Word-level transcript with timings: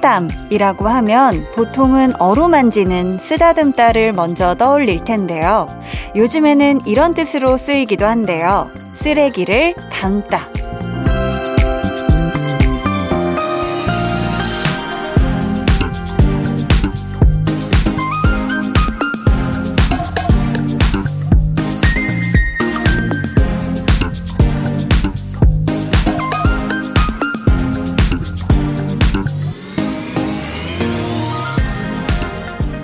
쓰담이라고 0.00 0.88
하면 0.88 1.46
보통은 1.54 2.10
어루만지는 2.18 3.12
쓰다듬다를 3.12 4.12
먼저 4.12 4.54
떠올릴 4.54 5.04
텐데요. 5.04 5.66
요즘에는 6.16 6.86
이런 6.86 7.14
뜻으로 7.14 7.56
쓰이기도 7.56 8.06
한데요. 8.06 8.70
쓰레기를 8.94 9.74
담다. 9.92 10.59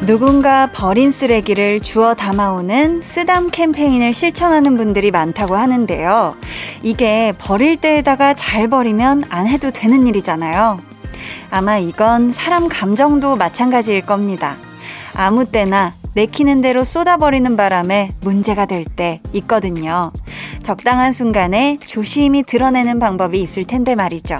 누군가 0.07 0.69
버린 0.71 1.11
쓰레기를 1.11 1.81
주워 1.81 2.15
담아오는 2.15 3.03
쓰담 3.03 3.51
캠페인을 3.51 4.13
실천하는 4.13 4.77
분들이 4.77 5.11
많다고 5.11 5.57
하는데요. 5.57 6.37
이게 6.85 7.33
버릴 7.39 7.77
때에다가 7.77 8.35
잘 8.35 8.69
버리면 8.69 9.25
안 9.31 9.49
해도 9.49 9.73
되는 9.73 10.07
일이잖아요. 10.07 10.77
아마 11.51 11.79
이건 11.79 12.31
사람 12.31 12.69
감정도 12.69 13.35
마찬가지일 13.35 14.07
겁니다. 14.07 14.55
아무 15.17 15.45
때나 15.45 15.93
내키는 16.15 16.61
대로 16.61 16.85
쏟아버리는 16.85 17.57
바람에 17.57 18.13
문제가 18.21 18.67
될 18.67 18.85
때 18.85 19.21
있거든요. 19.33 20.13
적당한 20.63 21.13
순간에 21.13 21.79
조심히 21.85 22.45
드러내는 22.45 23.01
방법이 23.01 23.41
있을 23.41 23.65
텐데 23.65 23.97
말이죠. 23.97 24.37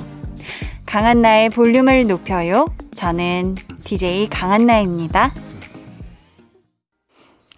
강한나의 0.87 1.51
볼륨을 1.51 2.07
높여요. 2.07 2.67
저는 2.95 3.57
DJ 3.83 4.29
강한나입니다. 4.31 5.33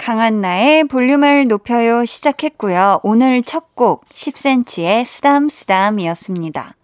강한나의 0.08 0.84
볼륨을 0.84 1.48
높여요 1.48 2.06
시작했고요. 2.06 3.00
오늘 3.02 3.42
첫 3.42 3.74
곡 3.74 4.06
10cm의 4.06 5.04
쓰담쓰담이었습니다. 5.04 6.74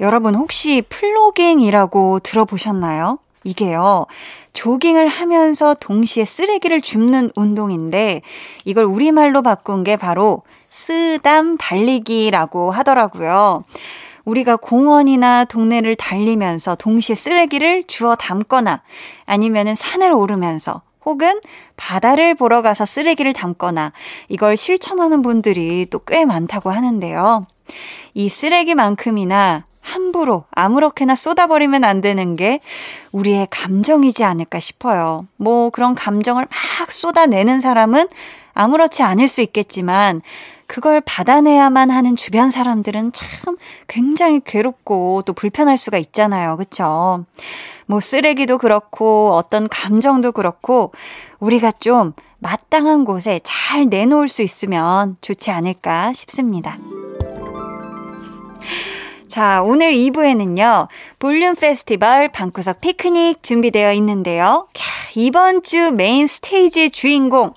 여러분 0.00 0.34
혹시 0.34 0.82
플로깅이라고 0.88 2.18
들어보셨나요? 2.18 3.20
이게요. 3.44 4.06
조깅을 4.52 5.06
하면서 5.06 5.74
동시에 5.74 6.24
쓰레기를 6.24 6.80
줍는 6.80 7.30
운동인데 7.36 8.22
이걸 8.64 8.84
우리말로 8.84 9.42
바꾼 9.42 9.84
게 9.84 9.96
바로 9.96 10.42
쓰담 10.68 11.56
달리기라고 11.58 12.72
하더라고요. 12.72 13.62
우리가 14.24 14.56
공원이나 14.56 15.44
동네를 15.44 15.94
달리면서 15.94 16.74
동시에 16.74 17.14
쓰레기를 17.14 17.84
주워 17.86 18.16
담거나 18.16 18.82
아니면은 19.24 19.76
산을 19.76 20.12
오르면서 20.12 20.82
혹은 21.06 21.40
바다를 21.76 22.34
보러 22.34 22.60
가서 22.60 22.84
쓰레기를 22.84 23.32
담거나 23.32 23.92
이걸 24.28 24.56
실천하는 24.56 25.22
분들이 25.22 25.86
또 25.88 26.00
꽤 26.06 26.24
많다고 26.24 26.70
하는데요. 26.70 27.46
이 28.14 28.28
쓰레기만큼이나 28.28 29.64
함부로 29.80 30.44
아무렇게나 30.50 31.14
쏟아버리면 31.14 31.84
안 31.84 32.00
되는 32.00 32.36
게 32.36 32.60
우리의 33.12 33.46
감정이지 33.50 34.24
않을까 34.24 34.60
싶어요. 34.60 35.26
뭐 35.36 35.70
그런 35.70 35.94
감정을 35.94 36.46
막 36.48 36.92
쏟아내는 36.92 37.60
사람은 37.60 38.08
아무렇지 38.54 39.02
않을 39.02 39.28
수 39.28 39.42
있겠지만 39.42 40.22
그걸 40.66 41.00
받아내야만 41.00 41.90
하는 41.90 42.16
주변 42.16 42.50
사람들은 42.50 43.12
참 43.12 43.56
굉장히 43.88 44.40
괴롭고 44.44 45.22
또 45.26 45.32
불편할 45.32 45.78
수가 45.78 45.98
있잖아요. 45.98 46.56
그쵸? 46.56 47.24
뭐 47.86 48.00
쓰레기도 48.00 48.58
그렇고 48.58 49.32
어떤 49.34 49.68
감정도 49.68 50.32
그렇고 50.32 50.92
우리가 51.38 51.70
좀 51.72 52.12
마땅한 52.38 53.04
곳에 53.04 53.40
잘 53.44 53.86
내놓을 53.86 54.28
수 54.28 54.42
있으면 54.42 55.16
좋지 55.20 55.50
않을까 55.50 56.12
싶습니다. 56.12 56.76
자, 59.28 59.62
오늘 59.62 59.92
2부에는요, 59.92 60.88
볼륨 61.18 61.54
페스티벌 61.54 62.28
방구석 62.28 62.80
피크닉 62.80 63.42
준비되어 63.42 63.92
있는데요. 63.94 64.66
이번 65.14 65.62
주 65.62 65.92
메인 65.92 66.26
스테이지의 66.26 66.90
주인공, 66.90 67.52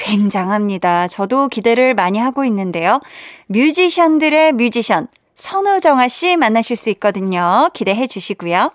굉장합니다. 0.00 1.06
저도 1.08 1.48
기대를 1.48 1.94
많이 1.94 2.18
하고 2.18 2.44
있는데요. 2.44 3.00
뮤지션들의 3.46 4.52
뮤지션, 4.52 5.08
선우정아 5.34 6.08
씨 6.08 6.36
만나실 6.36 6.76
수 6.76 6.90
있거든요. 6.90 7.70
기대해 7.74 8.06
주시고요. 8.06 8.72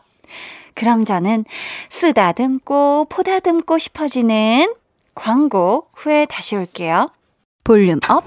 그럼 0.75 1.05
저는 1.05 1.45
쓰다듬고 1.89 3.07
보다듬고 3.09 3.77
싶어지는 3.77 4.73
광고 5.13 5.87
후에 5.93 6.25
다시 6.25 6.55
올게요. 6.55 7.09
volume 7.63 7.99
up, 8.09 8.25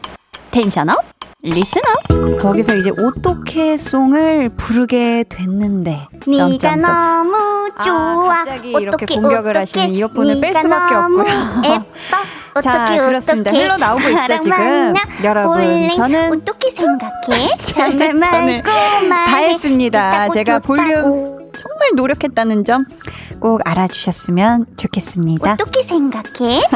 tension 0.51 0.89
up, 0.89 0.97
listen 1.43 1.83
up. 1.83 2.41
거기서 2.41 2.77
이제 2.77 2.91
어떡해 2.91 3.77
song을 3.77 4.51
부르게 4.57 5.25
됐는데. 5.29 6.07
네가 6.27 6.77
너무 6.77 7.37
아, 7.77 7.83
좋아. 7.83 7.95
아, 7.95 8.45
갑자기 8.45 8.71
이렇게 8.73 9.07
공격을 9.07 9.51
어떡해. 9.51 9.59
하시는 9.59 9.91
이어폰을 9.91 10.41
뺄 10.41 10.55
수밖에 10.55 10.95
없고요. 10.95 11.25
예뻐. 11.65 11.85
자, 12.63 12.97
그렇습니다. 13.07 13.51
흘러 13.53 13.77
나오고 13.77 14.09
있죠, 14.09 14.41
지금. 14.41 14.95
여러분, 15.25 15.89
저는 15.95 16.33
어떻게 16.41 16.71
생각해? 16.73 17.57
정말 17.63 18.15
말고 18.15 18.63
다 19.09 19.37
했습니다. 19.39 20.29
제가 20.31 20.59
볼륨 20.61 21.03
정말 21.57 21.91
노력했다는 21.97 22.65
점 22.65 22.85
꼭 23.41 23.61
알아주셨으면 23.65 24.67
좋겠습니다. 24.77 25.53
어떻게 25.53 25.85
생각해? 25.85 26.61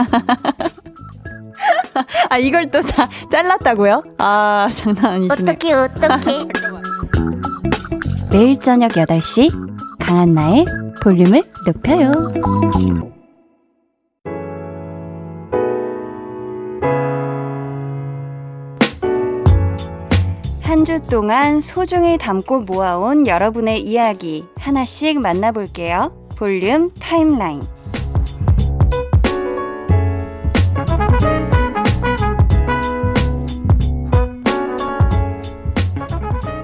아, 2.30 2.38
이걸 2.38 2.70
또 2.70 2.80
다 2.82 3.08
잘랐다고요? 3.30 4.04
아, 4.18 4.68
장난 4.72 5.04
아니시네. 5.06 5.50
어떻게, 5.50 5.72
어떻게. 5.72 6.38
매일 8.30 8.60
저녁 8.60 8.92
8시, 8.92 9.50
강한나의 9.98 10.66
볼륨을 11.02 11.42
높여요. 11.66 12.12
한 20.72 20.86
주 20.86 20.98
동안 21.00 21.60
소중히 21.60 22.16
담고 22.16 22.60
모아온 22.60 23.26
여러분의 23.26 23.82
이야기 23.82 24.46
하나씩 24.56 25.20
만나볼게요. 25.20 26.30
볼륨 26.38 26.90
타임라인. 26.98 27.60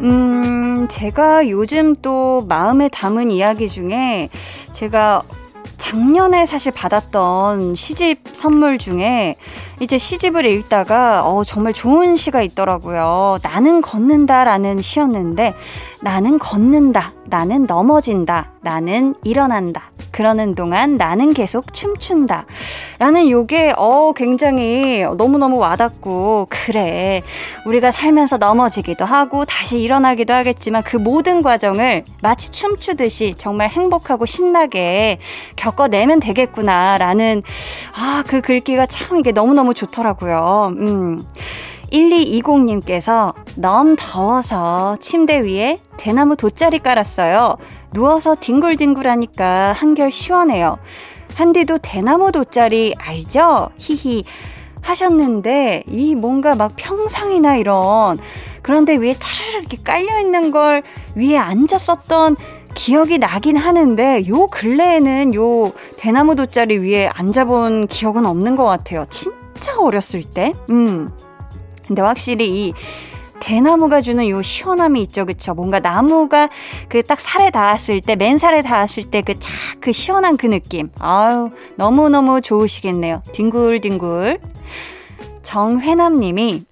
음, 0.01 0.89
제가 0.89 1.51
요즘 1.51 1.95
또 1.97 2.47
마음에 2.49 2.89
담은 2.89 3.31
이야기 3.31 3.69
중에 3.69 4.31
제가 4.73 5.21
작년에 5.79 6.45
사실 6.45 6.73
받았던 6.73 7.75
시집 7.75 8.21
선물 8.33 8.79
중에 8.79 9.37
이제 9.81 9.97
시집을 9.97 10.45
읽다가 10.45 11.27
어, 11.27 11.45
정말 11.45 11.73
좋은 11.73 12.17
시가 12.17 12.43
있더라고요. 12.43 13.39
나는 13.43 13.81
걷는다라는 13.81 14.83
시였는데 14.83 15.55
나는 16.01 16.39
걷는다. 16.39 17.13
나는 17.25 17.67
넘어진다. 17.67 18.53
나는 18.63 19.15
일어난다. 19.25 19.91
그러는 20.11 20.55
동안 20.55 20.97
나는 20.97 21.35
계속 21.35 21.75
춤춘다. 21.75 22.47
라는 22.99 23.29
요게, 23.29 23.75
어, 23.77 24.13
굉장히 24.17 25.05
너무너무 25.17 25.59
와닿고, 25.59 26.47
그래. 26.49 27.23
우리가 27.67 27.91
살면서 27.91 28.39
넘어지기도 28.39 29.05
하고, 29.05 29.45
다시 29.45 29.81
일어나기도 29.81 30.33
하겠지만, 30.33 30.83
그 30.83 30.97
모든 30.97 31.43
과정을 31.43 32.05
마치 32.23 32.51
춤추듯이 32.51 33.35
정말 33.37 33.69
행복하고 33.69 34.25
신나게 34.25 35.19
겪어내면 35.57 36.21
되겠구나. 36.21 36.99
라는, 36.99 37.43
아, 37.95 38.25
그 38.27 38.41
글귀가 38.41 38.87
참 38.87 39.19
이게 39.19 39.33
너무너무 39.33 39.75
좋더라고요. 39.75 40.73
음. 40.79 41.23
1220님께서 41.93 43.35
너무 43.57 43.97
더워서 43.99 44.97
침대 45.01 45.41
위에 45.41 45.79
대나무 45.97 46.37
돗자리 46.37 46.79
깔았어요. 46.79 47.57
누워서 47.93 48.35
뒹굴뒹굴하니까 48.35 49.73
한결 49.73 50.11
시원해요. 50.11 50.79
한디도 51.35 51.79
대나무 51.79 52.33
돗자리 52.33 52.95
알죠? 52.99 53.71
히히 53.79 54.25
하셨는데 54.83 55.85
이 55.87 56.15
뭔가 56.15 56.55
막 56.55 56.73
평상이나 56.77 57.57
이런 57.57 58.19
그런데 58.63 58.97
위에 58.97 59.15
차라리 59.19 59.59
이렇게 59.61 59.77
깔려 59.83 60.21
있는 60.21 60.51
걸 60.51 60.83
위에 61.15 61.37
앉았었던 61.37 62.37
기억이 62.75 63.19
나긴 63.19 63.57
하는데 63.57 64.27
요 64.29 64.47
근래에는 64.49 65.35
요 65.35 65.73
대나무 65.97 66.37
돗자리 66.37 66.79
위에 66.79 67.09
앉아본 67.09 67.89
기억은 67.89 68.27
없는 68.27 68.57
것 68.57 68.65
같아요. 68.65 69.07
진짜 69.11 69.79
어렸을 69.81 70.23
때. 70.23 70.53
음. 70.71 71.11
근데 71.89 72.03
확실히 72.03 72.49
이 72.69 72.75
대나무가 73.41 74.01
주는 74.01 74.29
요 74.29 74.43
시원함이 74.43 75.01
있죠, 75.03 75.25
그쵸? 75.25 75.55
뭔가 75.55 75.79
나무가 75.81 76.49
그 76.89 77.03
딱 77.03 77.21
살에 77.21 77.51
닿았을 77.51 78.01
때, 78.01 78.17
맨살에 78.17 78.63
닿았을 78.63 79.11
때 79.11 79.23
그 79.23 79.39
착, 79.39 79.53
그 79.81 79.93
시원한 79.93 80.37
그 80.37 80.47
느낌. 80.47 80.91
아유, 81.01 81.51
너무너무 81.77 82.41
좋으시겠네요. 82.41 83.23
뒹굴뒹굴. 83.33 84.39
정회남 85.43 86.19
님이 86.21 86.65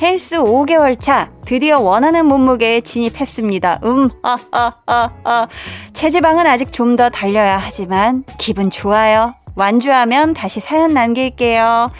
헬스 0.00 0.36
5개월 0.38 1.00
차 1.00 1.30
드디어 1.46 1.78
원하는 1.78 2.26
몸무게에 2.26 2.80
진입했습니다. 2.80 3.80
음, 3.84 4.10
아, 4.22 4.36
아, 4.50 4.72
아, 4.86 5.10
아. 5.24 5.46
체지방은 5.92 6.46
아직 6.46 6.72
좀 6.72 6.96
더 6.96 7.08
달려야 7.08 7.56
하지만 7.58 8.24
기분 8.38 8.68
좋아요. 8.70 9.34
완주하면 9.54 10.34
다시 10.34 10.58
사연 10.60 10.92
남길게요. 10.92 11.90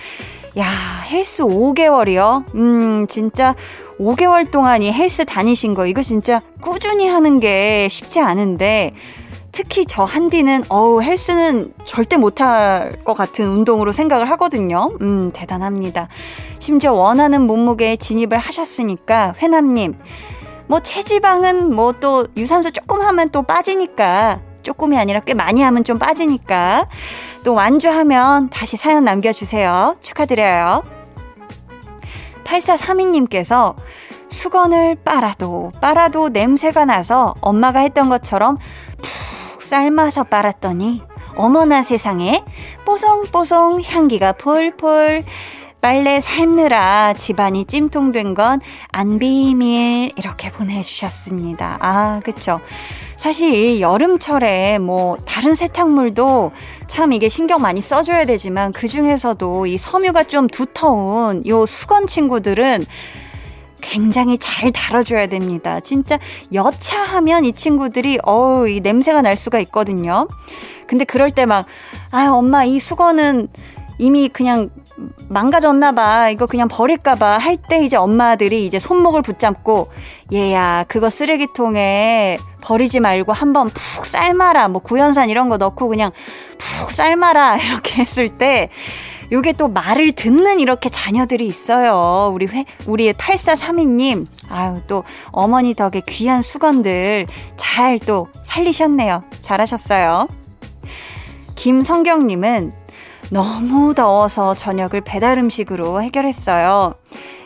야, 0.59 0.67
헬스 1.09 1.45
5개월이요? 1.45 2.55
음, 2.55 3.07
진짜 3.09 3.55
5개월 3.99 4.51
동안 4.51 4.83
이 4.83 4.93
헬스 4.93 5.25
다니신 5.25 5.73
거, 5.75 5.87
이거 5.87 6.03
진짜 6.03 6.41
꾸준히 6.61 7.09
하는 7.09 7.41
게 7.41 7.89
쉽지 7.89 8.21
않은데, 8.21 8.95
특히 9.51 9.85
저 9.87 10.05
한디는, 10.05 10.65
어우, 10.69 11.01
헬스는 11.03 11.73
절대 11.85 12.17
못할 12.19 12.93
것 13.05 13.15
같은 13.15 13.47
운동으로 13.49 13.93
생각을 13.93 14.29
하거든요. 14.33 14.91
음, 15.01 15.31
대단합니다. 15.33 16.09
심지어 16.59 16.93
원하는 16.93 17.43
몸무게에 17.47 17.97
진입을 17.97 18.39
하셨으니까, 18.39 19.35
회남님, 19.39 19.97
뭐 20.69 20.81
체지방은 20.81 21.75
뭐 21.75 21.93
또 22.01 22.27
유산소 22.37 22.71
조금 22.71 23.01
하면 23.03 23.29
또 23.31 23.43
빠지니까, 23.43 24.41
조금이 24.63 24.97
아니라 24.99 25.21
꽤 25.21 25.35
많이 25.35 25.63
하면 25.63 25.83
좀 25.85 25.99
빠지니까, 25.99 26.89
또 27.45 27.55
완주하면 27.55 28.51
다시 28.51 28.77
사연 28.77 29.05
남겨주세요. 29.05 29.97
축하드려요. 30.01 30.83
8432님께서 32.45 33.75
수건을 34.29 34.97
빨아도 35.05 35.73
빨아도 35.81 36.29
냄새가 36.31 36.85
나서 36.85 37.35
엄마가 37.41 37.81
했던 37.81 38.09
것처럼 38.09 38.59
푹 39.03 39.63
삶아서 39.63 40.25
빨았더니 40.25 41.03
어머나 41.37 41.83
세상에 41.83 42.45
뽀송뽀송 42.85 43.83
향기가 43.83 44.33
폴폴 44.33 45.25
빨래 45.81 46.21
삶느라 46.21 47.13
집안이 47.15 47.65
찜통된 47.65 48.35
건 48.35 48.61
안 48.91 49.19
비밀 49.19 50.13
이렇게 50.17 50.51
보내주셨습니다. 50.53 51.79
아 51.81 52.21
그쵸. 52.25 52.61
사실 53.23 53.81
여름철에 53.81 54.79
뭐 54.81 55.17
다른 55.25 55.55
세탁물도 55.55 56.51
참 56.89 57.13
이게 57.13 57.29
신경 57.29 57.63
많이 57.63 57.81
써줘야 57.81 58.25
되지만 58.25 58.73
그 58.73 58.89
중에서도 58.89 59.67
이 59.67 59.79
섬유가 59.79 60.25
좀 60.25 60.49
두터운 60.49 61.47
요 61.47 61.65
수건 61.65 62.09
친구들은 62.09 62.85
굉장히 63.81 64.39
잘 64.39 64.73
다뤄줘야 64.73 65.29
됩니다. 65.29 65.79
진짜 65.79 66.19
여차하면 66.53 67.45
이 67.45 67.53
친구들이 67.53 68.19
어우 68.25 68.69
이 68.69 68.81
냄새가 68.81 69.23
날 69.23 69.37
수가 69.37 69.61
있거든요. 69.61 70.27
근데 70.89 71.05
그럴 71.05 71.31
때 71.31 71.47
막 71.47 71.67
아 72.11 72.27
엄마 72.33 72.65
이 72.65 72.81
수건은 72.81 73.47
이미 73.99 74.31
그냥 74.31 74.69
망가졌나 75.29 75.93
봐. 75.93 76.29
이거 76.31 76.47
그냥 76.47 76.69
버릴까 76.69 77.15
봐. 77.17 77.39
할 77.39 77.57
때 77.69 77.85
이제 77.85 77.97
엄마들이 77.97 78.67
이제 78.67 78.79
손목을 78.79 79.23
붙잡고 79.23 79.89
얘야, 80.33 80.85
그거 80.89 81.11
쓰레기통에 81.11 82.39
버리지 82.63 83.01
말고 83.01 83.33
한번 83.33 83.69
푹 83.71 84.07
삶아라. 84.07 84.69
뭐 84.69 84.81
구연산 84.81 85.31
이런 85.31 85.49
거 85.49 85.57
넣고 85.57 85.89
그냥 85.89 86.11
푹 86.59 86.91
삶아라. 86.91 87.57
이렇게 87.63 88.01
했을 88.01 88.29
때 88.39 88.69
요게 89.31 89.53
또 89.55 89.69
말을 89.69 90.13
듣는 90.13 90.61
이렇게 90.61 90.89
자녀들이 90.91 91.47
있어요. 91.47 92.31
우리 92.35 92.47
회, 92.47 92.65
우리 92.87 93.11
8432님. 93.13 94.27
아유, 94.51 94.81
또 94.87 95.05
어머니 95.31 95.75
덕에 95.75 96.03
귀한 96.07 96.43
수건들 96.43 97.27
잘 97.57 97.99
또 98.01 98.29
살리셨네요. 98.43 99.23
잘하셨어요. 99.41 100.29
김성경님은 101.55 102.73
너무 103.31 103.95
더워서 103.95 104.55
저녁을 104.55 105.01
배달 105.01 105.39
음식으로 105.39 106.03
해결했어요. 106.03 106.95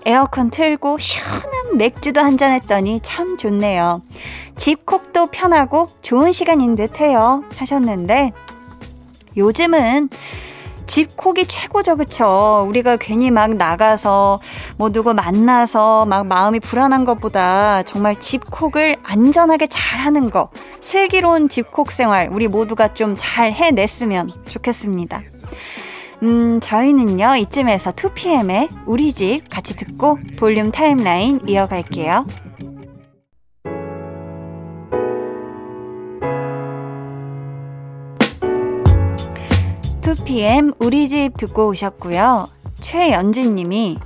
에어컨 0.04 0.50
틀고 0.50 0.98
시원한 0.98 1.76
맥주도 1.76 2.20
한잔 2.20 2.52
했더니 2.52 3.00
참 3.02 3.36
좋네요. 3.36 4.02
집 4.56 4.86
콕도 4.86 5.26
편하고 5.26 5.88
좋은 6.02 6.32
시간인 6.32 6.76
듯 6.76 7.00
해요. 7.00 7.42
하셨는데, 7.56 8.32
요즘은 9.36 10.08
집 10.86 11.16
콕이 11.16 11.46
최고죠, 11.46 11.96
그쵸? 11.96 12.64
우리가 12.68 12.96
괜히 12.96 13.32
막 13.32 13.50
나가서 13.56 14.40
뭐 14.78 14.90
누구 14.90 15.12
만나서 15.14 16.06
막 16.06 16.26
마음이 16.26 16.60
불안한 16.60 17.04
것보다 17.04 17.82
정말 17.82 18.18
집 18.20 18.48
콕을 18.48 18.96
안전하게 19.02 19.66
잘 19.66 19.98
하는 20.00 20.30
거, 20.30 20.48
슬기로운 20.80 21.48
집 21.48 21.72
콕 21.72 21.90
생활 21.90 22.28
우리 22.30 22.46
모두가 22.46 22.94
좀 22.94 23.16
잘 23.18 23.52
해냈으면 23.52 24.30
좋겠습니다. 24.48 25.22
음, 26.22 26.60
저희는요, 26.60 27.36
이쯤에서 27.36 27.92
2PM의 27.92 28.68
우리 28.86 29.12
집 29.12 29.42
같이 29.50 29.76
듣고 29.76 30.18
볼륨 30.38 30.70
타임라인 30.72 31.40
이어갈게요. 31.46 32.26
2PM 40.02 40.74
우리 40.80 41.08
집 41.08 41.36
듣고 41.36 41.68
오셨고요. 41.68 42.48
최연진 42.80 43.54
님이 43.56 43.98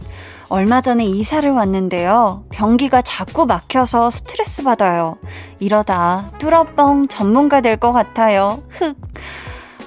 얼마 0.48 0.80
전에 0.80 1.04
이사를 1.04 1.48
왔는데요. 1.50 2.44
변기가 2.50 3.02
자꾸 3.02 3.46
막혀서 3.46 4.10
스트레스 4.10 4.62
받아요. 4.64 5.16
이러다 5.60 6.32
뚫어뻥 6.38 7.06
전문가 7.08 7.60
될 7.60 7.76
것 7.76 7.92
같아요. 7.92 8.62
흑. 8.70 8.96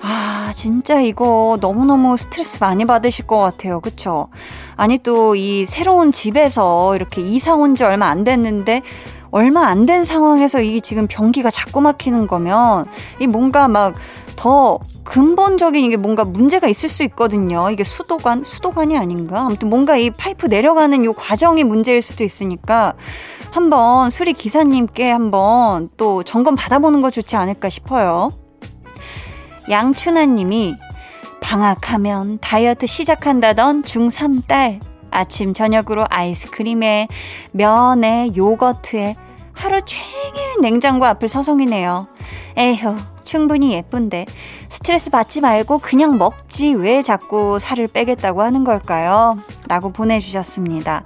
아, 0.06 0.52
진짜 0.54 1.00
이거 1.00 1.58
너무너무 1.62 2.18
스트레스 2.18 2.58
많이 2.60 2.84
받으실 2.86 3.26
것 3.26 3.38
같아요. 3.38 3.80
그쵸? 3.80 4.28
아니, 4.76 4.98
또 4.98 5.34
이 5.36 5.66
새로운 5.66 6.12
집에서 6.12 6.94
이렇게 6.96 7.22
이사 7.22 7.56
온 7.56 7.74
지 7.76 7.84
얼마 7.86 8.08
안 8.08 8.24
됐는데, 8.26 8.82
얼마 9.32 9.66
안 9.68 9.86
된 9.86 10.04
상황에서 10.04 10.60
이게 10.62 10.80
지금 10.82 11.08
변기가 11.08 11.50
자꾸 11.50 11.80
막히는 11.82 12.28
거면, 12.28 12.86
이 13.20 13.28
뭔가 13.28 13.68
막 13.68 13.96
더 14.36 14.80
근본적인 15.04 15.86
이게 15.86 15.96
뭔가 15.96 16.24
문제가 16.26 16.68
있을 16.68 16.90
수 16.90 17.04
있거든요. 17.04 17.70
이게 17.70 17.84
수도관, 17.84 18.44
수도관이 18.44 18.98
아닌가? 18.98 19.42
아무튼 19.42 19.70
뭔가 19.70 19.96
이 19.96 20.10
파이프 20.10 20.48
내려가는 20.48 21.06
요 21.06 21.14
과정이 21.14 21.64
문제일 21.64 22.02
수도 22.02 22.24
있으니까, 22.24 22.94
한번 23.52 24.10
수리 24.10 24.34
기사님께 24.34 25.12
한번 25.12 25.90
또 25.98 26.24
점검 26.24 26.56
받아보는 26.56 27.02
거 27.04 27.12
좋지 27.12 27.36
않을까 27.36 27.70
싶어요. 27.70 28.32
양춘하님이 29.70 30.76
방학하면 31.42 32.40
다이어트 32.40 32.86
시작한다던 32.86 33.84
중3 33.84 34.48
딸. 34.48 34.80
아침, 35.12 35.54
저녁으로 35.54 36.06
아이스크림에, 36.10 37.08
면에, 37.52 38.32
요거트에 38.36 39.16
하루 39.54 39.80
종일 39.82 40.62
냉장고 40.62 41.06
앞을 41.06 41.28
서성이네요. 41.28 42.08
에휴, 42.58 42.96
충분히 43.24 43.74
예쁜데 43.74 44.26
스트레스 44.70 45.12
받지 45.12 45.40
말고 45.42 45.80
그냥 45.80 46.18
먹지 46.18 46.74
왜 46.74 47.02
자꾸 47.02 47.60
살을 47.60 47.88
빼겠다고 47.88 48.42
하는 48.42 48.64
걸까요? 48.64 49.38
라고 49.68 49.92
보내주셨습니다. 49.92 51.04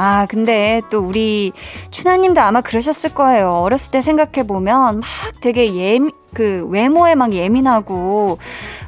아, 0.00 0.26
근데 0.26 0.80
또 0.90 1.00
우리 1.00 1.50
추나님도 1.90 2.40
아마 2.40 2.60
그러셨을 2.60 3.14
거예요. 3.14 3.50
어렸을 3.50 3.90
때 3.90 4.00
생각해보면 4.00 5.00
막 5.00 5.04
되게 5.40 5.74
예, 5.74 5.98
그 6.32 6.64
외모에 6.70 7.16
막 7.16 7.32
예민하고 7.32 8.38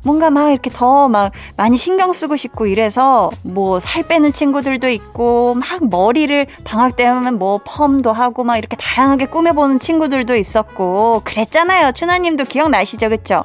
뭔가 0.05 0.31
막 0.31 0.51
이렇게 0.51 0.71
더 0.73 1.09
막 1.09 1.33
많이 1.57 1.77
신경 1.77 2.13
쓰고 2.13 2.37
싶고 2.37 2.67
이래서 2.67 3.31
뭐 3.43 3.81
살 3.81 4.05
빼는 4.05 4.31
친구들도 4.31 4.89
있고 4.89 5.55
막 5.57 5.89
머리를 5.91 6.47
방학 6.65 6.95
때 6.95 7.03
하면 7.05 7.39
뭐 7.41 7.59
펌도 7.65 8.13
하고 8.13 8.45
막 8.45 8.57
이렇게 8.57 8.77
다양하게 8.77 9.27
꾸며보는 9.27 9.81
친구들도 9.81 10.37
있었고 10.37 11.23
그랬잖아요. 11.25 11.91
추나님도 11.91 12.45
기억나시죠? 12.45 13.09
그쵸? 13.09 13.43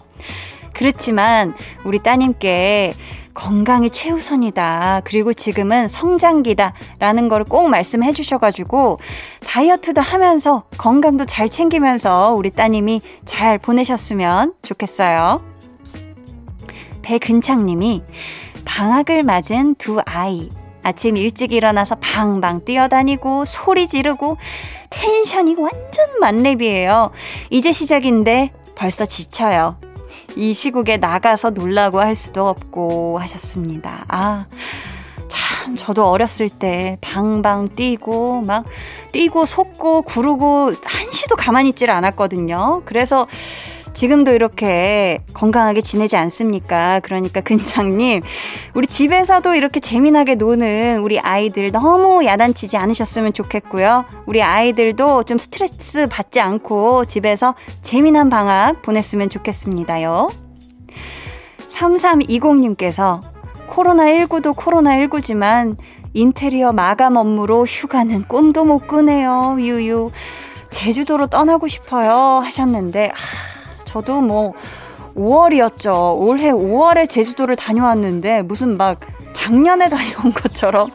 그렇지만 0.74 1.55
우리 1.84 1.98
따님께 1.98 2.93
건강이 3.36 3.89
최우선이다. 3.92 5.01
그리고 5.04 5.34
지금은 5.34 5.88
성장기다. 5.88 6.74
라는 7.00 7.27
걸 7.30 7.44
꼭 7.44 7.70
말씀해 7.70 8.12
주셔가지고 8.13 9.00
다이어트도 9.46 10.01
하면서 10.01 10.63
건강도 10.77 11.25
잘 11.25 11.48
챙기면서 11.48 12.34
우리 12.36 12.50
따님이 12.50 13.01
잘 13.25 13.60
보내셨으면 13.60 14.54
좋겠어요. 14.63 15.44
배근창님이 17.04 18.01
방학을 18.65 19.22
맞은 19.22 19.75
두 19.75 20.01
아이. 20.06 20.50
아침 20.82 21.18
일찍 21.18 21.51
일어나서 21.51 21.96
방방 21.96 22.63
뛰어다니고 22.65 23.46
소리 23.46 23.88
지르고 23.88 24.38
텐션이 24.89 25.56
완전 25.56 26.20
만렙이에요. 26.20 27.12
이제 27.50 27.72
시작인데 27.72 28.54
벌써 28.75 29.06
지쳐요. 29.06 29.77
이 30.36 30.54
시국에 30.54 30.98
나가서 30.98 31.51
놀라고 31.51 32.00
할 32.00 32.15
수도 32.15 32.48
없고 32.48 33.20
하셨습니다. 33.20 34.06
아, 34.08 34.46
참. 35.27 35.56
참 35.65 35.75
저도 35.75 36.08
어렸을 36.08 36.48
때 36.48 37.00
방방 37.01 37.70
뛰고 37.70 38.42
막 38.42 38.65
뛰고 39.12 39.48
속고 39.48 40.04
구르고 40.04 40.74
한시도 40.84 41.36
가만히 41.36 41.70
있지를 41.70 41.92
않았거든요. 41.92 42.84
그래서 42.86 43.27
지금도 43.95 44.33
이렇게 44.33 45.19
건강하게 45.33 45.81
지내지 45.81 46.17
않습니까? 46.17 46.99
그러니까 46.99 47.39
근장님, 47.41 48.21
우리 48.73 48.87
집에서도 48.87 49.55
이렇게 49.55 49.79
재미나게 49.79 50.35
노는 50.35 50.99
우리 50.99 51.17
아이들 51.17 51.71
너무 51.71 52.23
야단치지 52.25 52.75
않으셨으면 52.77 53.31
좋겠고요. 53.33 54.05
우리 54.25 54.43
아이들도 54.43 55.23
좀 55.23 55.37
스트레스 55.37 56.07
받지 56.07 56.41
않고 56.41 57.05
집에서 57.05 57.55
재미난 57.81 58.29
방학 58.29 58.81
보냈으면 58.81 59.29
좋겠습니다요. 59.29 60.29
3320님께서 61.69 63.21
코로나19도 63.69 64.55
코로나19지만 64.55 65.77
인테리어 66.13 66.73
마감 66.73 67.15
업무로 67.15 67.65
휴가는 67.65 68.23
꿈도 68.27 68.65
못 68.65 68.87
꾸네요. 68.87 69.57
유유. 69.59 70.11
제주도로 70.69 71.27
떠나고 71.27 71.67
싶어요. 71.67 72.41
하셨는데, 72.43 73.11
아, 73.13 73.54
저도 73.95 74.19
뭐 74.19 74.51
5월이었죠. 75.15 76.19
올해 76.19 76.51
5월에 76.51 77.07
제주도를 77.07 77.55
다녀왔는데 77.55 78.41
무슨 78.41 78.75
막 78.75 78.99
작년에 79.31 79.87
다녀온 79.89 80.33
것처럼 80.33 80.89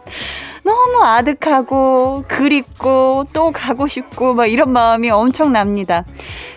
너무 0.62 1.02
아득하고 1.02 2.25
그립고 2.28 3.25
또 3.33 3.52
가고 3.52 3.88
싶고 3.88 4.35
막 4.35 4.45
이런 4.45 4.75
마음이 4.75 5.09
엄청납니다. 5.09 6.04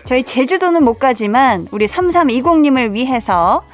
저희 0.04 0.22
제주도는 0.22 0.84
못 0.84 0.98
가지만 0.98 1.66
우리 1.70 1.86
3320님을 1.86 2.92
위해서 2.92 3.64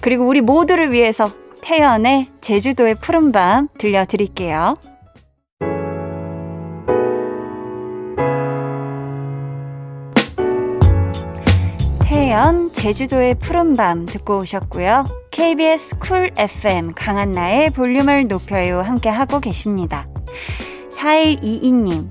그리고 0.00 0.24
우리 0.24 0.40
모두를 0.40 0.92
위해서 0.92 1.32
태연의 1.62 2.28
제주도의 2.40 2.94
푸른밤 2.94 3.70
들려드릴게요. 3.76 4.76
태연, 12.30 12.72
제주도의 12.72 13.34
푸른밤 13.40 14.06
듣고 14.06 14.38
오셨고요. 14.38 15.02
KBS 15.32 15.98
쿨 15.98 16.30
FM 16.38 16.92
강한나의 16.94 17.70
볼륨을 17.70 18.28
높여요 18.28 18.82
함께 18.82 19.08
하고 19.08 19.40
계십니다. 19.40 20.06
4122님, 20.92 22.08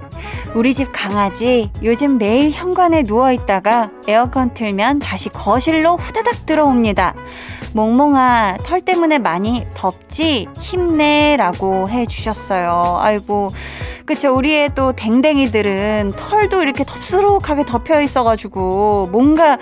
우리 0.55 0.73
집 0.73 0.89
강아지 0.91 1.71
요즘 1.81 2.17
매일 2.17 2.51
현관에 2.51 3.03
누워있다가 3.03 3.91
에어컨 4.09 4.53
틀면 4.53 4.99
다시 4.99 5.29
거실로 5.29 5.95
후다닥 5.95 6.45
들어옵니다. 6.45 7.15
몽몽아, 7.73 8.57
털 8.65 8.81
때문에 8.81 9.19
많이 9.19 9.65
덥지? 9.73 10.47
힘내. 10.59 11.37
라고 11.37 11.87
해주셨어요. 11.87 12.97
아이고, 12.99 13.51
그쵸. 14.09 14.33
우리의 14.33 14.71
또 14.73 14.91
댕댕이들은 14.91 16.13
털도 16.15 16.63
이렇게 16.63 16.83
덥수룩하게 16.83 17.63
덮여 17.63 18.01
있어가지고 18.01 19.09
뭔가 19.11 19.59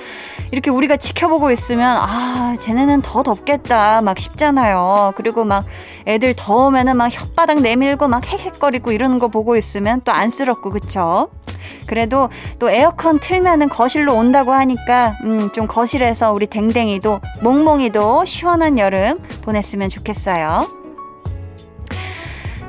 이렇게 0.52 0.72
우리가 0.72 0.96
지켜보고 0.96 1.52
있으면 1.52 1.98
아, 1.98 2.56
쟤네는 2.58 3.02
더 3.02 3.24
덥겠다. 3.24 4.02
막 4.02 4.18
싶잖아요. 4.18 5.12
그리고 5.18 5.44
막 5.44 5.66
애들 6.06 6.34
더우면은 6.38 6.96
막 6.96 7.10
혓바닥 7.10 7.60
내밀고 7.60 8.08
막 8.08 8.24
헥헥거리고 8.24 8.94
이러는 8.94 9.20
거 9.20 9.28
보고 9.28 9.58
있으면 9.58 10.00
또 10.06 10.14
안쓰럽고, 10.14 10.70
그쵸? 10.70 11.28
그래도 11.86 12.30
또 12.58 12.70
에어컨 12.70 13.20
틀면은 13.20 13.68
거실로 13.68 14.16
온다고 14.16 14.54
하니까, 14.54 15.18
음, 15.26 15.52
좀 15.52 15.68
거실에서 15.68 16.32
우리 16.32 16.48
댕댕이도, 16.48 17.20
몽몽이도 17.44 18.24
시원한 18.24 18.80
여름 18.80 19.20
보냈으면 19.42 19.90
좋겠어요. 19.90 20.78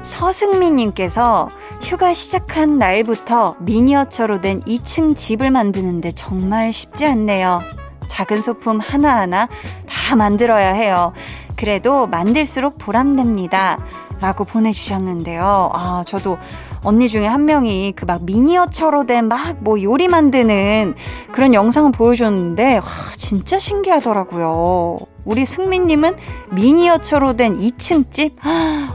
서승민님께서 0.02 1.48
휴가 1.82 2.12
시작한 2.12 2.78
날부터 2.78 3.56
미니어처로 3.60 4.40
된 4.40 4.60
2층 4.62 5.16
집을 5.16 5.50
만드는데 5.50 6.12
정말 6.12 6.72
쉽지 6.72 7.06
않네요. 7.06 7.62
작은 8.08 8.42
소품 8.42 8.80
하나하나 8.80 9.48
다 9.88 10.16
만들어야 10.16 10.72
해요. 10.72 11.12
그래도 11.56 12.06
만들수록 12.06 12.78
보람됩니다. 12.78 13.78
라고 14.20 14.44
보내주셨는데요. 14.44 15.70
아, 15.72 16.02
저도 16.06 16.38
언니 16.84 17.08
중에 17.08 17.26
한 17.26 17.44
명이 17.44 17.92
그 17.92 18.04
막 18.06 18.24
미니어처로 18.24 19.04
된 19.06 19.26
막 19.28 19.56
뭐 19.60 19.82
요리 19.82 20.08
만드는 20.08 20.94
그런 21.32 21.52
영상을 21.54 21.90
보여줬는데, 21.92 22.76
와, 22.76 22.82
진짜 23.16 23.58
신기하더라고요. 23.58 24.96
우리 25.24 25.44
승민님은 25.44 26.16
미니어처로 26.52 27.34
된 27.36 27.58
2층 27.58 28.10
집? 28.12 28.36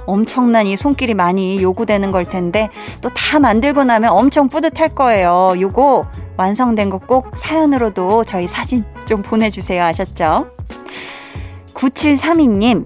엄청난 0.08 0.66
이 0.66 0.76
손길이 0.76 1.14
많이 1.14 1.62
요구되는 1.62 2.12
걸 2.12 2.26
텐데, 2.26 2.70
또 3.02 3.10
다 3.10 3.40
만들고 3.40 3.84
나면 3.84 4.12
엄청 4.12 4.48
뿌듯할 4.50 4.90
거예요. 4.90 5.54
요거 5.60 6.06
완성된 6.38 6.90
거 6.90 6.98
꼭 7.00 7.32
사연으로도 7.36 8.24
저희 8.24 8.48
사진 8.48 8.84
좀 9.06 9.22
보내주세요. 9.22 9.84
아셨죠? 9.84 10.48
9732님, 11.74 12.86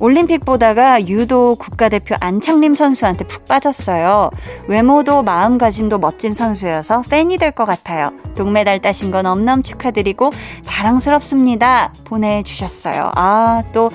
올림픽 0.00 0.44
보다가 0.44 1.06
유도 1.08 1.54
국가대표 1.56 2.16
안창림 2.20 2.74
선수한테 2.74 3.26
푹 3.26 3.44
빠졌어요. 3.46 4.30
외모도 4.66 5.22
마음가짐도 5.22 5.98
멋진 5.98 6.32
선수여서 6.34 7.02
팬이 7.10 7.36
될 7.36 7.50
것 7.50 7.64
같아요. 7.66 8.12
동메달 8.36 8.78
따신 8.80 9.10
건 9.10 9.26
엄넘 9.26 9.62
축하드리고 9.62 10.30
자랑스럽습니다. 10.62 11.92
보내주셨어요. 12.04 13.10
아, 13.16 13.62
또 13.72 13.90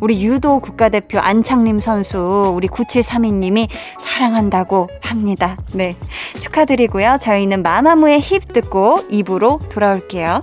우리 0.00 0.24
유도 0.24 0.60
국가대표 0.60 1.18
안창림 1.18 1.80
선수 1.80 2.52
우리 2.54 2.68
9732님이 2.68 3.68
사랑한다고 3.98 4.88
합니다. 5.02 5.56
네. 5.74 5.94
축하드리고요. 6.38 7.18
저희는 7.20 7.62
마마무의 7.62 8.20
힙 8.20 8.52
듣고 8.52 9.00
입으로 9.10 9.58
돌아올게요. 9.70 10.42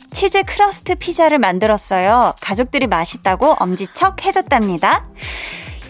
치즈 0.21 0.43
crust 0.43 0.93
피자를 0.93 1.39
만들었어요. 1.39 2.35
가족들이 2.41 2.85
맛있다고 2.85 3.55
엄지척 3.57 4.23
해줬답니다. 4.23 5.03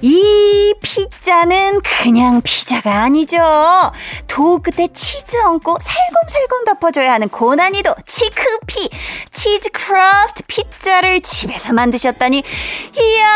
이 0.02 0.74
피자는 0.82 1.82
그냥 1.82 2.40
피자가 2.42 3.04
아니죠. 3.04 3.40
도 4.28 4.60
끝에 4.60 4.88
치즈 4.88 5.36
얹고 5.36 5.76
살곰살곰 5.82 6.64
덮어줘야 6.64 7.12
하는 7.12 7.28
고난이도 7.28 7.94
치크피 8.08 8.90
치즈 9.34 9.70
crust 9.72 10.44
피자를 10.48 11.20
집에서 11.20 11.74
만드셨다니 11.74 12.38
이야 12.38 13.28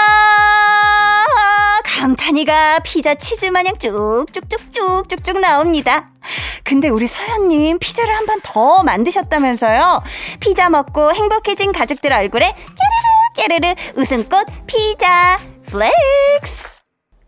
감탄이가 1.84 2.80
피자 2.86 3.16
치즈 3.16 3.48
마냥 3.48 3.78
쭉쭉쭉쭉쭉쭉 3.78 5.42
나옵니다. 5.42 6.15
근데 6.64 6.90
우리 6.90 7.08
서현님 7.08 7.80
피자를 7.80 8.16
한번더 8.16 8.84
만드셨다면서요? 8.84 10.02
피자 10.40 10.70
먹고 10.70 11.14
행복해진 11.14 11.72
가족들 11.72 12.14
얼굴에 12.14 12.54
깨르르 13.36 13.60
깨르르 13.60 13.76
웃음꽃 13.96 14.48
피자 14.68 15.40
flex. 15.66 16.80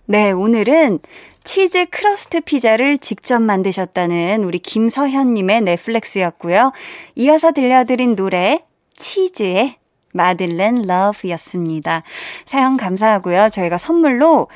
네, 0.05 0.31
오늘은 0.31 0.99
치즈 1.43 1.85
crust 1.89 2.41
피자를 2.41 2.97
직접 2.97 3.41
만드셨다는 3.41 4.43
우리 4.43 4.59
김서현님의 4.59 5.61
네, 5.61 5.81
flex였고요. 5.81 6.73
이어서 7.15 7.51
들려드린 7.51 8.15
노래 8.15 8.65
치즈의 8.97 9.77
Madeleine 10.11 10.75
Love였습니다. 10.85 12.03
사연 12.45 12.75
감사하고요. 12.75 13.49
저희가 13.49 13.77
선물로 13.77 14.49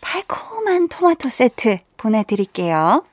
달콤한 0.00 0.88
토마토 0.88 1.28
세트 1.28 1.80
보내드릴게요. 1.96 3.04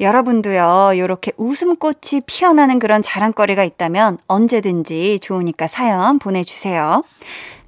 여러분도요, 0.00 0.92
이렇게 0.94 1.32
웃음꽃이 1.36 2.22
피어나는 2.26 2.78
그런 2.78 3.02
자랑거리가 3.02 3.64
있다면 3.64 4.18
언제든지 4.26 5.20
좋으니까 5.20 5.66
사연 5.66 6.18
보내주세요. 6.18 7.04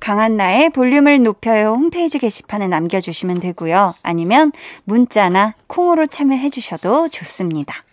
강한나의 0.00 0.70
볼륨을 0.70 1.22
높여요 1.22 1.74
홈페이지 1.74 2.18
게시판에 2.18 2.66
남겨주시면 2.66 3.38
되고요. 3.38 3.94
아니면 4.02 4.50
문자나 4.84 5.54
콩으로 5.68 6.06
참여해 6.06 6.50
주셔도 6.50 7.06
좋습니다. 7.08 7.84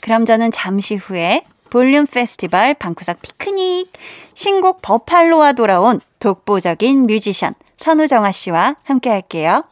그럼 0.00 0.26
저는 0.26 0.50
잠시 0.50 0.96
후에 0.96 1.44
볼륨 1.70 2.06
페스티벌 2.06 2.74
방구석 2.74 3.22
피크닉 3.22 3.92
신곡 4.34 4.82
버팔로와 4.82 5.52
돌아온 5.52 6.00
독보적인 6.18 7.06
뮤지션 7.06 7.54
선우정아 7.76 8.32
씨와 8.32 8.76
함께 8.82 9.08
할게요. 9.08 9.64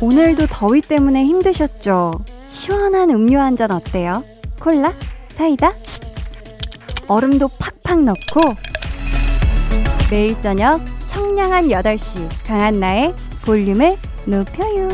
오늘도 0.00 0.46
더위 0.48 0.80
때문에 0.82 1.24
힘드셨죠? 1.24 2.12
시원한 2.48 3.10
음료 3.10 3.38
한 3.40 3.56
잔 3.56 3.70
어때요? 3.70 4.22
콜라? 4.60 4.92
사이다? 5.28 5.72
얼음도 7.08 7.48
팍팍 7.58 8.00
넣고 8.04 8.40
매일 10.10 10.38
저녁 10.40 10.80
청량한 11.06 11.68
8시 11.68 12.28
강한나의 12.46 13.14
볼륨을 13.44 13.96
높여요. 14.26 14.88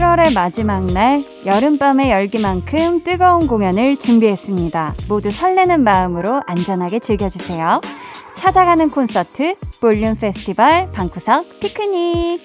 7월의 0.00 0.32
마지막 0.32 0.86
날, 0.86 1.22
여름밤의 1.44 2.10
열기만큼 2.10 3.04
뜨거운 3.04 3.46
공연을 3.46 3.98
준비했습니다. 3.98 4.94
모두 5.10 5.30
설레는 5.30 5.84
마음으로 5.84 6.40
안전하게 6.46 7.00
즐겨주세요. 7.00 7.82
찾아가는 8.34 8.88
콘서트, 8.88 9.56
볼륨 9.78 10.16
페스티벌, 10.16 10.90
방구석 10.92 11.60
피크닉. 11.60 12.42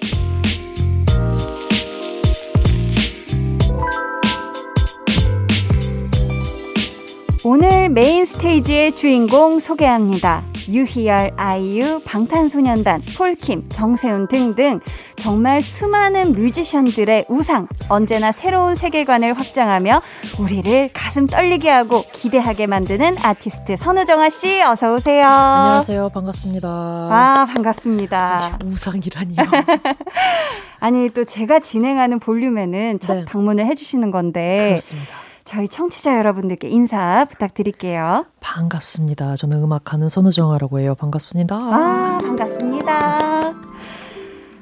오늘 7.42 7.88
메인 7.88 8.26
스테이지의 8.26 8.92
주인공 8.92 9.60
소개합니다. 9.60 10.44
유희열, 10.68 11.32
아이유, 11.36 12.00
방탄소년단, 12.04 13.02
폴킴, 13.16 13.68
정세운 13.68 14.28
등등 14.28 14.80
정말 15.16 15.60
수많은 15.60 16.32
뮤지션들의 16.32 17.26
우상, 17.28 17.68
언제나 17.88 18.32
새로운 18.32 18.74
세계관을 18.74 19.34
확장하며 19.34 20.00
우리를 20.38 20.90
가슴 20.92 21.26
떨리게 21.26 21.70
하고 21.70 22.04
기대하게 22.12 22.66
만드는 22.66 23.16
아티스트 23.22 23.76
선우정아 23.76 24.30
씨 24.30 24.62
어서 24.62 24.94
오세요. 24.94 25.22
안녕하세요. 25.24 26.08
반갑습니다. 26.10 26.68
아, 26.68 27.46
반갑습니다. 27.54 28.58
아니, 28.60 28.72
우상이라니요. 28.72 29.36
아니, 30.80 31.10
또 31.10 31.24
제가 31.24 31.60
진행하는 31.60 32.18
볼륨에는 32.18 33.00
첫 33.00 33.14
네. 33.14 33.24
방문을 33.24 33.66
해 33.66 33.74
주시는 33.74 34.10
건데. 34.10 34.68
그렇습니다. 34.70 35.25
저희 35.46 35.68
청취자 35.68 36.18
여러분들께 36.18 36.68
인사 36.68 37.24
부탁드릴게요. 37.24 38.26
반갑습니다. 38.40 39.36
저는 39.36 39.62
음악하는 39.62 40.08
선우정아라고 40.08 40.80
해요. 40.80 40.96
반갑습니다. 40.96 41.54
아, 41.54 42.18
반갑습니다. 42.20 43.54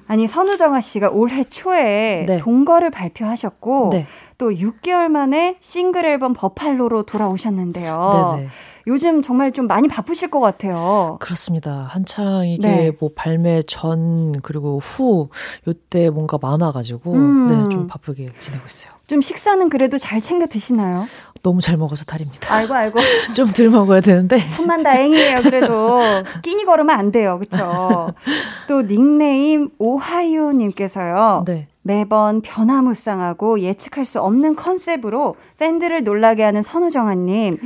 아니, 0.07 0.27
선우정아 0.27 0.83
씨가 0.83 1.09
올해 1.09 1.43
초에 1.45 2.27
네. 2.29 2.39
동거를 2.39 2.91
발표하셨고, 2.91 3.89
네. 3.93 4.07
또 4.37 4.51
6개월 4.51 5.09
만에 5.09 5.57
싱글 5.61 6.05
앨범 6.05 6.35
버팔로로 6.35 7.05
돌아오셨는데요. 7.05 8.35
네네. 8.37 8.49
요즘 8.87 9.23
정말 9.23 9.53
좀 9.53 9.67
많이 9.67 9.89
바쁘실 9.89 10.31
것 10.31 10.41
같아요. 10.41 11.17
그렇습니다. 11.21 11.87
한창 11.91 12.47
이게 12.47 12.67
네. 12.69 12.93
뭐 12.99 13.11
발매 13.15 13.63
전 13.67 14.41
그리고 14.43 14.79
후 14.79 15.29
요때 15.67 16.11
뭔가 16.11 16.39
많아가지고 16.41 17.13
음. 17.13 17.49
네, 17.49 17.69
좀 17.71 17.87
바쁘게 17.87 18.29
지내고 18.39 18.65
있어요. 18.67 18.93
좀 19.07 19.21
식사는 19.21 19.69
그래도 19.69 19.99
잘 19.99 20.21
챙겨 20.21 20.47
드시나요? 20.47 21.07
너무 21.43 21.61
잘 21.61 21.77
먹어서 21.77 22.07
탈입니다. 22.07 22.53
아이고, 22.55 22.75
아이고. 22.75 22.99
좀 23.37 23.49
덜 23.49 23.69
먹어야 23.69 24.01
되는데. 24.01 24.49
천만 24.49 24.83
다행이에요. 24.83 25.43
그래도 25.43 26.01
끼니 26.43 26.65
걸으면 26.65 26.99
안 26.99 27.13
돼요. 27.13 27.39
그렇죠? 27.39 28.15
또 28.67 28.81
닉네임 28.83 29.69
오하이오 29.79 30.53
님께서요. 30.53 31.45
네. 31.47 31.69
매번 31.87 32.41
변화무쌍하고 32.41 33.61
예측할 33.61 34.07
수 34.07 34.21
없는 34.21 34.57
컨셉으로 34.57 35.37
팬들을 35.59 36.03
놀라게 36.03 36.43
하는 36.43 36.63
선우정아님. 36.63 37.59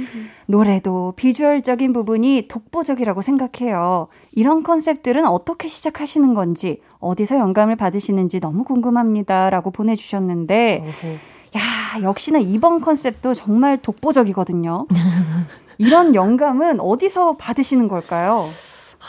노래도 0.47 1.13
비주얼적인 1.17 1.93
부분이 1.93 2.49
독보적이라고 2.49 3.23
생각해요. 3.23 4.09
이런 4.33 4.65
컨셉들은 4.65 5.25
어떻게 5.25 5.69
시작하시는 5.69 6.35
건지, 6.35 6.83
어디서 6.99 7.39
영감을 7.39 7.77
받으시는지 7.77 8.41
너무 8.41 8.65
궁금합니다. 8.65 9.51
라고 9.51 9.71
보내주셨는데. 9.71 10.85
야, 11.57 12.03
역시나 12.03 12.41
이번 12.41 12.81
컨셉도 12.81 13.35
정말 13.35 13.77
독보적이거든요. 13.79 14.87
이런 15.79 16.17
영감은 16.17 16.81
어디서 16.81 17.37
받으시는 17.37 17.87
걸까요? 17.87 18.45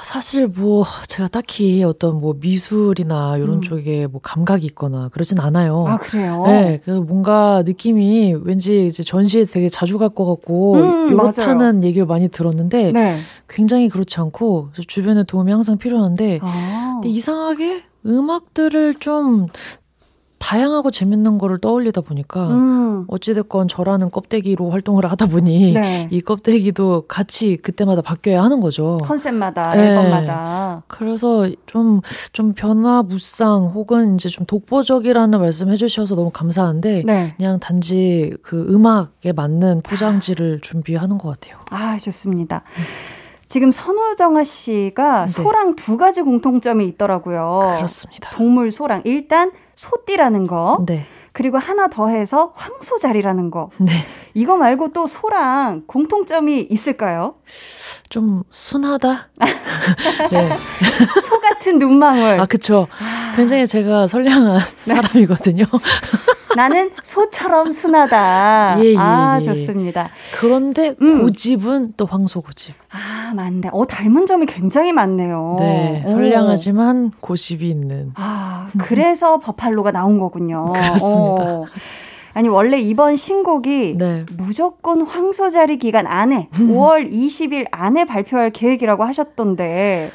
사실 0.03 0.47
뭐 0.47 0.83
제가 1.07 1.27
딱히 1.27 1.83
어떤 1.83 2.19
뭐 2.19 2.35
미술이나 2.39 3.38
이런 3.38 3.55
음. 3.57 3.62
쪽에 3.62 4.07
뭐 4.07 4.19
감각이 4.21 4.65
있거나 4.67 5.09
그러진 5.09 5.39
않아요. 5.39 5.85
아, 5.88 5.97
그래요? 5.97 6.43
네, 6.47 6.79
그래서 6.83 7.01
뭔가 7.01 7.63
느낌이 7.65 8.35
왠지 8.43 8.85
이제 8.85 9.03
전시에 9.03 9.45
되게 9.45 9.69
자주 9.69 9.97
갈 9.97 10.09
것 10.09 10.25
같고 10.25 10.73
음, 10.75 11.12
이렇다는 11.12 11.83
얘기를 11.83 12.07
많이 12.07 12.29
들었는데 12.29 12.91
네. 12.93 13.19
굉장히 13.47 13.89
그렇지 13.89 14.19
않고 14.19 14.69
주변에 14.88 15.23
도움이 15.23 15.51
항상 15.51 15.77
필요한데 15.77 16.39
아. 16.41 16.91
근데 16.95 17.09
이상하게 17.09 17.83
음악들을 18.05 18.95
좀 18.95 19.47
다양하고 20.39 20.89
재밌는 20.89 21.38
거를 21.38 21.60
떠올리다 21.60 22.02
보니까 22.02 22.47
음. 22.47 23.06
어찌됐건 23.08 23.67
저라는 23.67 24.10
껍데기로 24.10 24.69
활동을 24.71 25.10
하다 25.12 25.28
보니 25.28 25.73
네. 25.73 26.08
이 26.12 26.21
껍데기도 26.21 27.04
같이 27.08 27.58
그때마다 27.58 28.02
바뀌어야 28.02 28.41
하는 28.41 28.62
거죠. 28.62 28.97
컨셉마다, 29.04 29.73
네. 29.75 29.89
앨범마다. 29.89 30.84
그래서 30.88 31.49
좀, 31.65 32.02
좀 32.34 32.54
변화무쌍 32.54 33.71
혹은 33.75 34.15
이제 34.15 34.30
좀 34.30 34.45
독보적이라는 34.45 35.39
말씀 35.39 35.69
해주셔서 35.69 36.15
너무 36.15 36.32
감사한데 36.32 37.04
네. 37.06 37.34
그냥 37.38 37.60
단지 37.60 38.34
그 38.41 38.65
음악에 38.69 39.34
맞는 39.34 39.82
포장지를 39.84 40.62
준비하는 40.62 41.17
것 41.17 41.30
같아요. 41.30 41.60
아, 41.69 41.97
좋습니다. 41.97 42.63
지금 43.47 43.71
선우정아 43.71 44.43
씨가 44.43 45.25
네. 45.25 45.28
소랑 45.28 45.75
두 45.75 45.97
가지 45.97 46.21
공통점이 46.21 46.86
있더라고요. 46.86 47.75
그렇습니다. 47.78 48.30
동물 48.32 48.69
소랑. 48.69 49.02
일단 49.06 49.52
소띠라는 49.79 50.45
거. 50.45 50.83
네. 50.85 51.05
그리고 51.31 51.57
하나 51.57 51.87
더해서 51.87 52.51
황소자리라는 52.55 53.49
거. 53.49 53.69
네. 53.77 53.91
이거 54.33 54.57
말고 54.57 54.89
또 54.91 55.07
소랑 55.07 55.83
공통점이 55.87 56.67
있을까요? 56.69 57.35
좀 58.09 58.43
순하다? 58.49 59.23
네. 60.31 60.49
소 61.21 61.39
같은 61.39 61.79
눈망울. 61.79 62.41
아, 62.41 62.45
그쵸. 62.45 62.87
굉장히 63.37 63.65
제가 63.65 64.07
선량한 64.07 64.57
네. 64.57 64.93
사람이거든요. 64.95 65.63
나는 66.55 66.91
소처럼 67.03 67.71
순하다. 67.71 68.77
예, 68.79 68.93
예, 68.93 68.95
아, 68.97 69.38
예. 69.39 69.43
좋습니다. 69.45 70.09
그런데 70.39 70.95
음. 71.01 71.21
고집은 71.21 71.93
또 71.97 72.05
황소고집. 72.05 72.75
아, 72.91 73.33
맞네. 73.35 73.69
어, 73.71 73.85
닮은 73.85 74.25
점이 74.25 74.45
굉장히 74.45 74.91
많네요. 74.91 75.57
네. 75.59 76.03
오. 76.05 76.09
선량하지만 76.09 77.12
고집이 77.19 77.69
있는. 77.69 78.12
아, 78.15 78.67
그래서 78.79 79.38
버팔로가 79.39 79.91
나온 79.91 80.19
거군요. 80.19 80.73
그렇습니다. 80.73 81.43
어. 81.43 81.65
아니, 82.33 82.47
원래 82.47 82.79
이번 82.79 83.15
신곡이 83.15 83.95
네. 83.97 84.25
무조건 84.38 85.01
황소 85.01 85.49
자리 85.49 85.77
기간 85.77 86.07
안에 86.07 86.49
5월 86.53 87.12
20일 87.12 87.67
안에 87.71 88.05
발표할 88.05 88.51
계획이라고 88.51 89.03
하셨던데 89.03 90.12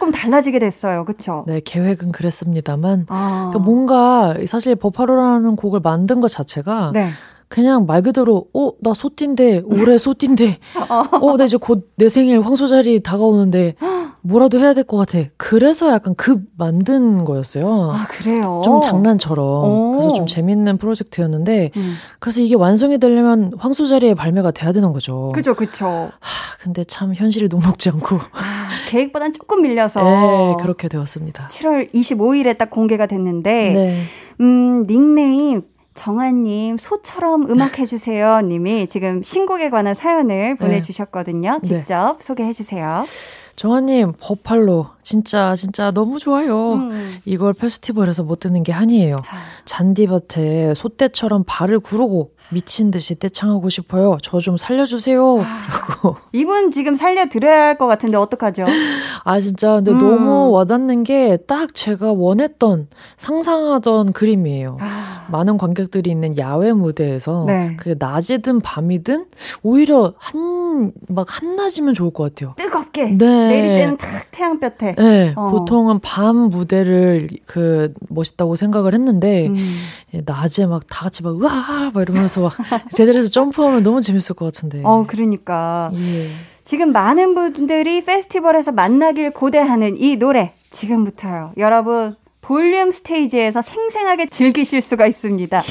조금 0.00 0.10
달라지게 0.10 0.58
됐어요. 0.58 1.04
그쵸? 1.04 1.44
네, 1.46 1.60
계획은 1.62 2.10
그랬습니다,만 2.12 3.04
아. 3.10 3.50
그러니까 3.50 3.58
뭔가 3.58 4.34
사실 4.46 4.74
버파로라는 4.74 5.56
곡을 5.56 5.80
만든 5.80 6.20
것 6.22 6.28
자체가 6.28 6.92
네. 6.94 7.10
그냥 7.48 7.84
말 7.84 8.00
그대로 8.00 8.46
어 8.54 8.70
나 8.80 8.94
소띠인데 8.94 9.62
올해 9.66 9.98
소띠인데 9.98 10.58
어 11.20 11.36
나 11.36 11.44
이제 11.44 11.58
곧 11.58 11.90
내 11.96 12.08
생일 12.08 12.40
황소자리 12.40 13.02
다가오는데 13.02 13.74
뭐라도 14.22 14.58
해야 14.58 14.74
될 14.74 14.84
것 14.84 14.96
같아. 14.96 15.24
그래서 15.36 15.90
약간 15.92 16.14
급 16.14 16.42
만든 16.56 17.24
거였어요. 17.24 17.92
아, 17.94 18.06
그래요? 18.08 18.60
좀 18.64 18.80
장난처럼 18.80 19.44
오. 19.46 19.90
그래서 19.92 20.12
좀 20.12 20.26
재밌는 20.26 20.78
프로젝트였는데 20.78 21.70
음. 21.76 21.94
그래서 22.18 22.40
이게 22.40 22.54
완성이 22.54 22.98
되려면 22.98 23.52
황소 23.58 23.86
자리에 23.86 24.14
발매가 24.14 24.50
돼야 24.50 24.72
되는 24.72 24.92
거죠. 24.92 25.30
그죠, 25.34 25.54
그죠. 25.54 25.86
하, 26.20 26.56
근데 26.60 26.84
참 26.84 27.14
현실이 27.14 27.48
녹록지 27.48 27.88
않고 27.90 28.16
아, 28.32 28.68
계획보단 28.88 29.32
조금 29.32 29.62
밀려서. 29.62 30.02
네 30.02 30.56
그렇게 30.60 30.88
되었습니다. 30.88 31.48
7월 31.48 31.92
25일에 31.94 32.58
딱 32.58 32.70
공개가 32.70 33.06
됐는데, 33.06 33.50
네. 33.72 34.02
음, 34.40 34.86
닉네임 34.86 35.62
정한님, 35.94 36.78
소처럼 36.78 37.50
음악해주세요. 37.50 38.40
님이 38.42 38.86
지금 38.86 39.22
신곡에 39.22 39.70
관한 39.70 39.94
사연을 39.94 40.56
보내주셨거든요. 40.56 41.60
직접 41.62 42.18
네. 42.18 42.24
소개해주세요. 42.24 43.04
정아님, 43.60 44.14
버팔로. 44.18 44.86
진짜, 45.02 45.54
진짜 45.54 45.90
너무 45.90 46.18
좋아요. 46.18 46.76
음. 46.76 47.18
이걸 47.26 47.52
페스티벌에서 47.52 48.22
못 48.22 48.40
듣는 48.40 48.62
게 48.62 48.72
아니에요. 48.72 49.16
아. 49.16 49.42
잔디밭에 49.66 50.72
소떼처럼 50.72 51.44
발을 51.46 51.80
구르고 51.80 52.32
미친 52.52 52.90
듯이 52.90 53.18
떼창하고 53.18 53.68
싶어요. 53.68 54.18
저 54.22 54.40
좀 54.40 54.56
살려주세요. 54.58 55.40
아, 55.40 56.14
이분 56.32 56.70
지금 56.70 56.94
살려드려야 56.96 57.66
할 57.66 57.78
것 57.78 57.86
같은데 57.86 58.16
어떡하죠? 58.16 58.66
아 59.24 59.40
진짜 59.40 59.74
근데 59.76 59.92
음. 59.92 59.98
너무 59.98 60.50
와닿는 60.52 61.04
게 61.04 61.36
딱 61.46 61.74
제가 61.74 62.12
원했던 62.12 62.88
상상하던 63.16 64.12
그림이에요. 64.12 64.76
아. 64.80 65.26
많은 65.30 65.58
관객들이 65.58 66.10
있는 66.10 66.36
야외 66.38 66.72
무대에서 66.72 67.44
네. 67.46 67.76
그 67.78 67.94
낮이든 67.98 68.60
밤이든 68.60 69.26
오히려 69.62 70.14
한 70.18 70.60
막 71.08 71.26
한낮이면 71.28 71.92
좋을 71.94 72.10
것 72.12 72.34
같아요. 72.34 72.54
뜨겁게 72.56 73.10
네. 73.10 73.26
내리쬐는 73.26 73.98
탁 73.98 74.08
태양볕에. 74.30 74.94
네, 74.96 75.32
어. 75.36 75.50
보통은 75.50 75.98
밤 76.00 76.36
무대를 76.48 77.28
그 77.44 77.92
멋있다고 78.08 78.56
생각을 78.56 78.94
했는데 78.94 79.48
음. 79.48 79.76
낮에 80.24 80.66
막 80.66 80.82
다 80.90 81.04
같이 81.04 81.22
막 81.22 81.34
으아 81.42 81.90
막 81.92 82.00
이러면서 82.00 82.39
막 82.42 82.52
제자리에서 82.90 83.28
점프하면 83.28 83.82
너무 83.82 84.00
재밌을 84.00 84.34
것 84.34 84.46
같은데. 84.46 84.82
어, 84.84 85.04
그러니까. 85.06 85.90
예. 85.94 86.28
지금 86.62 86.92
많은 86.92 87.34
분들이 87.34 88.04
페스티벌에서 88.04 88.70
만나길 88.72 89.32
고대하는 89.32 89.96
이 89.96 90.16
노래 90.16 90.52
지금부터요. 90.70 91.52
여러분 91.56 92.14
볼륨 92.40 92.90
스테이지에서 92.90 93.60
생생하게 93.60 94.26
즐기실 94.26 94.80
수가 94.80 95.06
있습니다. 95.06 95.62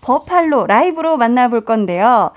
버팔로 0.00 0.66
라이브로 0.66 1.16
만나볼 1.16 1.64
건데요. 1.64 2.32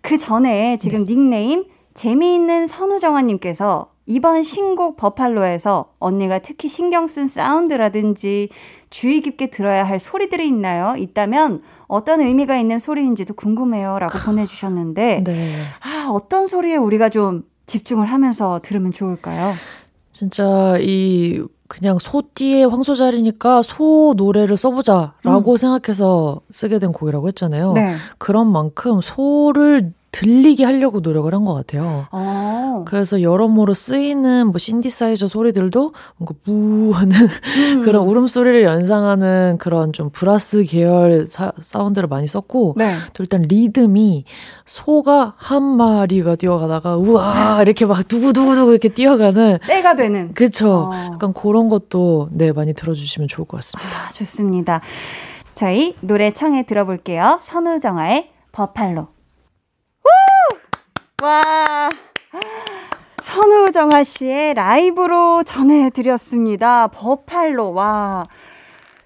그 0.00 0.16
전에 0.16 0.78
지금 0.78 1.04
네. 1.04 1.14
닉네임 1.14 1.64
재미있는 1.94 2.66
선우정아님께서 2.66 3.90
이번 4.06 4.42
신곡 4.42 4.96
버팔로에서 4.96 5.92
언니가 5.98 6.38
특히 6.38 6.68
신경 6.68 7.08
쓴 7.08 7.26
사운드라든지 7.26 8.50
주의 8.88 9.20
깊게 9.20 9.48
들어야 9.48 9.84
할 9.84 9.98
소리들이 9.98 10.46
있나요? 10.46 10.94
있다면 10.96 11.62
어떤 11.86 12.20
의미가 12.20 12.56
있는 12.56 12.78
소리인지도 12.78 13.34
궁금해요. 13.34 13.98
라고 13.98 14.18
보내주셨는데, 14.18 15.22
네. 15.26 15.50
아, 15.80 16.08
어떤 16.10 16.46
소리에 16.46 16.76
우리가 16.76 17.08
좀 17.08 17.44
집중을 17.66 18.06
하면서 18.06 18.60
들으면 18.62 18.92
좋을까요? 18.92 19.52
진짜 20.12 20.76
이 20.80 21.42
그냥 21.68 21.98
소띠의 21.98 22.68
황소자리니까 22.68 23.62
소 23.62 24.14
노래를 24.16 24.56
써보자라고 24.56 25.52
음. 25.52 25.56
생각해서 25.56 26.40
쓰게 26.52 26.78
된 26.78 26.92
곡이라고 26.92 27.26
했잖아요. 27.28 27.72
네. 27.72 27.96
그런 28.18 28.50
만큼 28.50 29.00
소를 29.02 29.92
들리게 30.20 30.64
하려고 30.64 31.00
노력을 31.00 31.32
한 31.32 31.44
것 31.44 31.52
같아요. 31.54 32.06
어. 32.10 32.84
그래서 32.88 33.22
여러모로 33.22 33.74
쓰이는 33.74 34.46
뭐 34.48 34.58
신디사이저 34.58 35.28
소리들도 35.28 35.92
뭔가 36.16 36.34
무 36.44 36.90
하는 36.92 37.14
음. 37.16 37.82
그런 37.84 38.06
울음소리를 38.08 38.62
연상하는 38.62 39.58
그런 39.58 39.92
좀 39.92 40.10
브라스 40.10 40.64
계열 40.64 41.26
사, 41.26 41.52
사운드를 41.60 42.08
많이 42.08 42.26
썼고 42.26 42.74
네. 42.76 42.94
또 43.12 43.22
일단 43.22 43.42
리듬이 43.42 44.24
소가 44.64 45.34
한 45.36 45.62
마리가 45.62 46.36
뛰어가다가 46.36 46.96
우와 46.96 47.60
이렇게 47.62 47.84
막 47.86 48.06
두구두구두구 48.08 48.70
이렇게 48.70 48.88
뛰어가는 48.88 49.58
때가 49.66 49.96
되는 49.96 50.32
그쵸. 50.34 50.90
어. 50.92 51.10
약간 51.12 51.32
그런 51.32 51.68
것도 51.68 52.28
네 52.32 52.52
많이 52.52 52.72
들어주시면 52.74 53.28
좋을 53.28 53.46
것 53.46 53.58
같습니다. 53.58 54.06
아, 54.06 54.08
좋습니다. 54.10 54.80
저희 55.54 55.94
노래 56.00 56.32
청해 56.32 56.64
들어볼게요. 56.66 57.38
선우정아의 57.42 58.30
버팔로. 58.52 59.08
와. 61.26 61.90
선우정아 63.20 64.04
씨의 64.04 64.54
라이브로 64.54 65.42
전해드렸습니다. 65.42 66.86
버팔로. 66.86 67.72
와. 67.72 68.24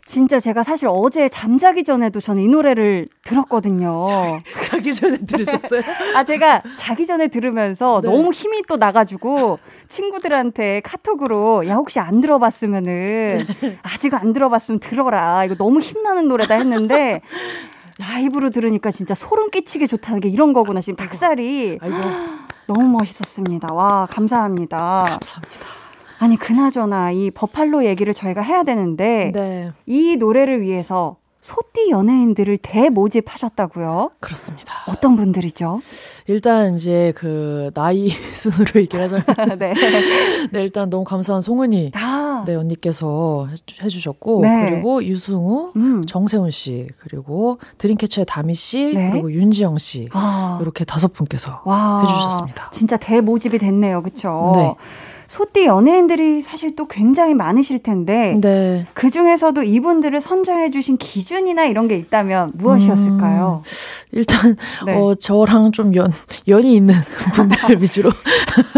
진짜 0.05 0.41
제가 0.41 0.63
사실 0.65 0.89
어제 0.91 1.29
잠자기 1.29 1.85
전에도 1.85 2.21
저는 2.21 2.43
이 2.43 2.49
노래를 2.49 3.09
들었거든요. 3.23 4.05
자, 4.65 4.79
기 4.81 4.93
전에 4.93 5.19
들으셨어요? 5.19 5.81
아, 6.17 6.25
제가 6.25 6.63
자기 6.77 7.07
전에 7.07 7.29
들으면서 7.29 8.01
네. 8.03 8.11
너무 8.11 8.33
힘이 8.33 8.63
또 8.69 8.77
나가지고 8.77 9.59
친구들한테 9.89 10.81
카톡으로 10.81 11.67
야, 11.69 11.77
혹시 11.77 12.01
안 12.01 12.21
들어봤으면은 12.21 13.45
네. 13.61 13.79
아직 13.83 14.13
안 14.13 14.33
들어봤으면 14.33 14.81
들어라. 14.81 15.45
이거 15.45 15.55
너무 15.55 15.79
힘나는 15.79 16.29
노래다 16.29 16.57
했는데 16.57 17.23
라이브로 18.01 18.51
들으니까 18.51 18.91
진짜 18.91 19.15
소름 19.15 19.51
끼치게 19.51 19.87
좋다는 19.87 20.21
게 20.21 20.29
이런 20.29 20.53
거구나. 20.53 20.81
지금 20.81 20.97
닭살이 20.97 21.79
아이고. 21.81 21.97
너무 22.67 22.89
멋있었습니다. 22.89 23.73
와, 23.73 24.07
감사합니다. 24.11 24.79
감사합니다. 24.79 25.57
아니, 26.19 26.37
그나저나 26.37 27.13
이 27.13 27.31
버팔로 27.31 27.85
얘기를 27.85 28.13
저희가 28.13 28.43
해야 28.43 28.63
되는데 28.63 29.33
네. 29.35 29.73
이 29.87 30.17
노래를 30.17 30.61
위해서 30.63 31.17
소띠 31.51 31.91
연예인들을 31.91 32.59
대모집하셨다고요? 32.59 34.13
그렇습니다. 34.21 34.73
어떤 34.87 35.17
분들이죠? 35.17 35.81
일단 36.29 36.77
이제 36.77 37.13
그 37.17 37.73
나이 37.75 38.09
순으로 38.35 38.81
얘기를 38.81 39.05
하자면 39.05 39.25
네. 39.59 39.75
네. 40.53 40.61
일단 40.61 40.89
너무 40.91 41.03
감사한 41.03 41.43
송은이 41.43 41.91
아. 41.97 42.45
네 42.47 42.55
언니께서 42.55 43.49
해 43.83 43.89
주, 43.89 44.01
셨고 44.01 44.43
네. 44.43 44.71
그리고 44.71 45.05
유승우, 45.05 45.73
음. 45.75 46.07
정세훈 46.07 46.53
씨 46.53 46.87
그리고 47.01 47.59
드림캐쳐의 47.79 48.27
다미 48.27 48.55
씨 48.55 48.93
네. 48.95 49.11
그리고 49.11 49.33
윤지영 49.33 49.79
씨 49.79 50.09
아. 50.13 50.59
이렇게 50.63 50.85
다섯 50.85 51.13
분께서 51.13 51.63
와. 51.65 52.03
해 52.03 52.07
주셨습니다. 52.07 52.71
진짜 52.71 52.97
대모집이 52.97 53.59
됐네요, 53.59 54.03
그렇죠? 54.03 54.53
네. 54.55 54.75
소띠 55.31 55.65
연예인들이 55.67 56.43
사실 56.43 56.75
또 56.75 56.89
굉장히 56.89 57.35
많으실 57.35 57.79
텐데 57.79 58.37
네. 58.41 58.85
그 58.95 59.11
중에서도 59.11 59.63
이분들을 59.63 60.21
선정해 60.21 60.73
주신 60.73 60.97
기준이나 60.97 61.67
이런 61.67 61.87
게 61.87 61.95
있다면 61.95 62.51
무엇이었을까요? 62.55 63.63
음, 63.65 63.71
일단 64.11 64.57
네. 64.85 64.97
어 64.97 65.15
저랑 65.15 65.71
좀 65.71 65.95
연 65.95 66.13
연이 66.49 66.75
있는 66.75 66.95
분들 67.35 67.81
위주로 67.81 68.11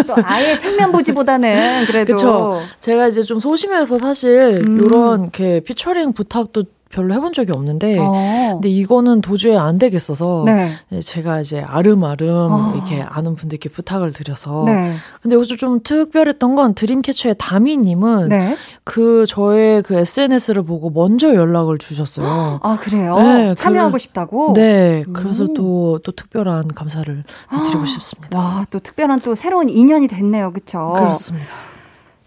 또 0.06 0.14
아예 0.24 0.54
생면 0.56 0.92
보지보다는 0.92 1.84
그래도 1.88 2.12
그쵸. 2.12 2.60
제가 2.80 3.08
이제 3.08 3.22
좀 3.22 3.38
소심해서 3.38 3.98
사실 3.98 4.58
음. 4.68 4.78
이런 4.78 5.22
이렇게 5.22 5.60
피처링 5.60 6.12
부탁도 6.12 6.64
별로 6.92 7.14
해본 7.14 7.33
적이 7.33 7.52
없는데, 7.52 7.98
어. 7.98 8.12
근데 8.52 8.68
이거는 8.68 9.22
도저히 9.22 9.57
안 9.57 9.78
되겠어서, 9.78 10.42
네. 10.46 10.70
네 10.90 11.00
제가 11.00 11.40
이제 11.40 11.61
아름아름 11.61 12.28
어. 12.28 12.72
이렇게 12.74 13.02
아는 13.02 13.35
분들께 13.35 13.70
부탁을 13.70 14.12
드려서, 14.12 14.64
네. 14.66 14.94
근데 15.22 15.35
여기서 15.37 15.57
좀 15.57 15.81
특별했던 15.83 16.55
건 16.55 16.74
드림캐쳐의 16.74 17.37
다미님은 17.38 18.28
네. 18.28 18.57
그 18.85 19.24
저의 19.26 19.83
그 19.83 19.94
SNS를 19.94 20.62
보고 20.64 20.90
먼저 20.90 21.35
연락을 21.35 21.78
주셨어요. 21.78 22.61
아 22.62 22.78
그래요? 22.78 23.16
네, 23.16 23.55
참여하고 23.55 23.92
그, 23.92 23.98
싶다고? 23.98 24.52
네, 24.52 25.02
그래서 25.14 25.46
또또 25.46 26.00
또 26.05 26.12
특별한 26.12 26.68
감사를 26.74 27.24
드리고 27.64 27.87
싶습니다. 27.87 28.38
와, 28.38 28.66
또 28.70 28.78
특별한 28.78 29.20
또 29.20 29.35
새로운 29.35 29.70
인연이 29.70 30.09
됐네요, 30.09 30.52
그렇죠? 30.52 30.92
그렇습니다. 30.92 31.71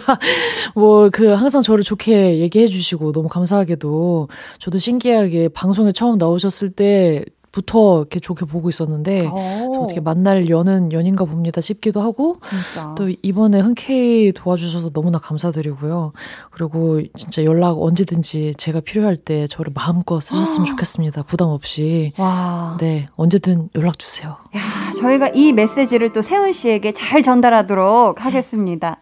뭐, 0.77 1.11
그, 1.13 1.31
항상 1.33 1.61
저를 1.61 1.83
좋게 1.83 2.39
얘기해 2.39 2.69
주시고, 2.69 3.11
너무 3.11 3.29
감사하게도, 3.29 4.29
저도 4.61 4.79
신기하게 4.79 5.49
방송에 5.49 5.91
처음 5.91 6.19
나오셨을 6.19 6.71
때, 6.71 7.25
부터 7.53 7.99
이렇게 7.99 8.19
좋게 8.19 8.47
보고 8.47 8.69
있었는데 8.71 9.29
어떻게 9.29 10.01
만날 10.01 10.49
연은 10.49 10.91
연인가 10.93 11.25
봅니다 11.27 11.61
싶기도 11.61 12.01
하고 12.01 12.39
진짜. 12.41 12.95
또 12.97 13.11
이번에 13.23 13.61
흔쾌히 13.61 14.33
도와주셔서 14.33 14.91
너무나 14.91 15.19
감사드리고요. 15.19 16.13
그리고 16.51 17.01
진짜 17.17 17.45
연락 17.45 17.81
언제든지 17.83 18.55
제가 18.57 18.81
필요할 18.81 19.17
때 19.19 19.47
저를 19.47 19.73
마음껏 19.75 20.21
쓰셨으면 20.21 20.67
좋겠습니다. 20.73 21.23
부담 21.25 21.49
없이. 21.49 22.13
와. 22.17 22.77
네, 22.81 23.09
언제든 23.17 23.69
연락 23.75 23.99
주세요. 23.99 24.37
야, 24.57 24.93
저희가 24.99 25.29
이 25.29 25.53
메시지를 25.53 26.13
또 26.15 26.23
세훈 26.23 26.53
씨에게 26.53 26.93
잘 26.93 27.23
전달하도록 27.23 28.25
하겠습니다. 28.25 28.99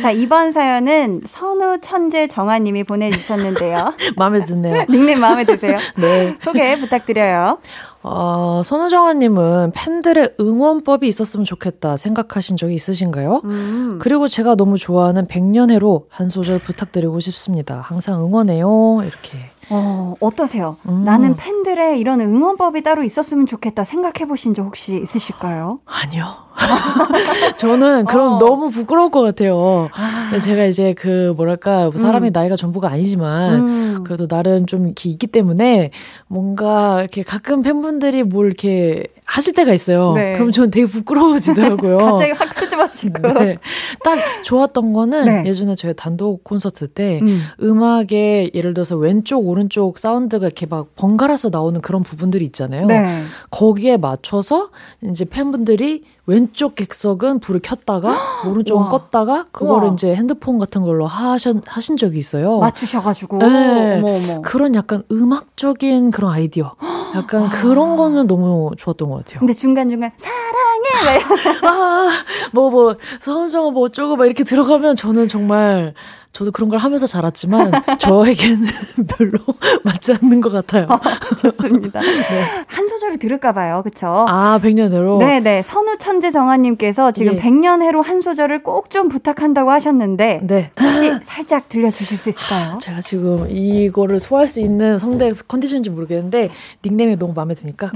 자, 0.00 0.10
이번 0.10 0.52
사연은 0.52 1.22
선우 1.24 1.78
천재 1.80 2.26
정아님이 2.26 2.84
보내주셨는데요. 2.84 3.94
마음에 4.16 4.44
드네요. 4.44 4.84
닉네임 4.90 5.20
마음에 5.20 5.44
드세요? 5.44 5.76
네. 5.96 6.34
소개 6.38 6.78
부탁드려요. 6.78 7.58
어, 8.02 8.60
선우정아님은 8.64 9.72
팬들의 9.74 10.34
응원법이 10.38 11.06
있었으면 11.08 11.44
좋겠다 11.46 11.96
생각하신 11.96 12.58
적이 12.58 12.74
있으신가요? 12.74 13.40
음. 13.44 13.98
그리고 14.00 14.28
제가 14.28 14.56
너무 14.56 14.76
좋아하는 14.76 15.26
백년해로 15.26 16.06
한 16.10 16.28
소절 16.28 16.58
부탁드리고 16.58 17.18
싶습니다. 17.20 17.80
항상 17.80 18.22
응원해요. 18.22 19.00
이렇게. 19.02 19.50
어, 19.70 20.14
어떠세요? 20.20 20.76
음. 20.86 21.04
나는 21.04 21.36
팬들의 21.36 21.98
이런 21.98 22.20
응원법이 22.20 22.82
따로 22.82 23.02
있었으면 23.02 23.46
좋겠다 23.46 23.84
생각해 23.84 24.28
보신 24.28 24.52
적 24.52 24.64
혹시 24.64 25.00
있으실까요? 25.02 25.80
아니요. 25.86 26.26
저는 27.58 28.04
그럼 28.06 28.34
어. 28.34 28.38
너무 28.38 28.70
부끄러울 28.70 29.10
것 29.10 29.22
같아요. 29.22 29.88
아. 29.92 30.38
제가 30.38 30.64
이제 30.64 30.94
그 30.94 31.34
뭐랄까 31.36 31.90
뭐 31.90 31.96
사람의 31.96 32.30
음. 32.30 32.32
나이가 32.32 32.56
전부가 32.56 32.88
아니지만 32.88 33.68
음. 33.68 34.04
그래도 34.04 34.26
나름 34.26 34.66
좀 34.66 34.86
이렇게 34.86 35.10
있기 35.10 35.26
때문에 35.26 35.90
뭔가 36.26 37.00
이렇게 37.00 37.22
가끔 37.22 37.62
팬분들이 37.62 38.22
뭘 38.22 38.46
이렇게 38.46 39.06
하실 39.26 39.54
때가 39.54 39.72
있어요. 39.72 40.12
네. 40.14 40.34
그럼 40.34 40.52
저는 40.52 40.70
되게 40.70 40.86
부끄러워지더라고요. 40.86 41.96
갑자기 41.98 42.32
확 42.32 42.54
수줍어지고. 42.54 43.32
네. 43.32 43.58
딱 44.04 44.18
좋았던 44.44 44.92
거는 44.92 45.24
네. 45.24 45.48
예전에 45.48 45.74
저희 45.76 45.94
단독 45.94 46.44
콘서트 46.44 46.88
때 46.88 47.20
음. 47.22 47.82
악에 47.82 48.50
예를 48.54 48.74
들어서 48.74 48.96
왼쪽 48.96 49.48
오른쪽 49.48 49.98
사운드가 49.98 50.46
이렇게 50.46 50.66
막 50.66 50.94
번갈아서 50.94 51.48
나오는 51.50 51.80
그런 51.80 52.02
부분들이 52.02 52.44
있잖아요. 52.46 52.86
네. 52.86 53.18
거기에 53.50 53.96
맞춰서 53.96 54.68
이제 55.02 55.24
팬분들이 55.24 56.04
왼쪽 56.26 56.74
객석은 56.74 57.40
불을 57.40 57.60
켰다가 57.60 58.16
오른쪽은 58.48 58.86
껐다가 58.86 59.46
그거를 59.52 59.88
와. 59.88 59.94
이제 59.94 60.14
핸드폰 60.14 60.58
같은 60.58 60.82
걸로 60.82 61.06
하신 61.06 61.62
하신 61.66 61.96
적이 61.96 62.18
있어요. 62.18 62.58
맞추셔가지고 62.58 63.38
네. 63.38 63.98
어머, 63.98 64.14
어머. 64.14 64.40
그런 64.42 64.74
약간 64.74 65.02
음악적인 65.12 66.10
그런 66.10 66.32
아이디어, 66.32 66.74
약간 67.14 67.48
그런 67.50 67.96
거는 67.96 68.26
너무 68.26 68.70
좋았던 68.76 69.08
것 69.10 69.16
같아요. 69.18 69.40
근데 69.40 69.52
중간 69.52 69.88
중간 69.88 70.10
사랑해 70.16 71.24
아뭐뭐 72.52 72.70
뭐, 72.70 72.96
서은정아 73.20 73.70
뭐 73.70 73.82
어쩌고 73.84 74.16
막 74.16 74.26
이렇게 74.26 74.44
들어가면 74.44 74.96
저는 74.96 75.28
정말 75.28 75.94
저도 76.34 76.50
그런 76.50 76.68
걸 76.68 76.78
하면서 76.80 77.06
자랐지만 77.06 77.70
저에게는 77.98 78.66
별로 79.16 79.38
맞지 79.84 80.14
않는 80.20 80.40
것 80.42 80.50
같아요. 80.52 80.86
어, 80.90 81.00
좋습니다. 81.36 82.00
네. 82.02 82.44
한 82.66 82.88
소절을 82.88 83.18
들을까 83.18 83.52
봐요. 83.52 83.80
그쵸? 83.84 84.26
아, 84.28 84.58
백년해로? 84.60 85.18
네 85.18 85.40
네. 85.40 85.62
선우 85.62 85.96
천재 85.98 86.30
정아 86.30 86.56
님께서 86.58 87.12
지금 87.12 87.34
예. 87.34 87.36
백년해로 87.36 88.02
한 88.02 88.20
소절을 88.20 88.62
꼭 88.62 88.84
좀 88.90 89.08
부탁한다고 89.08 89.70
하셨는데 89.70 90.40
네. 90.42 90.70
혹시 90.80 91.10
살짝 91.22 91.68
들려 91.68 91.90
주실 91.90 92.18
수 92.18 92.28
있을까요? 92.28 92.78
제가 92.78 93.00
지금 93.00 93.46
이거를 93.50 94.20
소화할 94.20 94.46
수 94.46 94.60
있는 94.60 94.98
성대 94.98 95.32
컨디션인지 95.48 95.90
모르겠는데 95.90 96.50
닉네임이 96.84 97.16
너무 97.18 97.32
마음에 97.34 97.54
드니까 97.54 97.90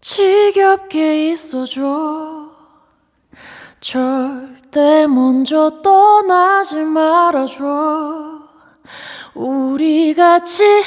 지겹게 0.00 1.30
있어줘 1.30 2.45
절대 3.86 5.06
먼저 5.06 5.80
떠나지 5.80 6.78
말아줘 6.78 8.40
우리 9.32 10.12
같이 10.12 10.64
영원을 10.64 10.82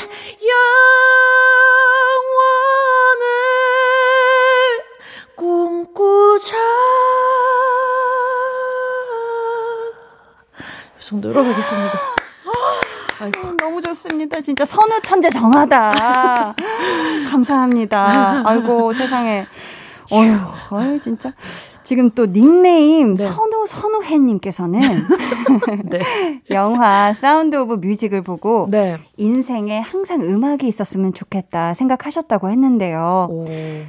꿈꾸자 5.37 6.57
이 10.99 11.01
정도로 11.01 11.41
가겠습니다 11.45 11.97
아이고. 13.21 13.55
너무 13.55 13.81
좋습니다. 13.81 14.41
진짜 14.41 14.65
선우 14.65 14.99
천재 15.01 15.29
정하다. 15.29 16.55
감사합니다. 17.29 18.43
아이고 18.45 18.91
세상에. 18.93 19.47
어휴, 20.09 20.37
어휴 20.71 20.99
진짜. 20.99 21.33
지금 21.89 22.11
또 22.11 22.27
닉네임 22.27 23.15
네. 23.15 23.23
선우 23.23 23.65
선우혜님께서는 23.65 24.79
네. 25.89 25.99
영화 26.51 27.15
Sound 27.15 27.55
of 27.55 27.79
Music을 27.81 28.21
보고 28.21 28.67
네. 28.69 28.99
인생에 29.17 29.79
항상 29.79 30.21
음악이 30.21 30.67
있었으면 30.67 31.15
좋겠다 31.15 31.73
생각하셨다고 31.73 32.51
했는데요. 32.51 33.27
오. 33.31 33.45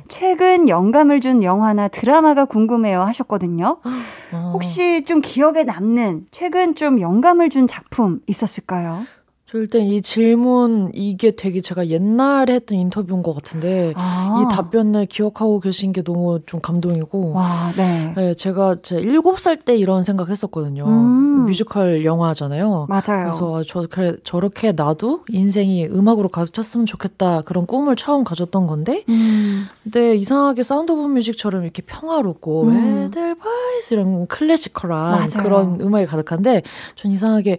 최근 0.09 0.71
영감을 0.71 1.21
준 1.21 1.43
영화나 1.43 1.89
드라마가 1.89 2.47
궁금해요 2.47 3.03
하셨거든요. 3.03 3.81
어. 4.33 4.51
혹시 4.55 5.05
좀 5.05 5.21
기억에 5.21 5.65
남는 5.65 6.25
최근 6.31 6.75
좀 6.77 7.03
영감을 7.03 7.51
준 7.51 7.67
작품 7.67 8.21
있었을까요? 8.27 9.03
저 9.51 9.59
일단 9.59 9.81
이 9.83 10.01
질문 10.01 10.93
이게 10.95 11.33
되게 11.33 11.61
제가 11.61 11.89
옛날에 11.89 12.55
했던 12.55 12.79
인터뷰인 12.79 13.25
것 13.25 13.35
같은데 13.35 13.93
아. 13.97 14.45
이 14.47 14.55
답변을 14.55 15.07
기억하고 15.07 15.59
계신 15.59 15.93
게 15.93 16.05
너무 16.05 16.39
좀 16.47 16.61
감동이고 16.61 17.33
와, 17.33 17.73
네. 17.77 18.13
네 18.15 18.35
제가 18.35 18.77
제 18.83 19.01
7살 19.01 19.65
때 19.65 19.77
이런 19.77 20.05
생각했었거든요. 20.05 20.85
음. 20.87 21.47
뮤지컬 21.47 22.05
영화잖아요. 22.05 22.87
맞아요. 22.89 23.25
그래서 23.25 23.65
저 23.67 23.89
그래 23.91 24.15
저렇게 24.23 24.71
나도 24.71 25.25
인생이 25.29 25.87
음악으로 25.87 26.29
가득 26.29 26.53
찼으면 26.53 26.87
좋겠다 26.87 27.43
그런 27.43 27.67
꿈을 27.67 27.97
처음 27.97 28.23
가졌던 28.23 28.69
건데 28.69 29.03
음. 29.09 29.67
근데 29.83 30.15
이상하게 30.15 30.63
Sound 30.63 30.93
of 30.93 31.09
Music처럼 31.09 31.65
이렇게 31.65 31.83
평화롭고 31.83 32.69
음. 32.69 33.09
에델바이스 33.09 33.95
이런 33.95 34.29
classical한 34.29 35.11
맞아요. 35.11 35.43
그런 35.43 35.81
음악이 35.81 36.07
가득한데 36.07 36.63
전 36.95 37.11
이상하게 37.11 37.59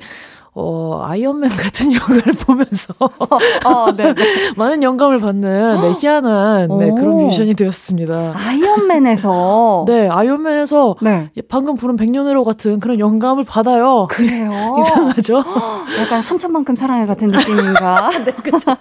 어, 0.54 1.00
Iron 1.04 1.30
Man 1.30 1.50
같은 1.50 1.92
영화를 1.94 2.34
보면서 2.46 2.94
어. 3.00 3.88
많은 4.58 4.84
영감을 4.84 5.20
받는 5.20 5.82
네, 5.82 5.94
희한한 5.98 6.78
네, 6.78 6.92
그런 6.92 7.16
뮤지션이 7.16 7.54
되었습니다. 7.54 8.34
아이언맨에서 8.36 9.86
네, 9.88 10.10
아이언맨에서 10.10 10.96
네. 11.02 11.30
방금 11.48 11.78
부른 11.78 11.96
백년해로 11.96 12.44
같은 12.44 12.82
그런 12.82 13.00
영감을 13.00 13.46
받아요. 13.46 14.08
그래요? 14.10 14.78
이상하죠? 14.80 15.38
약간 16.00 16.20
3천만큼 16.20 16.76
사랑해 16.76 17.06
같은 17.06 17.30
느낌인가? 17.32 18.10
네, 18.26 18.32
그렇죠. 18.34 18.76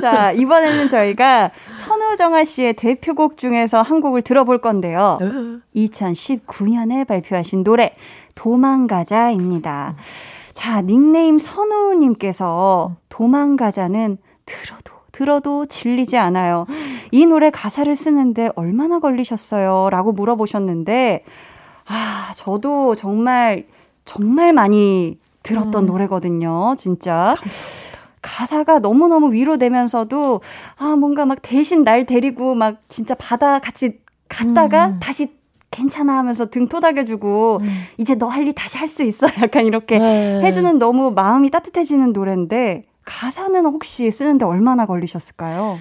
자, 0.00 0.30
이번에는 0.32 0.88
저희가 0.88 1.50
선우정아 1.74 2.44
씨의 2.44 2.74
대표곡 2.74 3.38
중에서 3.38 3.82
한 3.82 4.00
곡을 4.00 4.22
들어볼 4.22 4.58
건데요. 4.58 5.18
2019년에 5.74 7.06
발표하신 7.08 7.64
노래 7.64 7.96
도망가자입니다. 8.36 9.96
자, 10.56 10.80
닉네임 10.80 11.38
선우님께서 11.38 12.96
도망가자는 13.10 14.16
들어도 14.46 14.94
들어도 15.12 15.66
질리지 15.66 16.16
않아요. 16.16 16.64
이 17.10 17.26
노래 17.26 17.50
가사를 17.50 17.94
쓰는데 17.94 18.48
얼마나 18.56 18.98
걸리셨어요? 18.98 19.90
라고 19.90 20.12
물어보셨는데, 20.12 21.24
아, 21.86 22.32
저도 22.34 22.94
정말, 22.94 23.66
정말 24.06 24.54
많이 24.54 25.18
들었던 25.42 25.84
음. 25.84 25.86
노래거든요. 25.86 26.74
진짜. 26.78 27.34
감사합니다. 27.36 27.86
가사가 28.22 28.78
너무너무 28.78 29.34
위로되면서도, 29.34 30.40
아, 30.78 30.96
뭔가 30.96 31.26
막 31.26 31.38
대신 31.42 31.84
날 31.84 32.06
데리고 32.06 32.54
막 32.54 32.78
진짜 32.88 33.14
바다 33.14 33.58
같이 33.58 34.00
갔다가 34.30 34.86
음. 34.86 35.00
다시 35.00 35.36
괜찮아 35.70 36.16
하면서 36.18 36.46
등 36.46 36.68
토닥여주고 36.68 37.58
음. 37.62 37.68
이제 37.98 38.14
너 38.14 38.28
할 38.28 38.46
일 38.46 38.52
다시 38.52 38.78
할 38.78 38.88
수 38.88 39.02
있어 39.02 39.26
약간 39.42 39.66
이렇게 39.66 39.98
네. 39.98 40.40
해주는 40.42 40.78
너무 40.78 41.10
마음이 41.10 41.50
따뜻해지는 41.50 42.12
노래인데 42.12 42.84
가사는 43.04 43.64
혹시 43.66 44.10
쓰는데 44.10 44.44
얼마나 44.44 44.86
걸리셨을까요? 44.86 45.76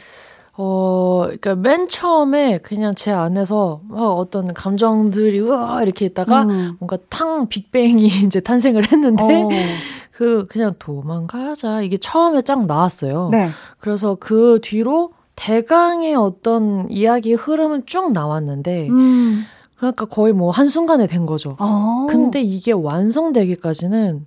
어, 0.58 1.24
그러니까 1.26 1.56
맨 1.56 1.88
처음에 1.90 2.60
그냥 2.60 2.96
제 2.96 3.12
안에서 3.12 3.82
막 3.90 4.02
어떤 4.04 4.54
감정들이 4.54 5.40
우와 5.42 5.84
이렇게 5.84 6.06
있다가 6.06 6.44
음. 6.44 6.78
뭔가 6.80 6.98
탕 7.10 7.48
빅뱅이 7.50 8.06
이제 8.26 8.40
탄생을 8.40 8.92
했는데 8.92 9.24
어. 9.24 9.50
그 10.12 10.46
그냥 10.50 10.74
도망가자 10.80 11.82
이게 11.82 11.98
처음에 11.98 12.42
쫙 12.42 12.66
나왔어요. 12.66 13.30
네. 13.34 13.50
그래서 13.80 14.16
그 14.18 14.60
뒤로 14.64 15.12
대강의 15.36 16.16
어떤 16.16 16.88
이야기 16.90 17.34
흐름은 17.34 17.86
쭉 17.86 18.14
나왔는데 18.14 18.88
음. 18.90 19.44
그러니까 19.78 20.06
거의 20.06 20.34
뭐 20.34 20.52
한순간에 20.52 21.08
된 21.08 21.26
거죠. 21.26 21.56
어. 21.60 22.06
근데 22.10 22.42
이게 22.42 22.72
완성되기까지는 22.72 24.26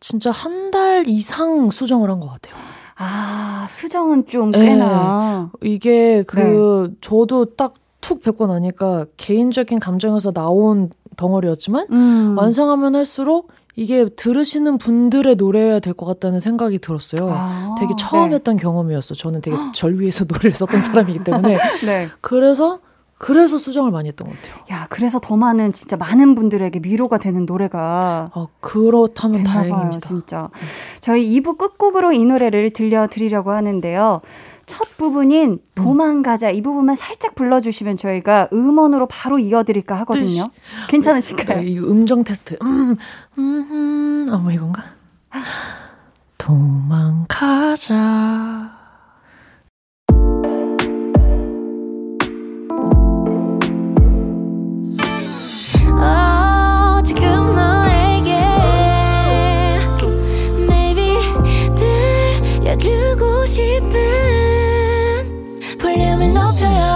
진짜 0.00 0.30
한 0.30 0.70
달 0.70 1.08
이상 1.08 1.70
수정을 1.70 2.10
한 2.10 2.18
것 2.18 2.28
같아요. 2.28 2.54
아, 2.96 3.66
수정은 3.70 4.26
좀 4.26 4.50
꽤나. 4.50 5.50
네. 5.62 5.70
이게 5.70 6.24
그, 6.26 6.88
네. 6.90 6.96
저도 7.00 7.54
딱 7.56 7.74
툭 8.00 8.22
뵙고 8.22 8.46
나니까 8.48 9.06
개인적인 9.16 9.78
감정에서 9.78 10.30
나온 10.32 10.90
덩어리였지만, 11.16 11.86
음. 11.90 12.34
완성하면 12.36 12.94
할수록 12.96 13.48
이게 13.76 14.06
들으시는 14.10 14.76
분들의 14.76 15.36
노래여야 15.36 15.78
될 15.80 15.94
것 15.94 16.04
같다는 16.04 16.38
생각이 16.40 16.80
들었어요. 16.80 17.30
아, 17.32 17.74
되게 17.78 17.94
처음 17.98 18.28
네. 18.30 18.34
했던 18.34 18.56
경험이었어. 18.58 19.14
저는 19.14 19.40
되게 19.40 19.56
절 19.74 19.98
위에서 19.98 20.24
노래를 20.26 20.52
썼던 20.52 20.80
사람이기 20.80 21.24
때문에. 21.24 21.56
네. 21.86 22.08
그래서 22.20 22.80
그래서 23.18 23.58
수정을 23.58 23.90
많이 23.90 24.08
했던 24.08 24.28
것 24.28 24.36
같아요. 24.36 24.54
야, 24.70 24.86
그래서 24.90 25.18
더 25.18 25.36
많은 25.36 25.72
진짜 25.72 25.96
많은 25.96 26.34
분들에게 26.34 26.80
위로가 26.82 27.18
되는 27.18 27.46
노래가 27.46 28.30
어, 28.34 28.48
그렇다면 28.60 29.44
다행입니다. 29.44 29.88
봐요, 29.90 29.98
진짜. 30.00 30.50
저희 31.00 31.40
2부 31.40 31.56
끝곡으로 31.56 32.12
이 32.12 32.24
노래를 32.24 32.70
들려드리려고 32.70 33.52
하는데요. 33.52 34.20
첫 34.66 34.96
부분인 34.96 35.60
도망가자 35.74 36.50
이 36.50 36.62
부분만 36.62 36.96
살짝 36.96 37.34
불러주시면 37.34 37.96
저희가 37.98 38.48
음원으로 38.52 39.06
바로 39.06 39.38
이어드릴까 39.38 39.94
하거든요. 40.00 40.50
괜찮으실까요? 40.88 41.60
네, 41.60 41.66
이 41.66 41.78
음정 41.78 42.24
테스트. 42.24 42.56
음, 42.62 42.96
음, 43.38 43.68
음, 43.70 44.26
아, 44.32 44.38
뭐 44.38 44.50
이건가? 44.50 44.82
도망가자. 46.38 47.94
싶은 63.46 63.90
볼륨을 65.78 66.32
높여요. 66.32 66.93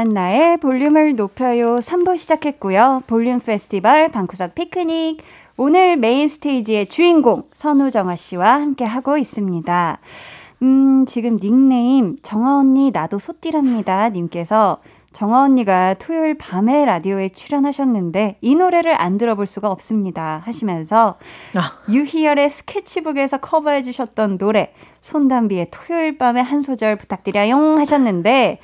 한나의 0.00 0.56
볼륨을 0.56 1.14
높여요 1.14 1.76
3부 1.76 2.16
시작했고요. 2.16 3.02
볼륨 3.06 3.38
페스티벌 3.38 4.10
방구석 4.10 4.54
피크닉. 4.54 5.20
오늘 5.58 5.98
메인 5.98 6.26
스테이지의 6.30 6.86
주인공 6.86 7.42
선우정아 7.52 8.16
씨와 8.16 8.54
함께 8.54 8.86
하고 8.86 9.18
있습니다. 9.18 9.98
음, 10.62 11.04
지금 11.06 11.36
닉네임 11.38 12.16
정아 12.22 12.60
언니 12.60 12.90
나도 12.90 13.18
소띠랍니다 13.18 14.08
님께서 14.08 14.78
정아 15.12 15.42
언니가 15.42 15.94
토요일 15.94 16.38
밤에 16.38 16.84
라디오에 16.84 17.28
출연하셨는데 17.30 18.38
이 18.40 18.54
노래를 18.54 19.00
안 19.00 19.18
들어볼 19.18 19.46
수가 19.46 19.68
없습니다 19.68 20.40
하시면서 20.44 21.18
아. 21.54 21.78
유희열의 21.88 22.50
스케치북에서 22.50 23.38
커버해 23.38 23.82
주셨던 23.82 24.38
노래 24.38 24.72
손담비의 25.00 25.68
토요일 25.72 26.16
밤에 26.16 26.40
한 26.40 26.62
소절 26.62 26.96
부탁드려요 26.96 27.56
하셨는데 27.78 28.60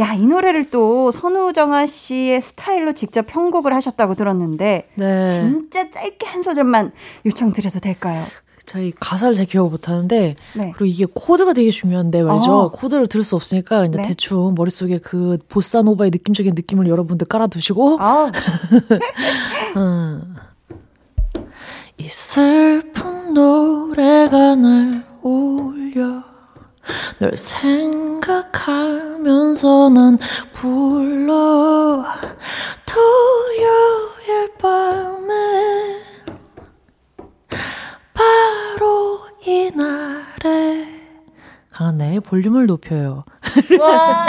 야, 0.00 0.12
이 0.12 0.26
노래를 0.26 0.70
또 0.70 1.10
선우정아 1.10 1.86
씨의 1.86 2.40
스타일로 2.40 2.92
직접 2.92 3.26
편곡을 3.26 3.74
하셨다고 3.74 4.14
들었는데 4.14 4.90
네. 4.94 5.26
진짜 5.26 5.90
짧게 5.90 6.26
한 6.26 6.42
소절만 6.42 6.92
요청드려도 7.26 7.80
될까요? 7.80 8.22
저희 8.68 8.92
가사를 9.00 9.34
잘 9.34 9.46
기억 9.46 9.70
못 9.70 9.88
하는데 9.88 10.36
네. 10.54 10.72
그리고 10.76 10.84
이게 10.84 11.06
코드가 11.12 11.54
되게 11.54 11.70
중요한데 11.70 12.22
말이죠. 12.22 12.52
어. 12.52 12.70
코드를 12.70 13.06
들을 13.06 13.24
수 13.24 13.34
없으니까 13.34 13.78
그냥 13.78 14.02
네. 14.02 14.08
대충 14.08 14.54
머릿속에 14.54 14.98
그 14.98 15.38
보사노바의 15.48 16.10
느낌적인 16.10 16.52
느낌을 16.54 16.86
여러분들 16.86 17.26
깔아두시고 17.28 17.96
아. 17.98 18.30
음. 19.76 20.36
이 21.96 22.08
슬픈 22.10 23.32
노래가 23.32 24.54
날 24.54 25.02
울려 25.22 26.22
널 27.18 27.36
생각하면서 27.38 28.28
난 29.88 30.18
불러 30.52 32.04
토요일 32.84 34.52
밤에 34.58 35.88
바로 38.78 39.18
이 39.44 39.70
날에 39.74 40.86
강한나의 41.72 42.20
볼륨을 42.20 42.66
높여요. 42.66 43.24
와. 43.80 44.26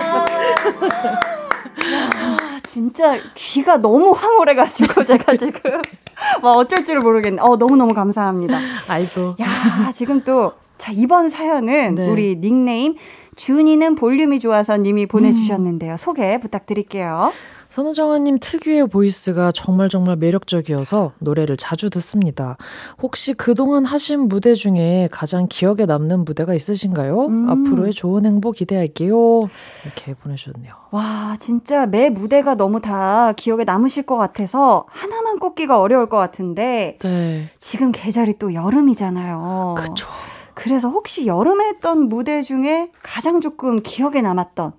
야, 1.86 2.60
진짜 2.64 3.20
귀가 3.36 3.78
너무 3.78 4.12
황홀해가지고 4.12 5.06
제가 5.06 5.38
지금 5.38 5.60
막 6.42 6.52
어쩔 6.58 6.84
줄을 6.84 7.02
모르겠네. 7.02 7.42
어 7.42 7.58
너무 7.58 7.76
너무 7.76 7.94
감사합니다. 7.94 8.58
아이고. 8.88 9.36
야 9.40 9.92
지금 9.94 10.24
또 10.24 10.54
자, 10.78 10.92
이번 10.92 11.30
사연은 11.30 11.96
네. 11.96 12.10
우리 12.10 12.36
닉네임 12.40 12.96
준이는 13.36 13.96
볼륨이 13.96 14.40
좋아서 14.40 14.78
님이 14.78 15.06
보내주셨는데요. 15.06 15.94
음. 15.94 15.98
소개 15.98 16.40
부탁드릴게요. 16.40 17.32
선우정아님 17.70 18.40
특유의 18.40 18.88
보이스가 18.88 19.52
정말 19.52 19.90
정말 19.90 20.16
매력적이어서 20.16 21.12
노래를 21.20 21.56
자주 21.56 21.92
듣습니다. 21.92 22.58
혹시 23.00 23.34
그동안 23.34 23.86
하신 23.86 24.28
무대 24.28 24.56
중에 24.56 25.08
가장 25.12 25.46
기억에 25.48 25.86
남는 25.86 26.26
무대가 26.26 26.56
있으신가요? 26.56 27.28
음. 27.28 27.50
앞으로의 27.50 27.94
좋은 27.94 28.26
행복 28.26 28.56
기대할게요. 28.56 29.42
이렇게 29.86 30.16
보내주셨네요. 30.16 30.74
와, 30.90 31.38
진짜 31.40 31.86
매 31.86 32.10
무대가 32.10 32.56
너무 32.56 32.82
다 32.82 33.34
기억에 33.34 33.66
남으실 33.66 34.04
것 34.04 34.18
같아서 34.18 34.86
하나만 34.90 35.38
꼽기가 35.38 35.80
어려울 35.80 36.08
것 36.08 36.18
같은데 36.18 36.98
네. 37.04 37.44
지금 37.60 37.92
계절이 37.92 38.40
또 38.40 38.56
여름이잖아요. 38.56 39.76
그쵸. 39.78 40.08
그래서 40.56 40.90
혹시 40.90 41.28
여름에 41.28 41.66
했던 41.70 42.10
무대 42.10 42.42
중에 42.42 42.90
가장 43.04 43.40
조금 43.40 43.78
기억에 43.82 44.22
남았던 44.22 44.74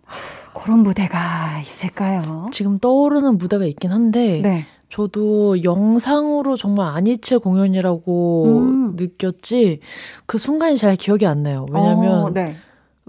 그런 0.55 0.81
무대가 0.81 1.61
있을까요? 1.63 2.49
지금 2.53 2.79
떠오르는 2.79 3.39
무대가 3.39 3.65
있긴 3.65 3.93
한데 3.93 4.41
네. 4.43 4.67
저도 4.91 5.63
영상으로 5.63 6.57
정말 6.57 6.95
아니체 6.95 7.37
공연이라고 7.37 8.45
음. 8.47 8.97
느꼈지 8.97 9.81
그 10.27 10.37
순간이 10.37 10.77
잘 10.77 10.97
기억이 10.97 11.27
안 11.27 11.43
나요. 11.43 11.67
왜냐면 11.71 12.23
어, 12.23 12.31
네. 12.31 12.57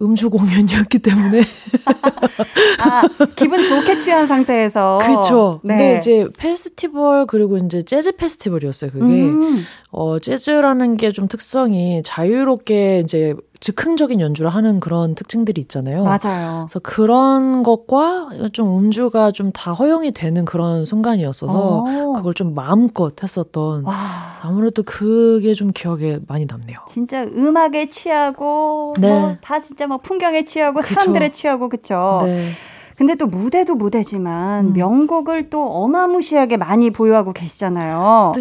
음주 0.01 0.29
공연이었기 0.31 0.99
때문에. 0.99 1.41
아, 2.81 3.03
기분 3.35 3.63
좋게 3.63 4.01
취한 4.01 4.25
상태에서. 4.25 4.99
그렇죠. 5.01 5.59
네. 5.63 5.77
근데 5.77 5.97
이제 5.97 6.27
페스티벌 6.37 7.27
그리고 7.27 7.57
이제 7.57 7.83
재즈 7.83 8.15
페스티벌이었어요. 8.15 8.91
그게 8.91 9.05
음. 9.05 9.63
어 9.93 10.19
재즈라는 10.19 10.95
게 10.97 11.11
좀 11.11 11.27
특성이 11.27 12.01
자유롭게 12.03 12.99
이제 13.03 13.35
즉흥적인 13.59 14.19
연주를 14.21 14.49
하는 14.49 14.79
그런 14.79 15.13
특징들이 15.13 15.59
있잖아요. 15.61 16.03
맞아요. 16.05 16.65
그래서 16.67 16.79
그런 16.81 17.61
것과 17.63 18.29
좀 18.53 18.79
음주가 18.79 19.31
좀 19.31 19.51
다 19.53 19.73
허용이 19.73 20.11
되는 20.13 20.45
그런 20.45 20.85
순간이었어서 20.85 21.83
오. 21.83 22.13
그걸 22.13 22.33
좀 22.33 22.55
마음껏 22.55 23.13
했었던 23.21 23.83
와. 23.83 23.93
아무래도 24.41 24.81
그게 24.83 25.53
좀 25.53 25.71
기억에 25.73 26.19
많이 26.27 26.45
남네요. 26.45 26.79
진짜 26.87 27.23
음악에 27.23 27.89
취하고 27.89 28.93
네. 28.99 29.07
뭐 29.09 29.35
다 29.41 29.59
진짜 29.59 29.85
뭐 29.87 29.97
풍경에 29.97 30.43
취하고 30.43 30.79
그쵸. 30.79 30.93
사람들에 30.95 31.31
취하고 31.31 31.67
그쵸. 31.69 32.21
네. 32.23 32.49
근데 32.97 33.15
또 33.15 33.27
무대도 33.27 33.75
무대지만 33.75 34.67
음. 34.67 34.73
명곡을 34.73 35.49
또 35.49 35.65
어마무시하게 35.65 36.57
많이 36.57 36.89
보유하고 36.89 37.33
계시잖아요. 37.33 38.33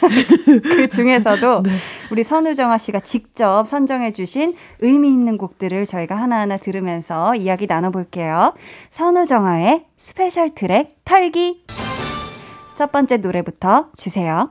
그 0.62 0.88
중에서도 0.88 1.62
네. 1.62 1.70
우리 2.10 2.24
선우정아 2.24 2.78
씨가 2.78 3.00
직접 3.00 3.66
선정해 3.66 4.12
주신 4.12 4.54
의미 4.80 5.08
있는 5.08 5.38
곡들을 5.38 5.86
저희가 5.86 6.16
하나하나 6.16 6.56
들으면서 6.56 7.34
이야기 7.34 7.66
나눠볼게요. 7.66 8.54
선우정아의 8.90 9.84
스페셜 9.96 10.50
트랙 10.54 10.96
털기. 11.04 11.64
첫 12.74 12.92
번째 12.92 13.18
노래부터 13.18 13.88
주세요. 13.96 14.50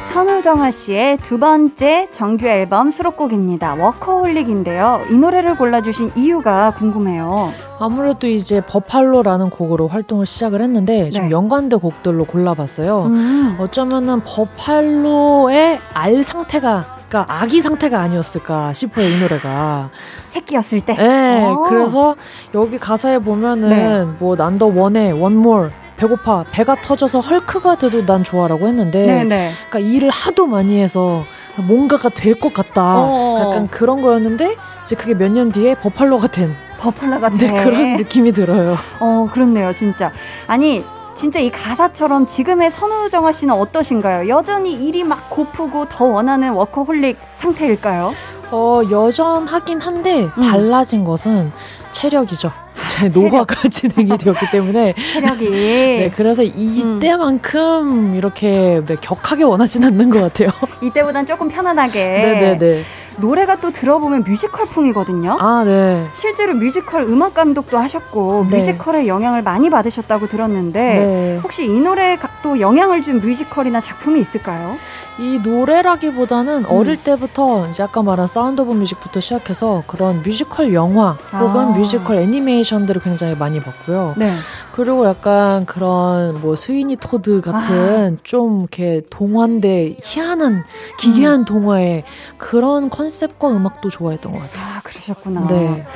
선우정아 0.00 0.70
씨의 0.70 1.18
두 1.18 1.38
번째 1.38 2.08
정규 2.10 2.46
앨범 2.46 2.90
수록곡입니다. 2.90 3.74
워커홀릭인데요. 3.74 5.02
이 5.10 5.14
노래를 5.14 5.56
골라주신 5.56 6.12
이유가 6.16 6.72
궁금해요. 6.74 7.50
아무래도 7.78 8.26
이제 8.26 8.60
버팔로라는 8.60 9.50
곡으로 9.50 9.88
활동을 9.88 10.26
시작을 10.26 10.62
했는데 10.62 11.10
좀 11.10 11.24
네. 11.24 11.30
연관된 11.30 11.80
곡들로 11.80 12.24
골라봤어요. 12.24 13.02
음. 13.04 13.56
어쩌면은 13.58 14.20
버팔로의 14.24 15.80
알 15.92 16.22
상태가 16.22 16.96
그러니까 17.08 17.32
아기 17.32 17.60
상태가 17.60 18.00
아니었을까 18.00 18.72
싶어요 18.72 19.08
이 19.08 19.20
노래가 19.20 19.90
새끼였을 20.28 20.80
때. 20.80 20.94
네, 20.94 21.44
오. 21.44 21.48
어. 21.48 21.68
그래서 21.68 22.16
여기 22.54 22.78
가사에 22.78 23.18
보면은 23.18 23.68
네. 23.68 24.04
뭐 24.18 24.36
난 24.36 24.51
더 24.51 24.66
원해 24.66 25.10
want 25.10 25.40
more 25.40 25.70
배고파 25.96 26.44
배가 26.50 26.74
터져서 26.76 27.20
헐크가 27.20 27.76
돼도 27.78 28.04
난 28.06 28.22
좋아라고 28.24 28.68
했는데 28.68 29.06
네네. 29.06 29.24
네. 29.24 29.52
그러니까 29.70 29.78
일을 29.90 30.10
하도 30.10 30.46
많이 30.46 30.80
해서 30.80 31.24
뭔가가 31.56 32.08
될 32.10 32.36
것 32.38 32.52
같다 32.52 32.82
어. 32.98 33.40
약간 33.48 33.68
그런 33.68 34.02
거였는데 34.02 34.56
이제 34.82 34.94
그게 34.96 35.14
몇 35.14 35.28
년 35.30 35.50
뒤에 35.50 35.74
버팔로가 35.76 36.26
된 36.28 36.54
버팔로가 36.78 37.30
된 37.30 37.38
네, 37.54 37.64
그런 37.64 37.96
느낌이 37.96 38.32
들어요. 38.32 38.76
어 39.00 39.26
그렇네요 39.32 39.72
진짜 39.72 40.12
아니 40.46 40.84
진짜 41.14 41.40
이 41.40 41.50
가사처럼 41.50 42.26
지금의 42.26 42.70
선우정아 42.70 43.32
씨는 43.32 43.54
어떠신가요? 43.54 44.28
여전히 44.28 44.74
일이 44.74 45.02
막 45.02 45.30
고프고 45.30 45.86
더 45.86 46.04
원하는 46.04 46.52
워커홀릭 46.52 47.16
상태일까요? 47.32 48.12
어, 48.50 48.82
여전하긴 48.90 49.80
한데 49.80 50.28
음. 50.36 50.42
달라진 50.42 51.04
것은 51.04 51.52
체력이죠. 51.90 52.52
제 52.90 53.08
노화가 53.08 53.68
진행이 53.68 54.18
되었기 54.18 54.50
때문에 54.52 54.94
체력이 55.12 55.48
네 55.50 56.10
그래서 56.14 56.42
이때만큼 56.42 57.60
음. 57.62 58.14
이렇게 58.14 58.82
네, 58.86 58.96
격하게 59.00 59.44
원하진 59.44 59.84
않는 59.84 60.10
것 60.10 60.20
같아요. 60.20 60.50
이때보단 60.82 61.26
조금 61.26 61.48
편안하게. 61.48 62.04
네네네. 62.04 62.40
네, 62.40 62.58
네. 62.58 62.82
노래가 63.18 63.56
또 63.56 63.70
들어보면 63.70 64.24
뮤지컬풍이거든요. 64.24 65.38
아, 65.40 65.64
네. 65.64 66.06
실제로 66.12 66.52
뮤지컬 66.54 67.02
음악 67.04 67.32
감독도 67.32 67.78
하셨고 67.78 68.46
네. 68.50 68.58
뮤지컬의 68.58 69.08
영향을 69.08 69.42
많이 69.42 69.70
받으셨다고 69.70 70.28
들었는데 70.28 70.80
네. 70.80 71.40
혹시 71.42 71.64
이 71.64 71.80
노래에 71.80 72.18
또 72.42 72.60
영향을 72.60 73.00
준 73.00 73.22
뮤지컬이나 73.22 73.80
작품이 73.80 74.20
있을까요? 74.20 74.76
이 75.18 75.40
노래라기보다는 75.42 76.66
음. 76.66 76.70
어릴 76.70 77.02
때부터 77.02 77.68
이제 77.70 77.82
아까 77.82 78.02
말한 78.02 78.26
Sound 78.36 78.60
of 78.60 78.72
Music부터 78.72 79.18
시작해서 79.18 79.82
그런 79.86 80.22
뮤지컬 80.22 80.74
영화 80.74 81.12
혹은 81.32 81.60
아. 81.60 81.70
뮤지컬 81.70 82.18
애니메이션들을 82.18 83.00
굉장히 83.00 83.34
많이 83.34 83.60
봤고요. 83.60 84.12
네. 84.18 84.30
그리고 84.72 85.06
약간 85.06 85.64
그런 85.64 86.38
뭐 86.42 86.54
스위니 86.54 86.96
토드 86.96 87.40
같은 87.40 88.18
아. 88.18 88.20
좀 88.24 88.60
이렇게 88.60 89.00
동화인데 89.08 89.96
희한한 90.02 90.64
기괴한 90.98 91.40
음. 91.40 91.44
동화의 91.46 92.04
그런 92.36 92.90
컨셉과 92.90 93.48
음악도 93.56 93.88
좋아했던 93.88 94.32
것 94.32 94.38
같아요. 94.38 94.62
아, 94.62 94.80
그러셨구나. 94.84 95.46
네. 95.46 95.86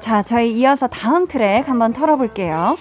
자, 0.00 0.20
저희 0.20 0.52
이어서 0.58 0.88
다음 0.88 1.28
트랙 1.28 1.68
한번 1.68 1.92
털어볼게요. 1.92 2.76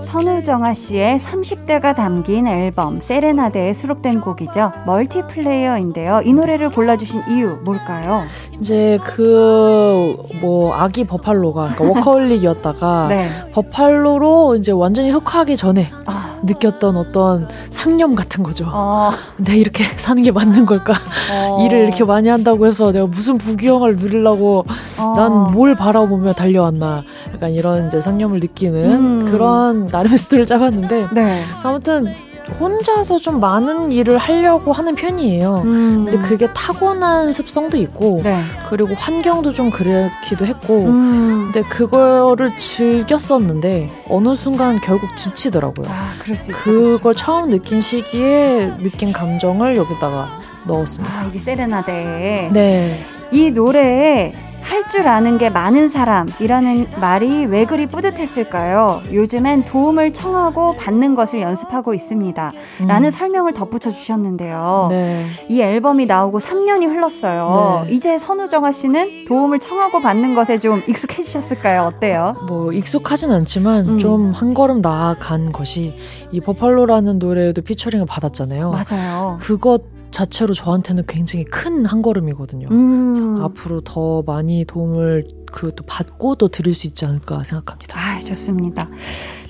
선우정아 0.00 0.74
씨의 0.74 1.18
30대가 1.18 1.94
담긴 1.94 2.46
앨범 2.46 3.00
세레나데에 3.00 3.72
수록된 3.72 4.20
곡이죠. 4.20 4.72
멀티플레이어인데요. 4.86 6.22
이 6.24 6.32
노래를 6.32 6.70
골라주신 6.70 7.22
이유 7.30 7.58
뭘까요? 7.64 8.22
이제 8.60 8.98
그 9.04 10.16
뭐 10.40 10.74
아기 10.74 11.04
버팔로가 11.04 11.68
그러니까 11.74 11.84
워커홀릭이었다가 12.00 13.06
네. 13.08 13.28
버팔로로 13.52 14.56
이제 14.56 14.72
완전히 14.72 15.10
흑화하기 15.10 15.56
전에 15.56 15.88
아. 16.06 16.31
느꼈던 16.42 16.96
어떤 16.96 17.48
상념 17.70 18.14
같은 18.14 18.42
거죠. 18.42 18.68
어. 18.72 19.10
내가 19.36 19.56
이렇게 19.56 19.84
사는 19.96 20.22
게 20.22 20.30
맞는 20.30 20.66
걸까? 20.66 20.94
어. 21.30 21.64
일을 21.64 21.86
이렇게 21.86 22.04
많이 22.04 22.28
한다고 22.28 22.66
해서 22.66 22.92
내가 22.92 23.06
무슨 23.06 23.38
부귀영화를 23.38 23.96
누리려고 23.96 24.64
어. 24.98 25.14
난뭘 25.16 25.76
바라보며 25.76 26.32
달려왔나? 26.32 27.04
약간 27.32 27.50
이런 27.50 27.86
이제 27.86 28.00
상념을 28.00 28.40
느끼는 28.40 28.90
음. 28.90 29.24
그런 29.30 29.86
나름의 29.86 30.18
스토리를 30.18 30.46
짜봤는데 30.46 31.08
네. 31.12 31.42
아무튼 31.62 32.14
혼자서 32.58 33.18
좀 33.18 33.40
많은 33.40 33.92
일을 33.92 34.18
하려고 34.18 34.72
하는 34.72 34.94
편이에요. 34.94 35.62
음. 35.64 36.04
근데 36.04 36.18
그게 36.18 36.52
타고난 36.52 37.32
습성도 37.32 37.76
있고, 37.76 38.20
네. 38.22 38.40
그리고 38.68 38.94
환경도 38.94 39.52
좀 39.52 39.70
그렇기도 39.70 40.46
했고, 40.46 40.84
음. 40.84 41.50
근데 41.52 41.68
그거를 41.68 42.56
즐겼었는데, 42.56 43.90
어느 44.08 44.34
순간 44.34 44.80
결국 44.80 45.16
지치더라고요. 45.16 45.86
아, 45.88 46.12
그럴 46.20 46.36
수 46.36 46.50
있죠. 46.50 46.62
그걸 46.62 46.98
그렇죠. 46.98 47.18
처음 47.18 47.50
느낀 47.50 47.80
시기에 47.80 48.72
느낀 48.78 49.12
감정을 49.12 49.76
여기다가 49.76 50.28
넣었습니다. 50.66 51.20
아, 51.20 51.24
여기 51.24 51.38
세레나데. 51.38 52.50
네. 52.52 53.04
이 53.30 53.50
노래에 53.50 54.34
할 54.62 54.82
줄 54.92 55.08
아는 55.08 55.38
게 55.38 55.48
많은 55.48 55.88
사람이라는 55.88 57.00
말이 57.00 57.46
왜 57.46 57.64
그리 57.64 57.86
뿌듯했을까요? 57.86 59.02
요즘엔 59.10 59.64
도움을 59.64 60.12
청하고 60.12 60.76
받는 60.76 61.14
것을 61.14 61.40
연습하고 61.40 61.94
있습니다. 61.94 62.52
음. 62.82 62.86
라는 62.86 63.10
설명을 63.10 63.54
덧붙여 63.54 63.90
주셨는데요. 63.90 64.88
네. 64.90 65.26
이 65.48 65.62
앨범이 65.62 66.04
나오고 66.06 66.40
3년이 66.40 66.88
흘렀어요. 66.88 67.84
네. 67.86 67.92
이제 67.94 68.18
선우정아 68.18 68.72
씨는 68.72 69.24
도움을 69.24 69.60
청하고 69.60 70.02
받는 70.02 70.34
것에 70.34 70.58
좀 70.58 70.82
익숙해지셨을까요? 70.86 71.84
어때요? 71.84 72.36
뭐, 72.46 72.72
익숙하진 72.72 73.30
않지만 73.30 73.88
음. 73.88 73.98
좀한 73.98 74.52
걸음 74.52 74.82
나아간 74.82 75.52
것이 75.52 75.96
이 76.32 76.40
버팔로라는 76.40 77.18
노래에도 77.18 77.62
피처링을 77.62 78.04
받았잖아요. 78.06 78.70
맞아요. 78.72 79.38
그것 79.40 79.82
자체로 80.12 80.54
저한테는 80.54 81.04
굉장히 81.08 81.44
큰 81.44 81.84
한 81.86 82.02
걸음이거든요. 82.02 82.68
음. 82.70 83.40
앞으로 83.42 83.80
더 83.80 84.22
많이 84.22 84.64
도움을 84.64 85.24
그 85.50 85.72
또 85.74 85.84
받고 85.84 86.36
또 86.36 86.48
드릴 86.48 86.74
수 86.74 86.86
있지 86.86 87.04
않을까 87.04 87.42
생각합니다. 87.42 87.98
아, 87.98 88.20
좋습니다. 88.20 88.88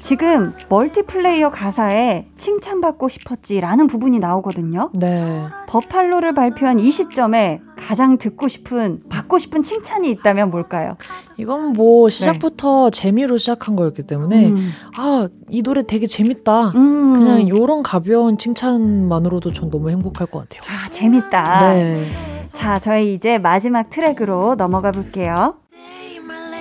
지금 0.02 0.52
멀티플레이어 0.68 1.52
가사에 1.52 2.26
칭찬받고 2.36 3.08
싶었지라는 3.08 3.86
부분이 3.86 4.18
나오거든요. 4.18 4.90
네. 4.94 5.46
버팔로를 5.68 6.34
발표한 6.34 6.80
이 6.80 6.90
시점에 6.90 7.60
가장 7.76 8.18
듣고 8.18 8.48
싶은, 8.48 9.04
받고 9.08 9.38
싶은 9.38 9.62
칭찬이 9.62 10.10
있다면 10.10 10.50
뭘까요? 10.50 10.96
이건 11.36 11.72
뭐 11.72 12.10
시작부터 12.10 12.90
네. 12.90 13.00
재미로 13.00 13.38
시작한 13.38 13.76
거였기 13.76 14.02
때문에, 14.02 14.48
음. 14.48 14.70
아, 14.98 15.28
이 15.48 15.62
노래 15.62 15.86
되게 15.86 16.08
재밌다. 16.08 16.70
음. 16.70 17.12
그냥 17.12 17.42
이런 17.42 17.84
가벼운 17.84 18.38
칭찬만으로도 18.38 19.52
전 19.52 19.70
너무 19.70 19.90
행복할 19.90 20.26
것 20.26 20.40
같아요. 20.40 20.62
아, 20.68 20.90
재밌다. 20.90 21.74
네. 21.74 22.04
자, 22.52 22.80
저희 22.80 23.14
이제 23.14 23.38
마지막 23.38 23.88
트랙으로 23.88 24.56
넘어가 24.56 24.90
볼게요. 24.90 25.61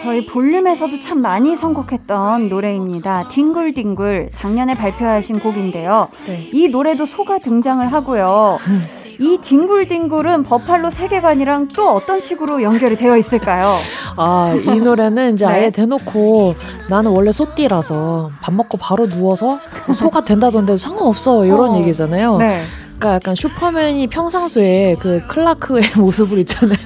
저희 0.01 0.25
볼륨에서도 0.25 0.99
참 0.99 1.21
많이 1.21 1.55
선곡했던 1.55 2.49
노래입니다. 2.49 3.27
딩굴딩굴 3.27 4.31
작년에 4.33 4.75
발표하신 4.75 5.39
곡인데요. 5.39 6.07
네. 6.25 6.49
이 6.51 6.69
노래도 6.69 7.05
소가 7.05 7.37
등장을 7.37 7.85
하고요. 7.91 8.57
이 9.19 9.37
딩굴딩굴은 9.39 10.41
버팔로 10.43 10.89
세계관이랑 10.89 11.67
또 11.75 11.91
어떤 11.91 12.19
식으로 12.19 12.63
연결이 12.63 12.95
되어 12.95 13.15
있을까요? 13.15 13.71
아, 14.17 14.55
이 14.55 14.79
노래는 14.79 15.33
이제 15.33 15.45
네. 15.47 15.53
아예 15.53 15.69
대놓고 15.69 16.55
나는 16.89 17.11
원래 17.11 17.31
소띠라서 17.31 18.31
밥 18.41 18.55
먹고 18.55 18.79
바로 18.79 19.07
누워서 19.07 19.59
소가 19.93 20.23
된다던데 20.23 20.77
상관없어 20.77 21.45
이런 21.45 21.71
어. 21.71 21.77
얘기잖아요. 21.77 22.37
네. 22.37 22.61
그러니까 23.01 23.15
약간 23.15 23.35
슈퍼맨이 23.35 24.07
평상시에 24.07 24.95
그 24.99 25.21
클라크의 25.27 25.81
모습을 25.97 26.37
있잖아요. 26.39 26.77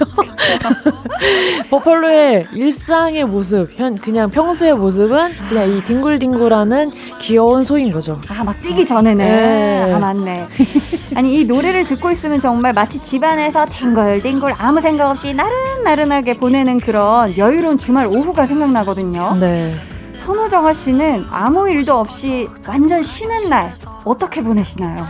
버펄로의 1.69 2.47
일상의 2.53 3.25
모습, 3.25 3.69
현, 3.75 3.97
그냥 3.97 4.29
평소의 4.31 4.75
모습은 4.75 5.33
그냥 5.49 5.69
이 5.69 5.83
딩글딩글하는 5.83 6.91
귀여운 7.19 7.65
소인 7.65 7.91
거죠. 7.91 8.21
아, 8.29 8.45
막 8.45 8.61
뛰기 8.61 8.85
전에는. 8.85 9.25
네. 9.25 9.93
아, 9.93 9.99
맞네. 9.99 10.47
아니, 11.15 11.35
이 11.35 11.43
노래를 11.43 11.83
듣고 11.85 12.09
있으면 12.11 12.39
정말 12.39 12.71
마치 12.71 12.97
집안에서 12.97 13.65
딩글딩글 13.69 14.55
아무 14.57 14.79
생각 14.79 15.09
없이 15.09 15.33
나른나른하게 15.33 16.37
보내는 16.37 16.79
그런 16.79 17.35
여유로운 17.37 17.77
주말 17.77 18.07
오후가 18.07 18.45
생각나거든요. 18.45 19.35
네. 19.35 19.75
선우정아 20.15 20.71
씨는 20.71 21.25
아무 21.29 21.69
일도 21.69 21.93
없이 21.93 22.47
완전 22.65 23.03
쉬는 23.03 23.49
날 23.49 23.75
어떻게 24.05 24.41
보내시나요? 24.41 25.05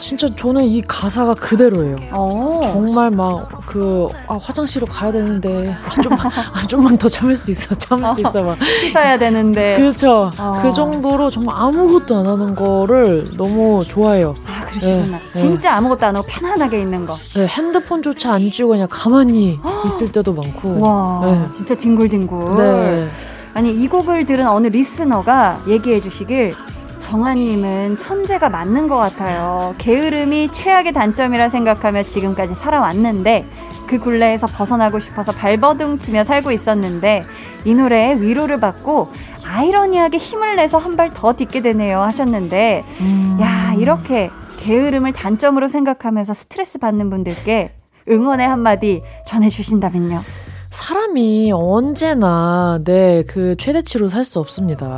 진짜 0.00 0.26
저는 0.34 0.64
이 0.64 0.82
가사가 0.82 1.34
그대로예요. 1.34 1.96
오. 2.12 2.16
어. 2.16 2.60
정말 2.62 3.10
막그 3.10 4.08
아, 4.26 4.38
화장실로 4.40 4.86
가야 4.86 5.12
되는데 5.12 5.76
아, 5.84 6.02
좀만 6.02 6.18
아, 6.18 6.66
좀만 6.66 6.96
더 6.96 7.06
참을 7.08 7.36
수 7.36 7.50
있어, 7.50 7.74
참을 7.74 8.08
수 8.08 8.22
있어 8.22 8.42
막 8.42 8.58
씻어야 8.80 9.18
되는데 9.18 9.76
그렇죠. 9.76 10.30
어. 10.38 10.58
그 10.62 10.72
정도로 10.72 11.28
정말 11.30 11.54
아무것도 11.56 12.16
안 12.16 12.26
하는 12.26 12.54
거를 12.54 13.30
너무 13.36 13.84
좋아해요. 13.86 14.34
아 14.48 14.64
그러시구나. 14.64 15.18
네, 15.18 15.32
진짜 15.32 15.70
네. 15.70 15.76
아무것도 15.76 16.06
안 16.06 16.16
하고 16.16 16.26
편안하게 16.26 16.80
있는 16.80 17.04
거. 17.04 17.18
네, 17.34 17.46
핸드폰조차 17.46 18.32
안 18.32 18.50
쥐고 18.50 18.70
그냥 18.70 18.88
가만히 18.90 19.60
있을 19.84 20.10
때도 20.10 20.32
많고. 20.32 20.80
와, 20.80 21.20
네. 21.24 21.46
진짜 21.52 21.74
뒹굴뒹굴. 21.74 22.56
네. 22.56 23.08
아니 23.52 23.70
이 23.70 23.86
곡을 23.86 24.24
들은 24.24 24.48
어느 24.48 24.68
리스너가 24.68 25.62
얘기해 25.68 26.00
주시길 26.00 26.54
정아님은 27.00 27.96
천재가 27.96 28.48
맞는 28.50 28.86
것 28.86 28.96
같아요. 28.96 29.74
게으름이 29.78 30.50
최악의 30.52 30.92
단점이라 30.92 31.48
생각하며 31.48 32.04
지금까지 32.04 32.54
살아왔는데 32.54 33.48
그 33.88 33.98
굴레에서 33.98 34.46
벗어나고 34.46 35.00
싶어서 35.00 35.32
발버둥 35.32 35.98
치며 35.98 36.22
살고 36.22 36.52
있었는데 36.52 37.24
이 37.64 37.74
노래에 37.74 38.20
위로를 38.20 38.60
받고 38.60 39.10
아이러니하게 39.44 40.18
힘을 40.18 40.54
내서 40.56 40.78
한 40.78 40.96
발 40.96 41.10
더 41.12 41.32
딛게 41.32 41.62
되네요 41.62 42.00
하셨는데 42.02 42.84
음. 43.00 43.38
야 43.40 43.74
이렇게 43.76 44.30
게으름을 44.60 45.12
단점으로 45.12 45.66
생각하면서 45.66 46.34
스트레스 46.34 46.78
받는 46.78 47.10
분들께 47.10 47.74
응원의 48.08 48.46
한마디 48.46 49.02
전해주신다면요. 49.26 50.20
사람이 50.90 51.52
언제나 51.54 52.80
네, 52.82 53.22
그 53.22 53.54
최대치로 53.56 54.08
살 54.08 54.24
수 54.24 54.40
없습니다. 54.40 54.96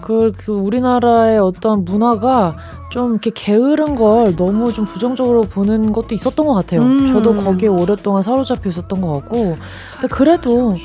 그, 0.00 0.32
그 0.36 0.50
우리나라의 0.52 1.38
어떤 1.38 1.84
문화가 1.84 2.56
좀 2.90 3.12
이렇게 3.12 3.30
게으른 3.34 3.96
걸 3.96 4.34
너무 4.34 4.72
좀 4.72 4.86
부정적으로 4.86 5.42
보는 5.42 5.92
것도 5.92 6.14
있었던 6.14 6.46
것 6.46 6.54
같아요. 6.54 6.80
음. 6.80 7.06
저도 7.06 7.36
거기에 7.36 7.68
오랫동안 7.68 8.22
사로잡혀 8.22 8.70
있었던 8.70 9.00
것 9.02 9.12
같고. 9.12 9.56
근데 9.92 10.08
그래도 10.08 10.78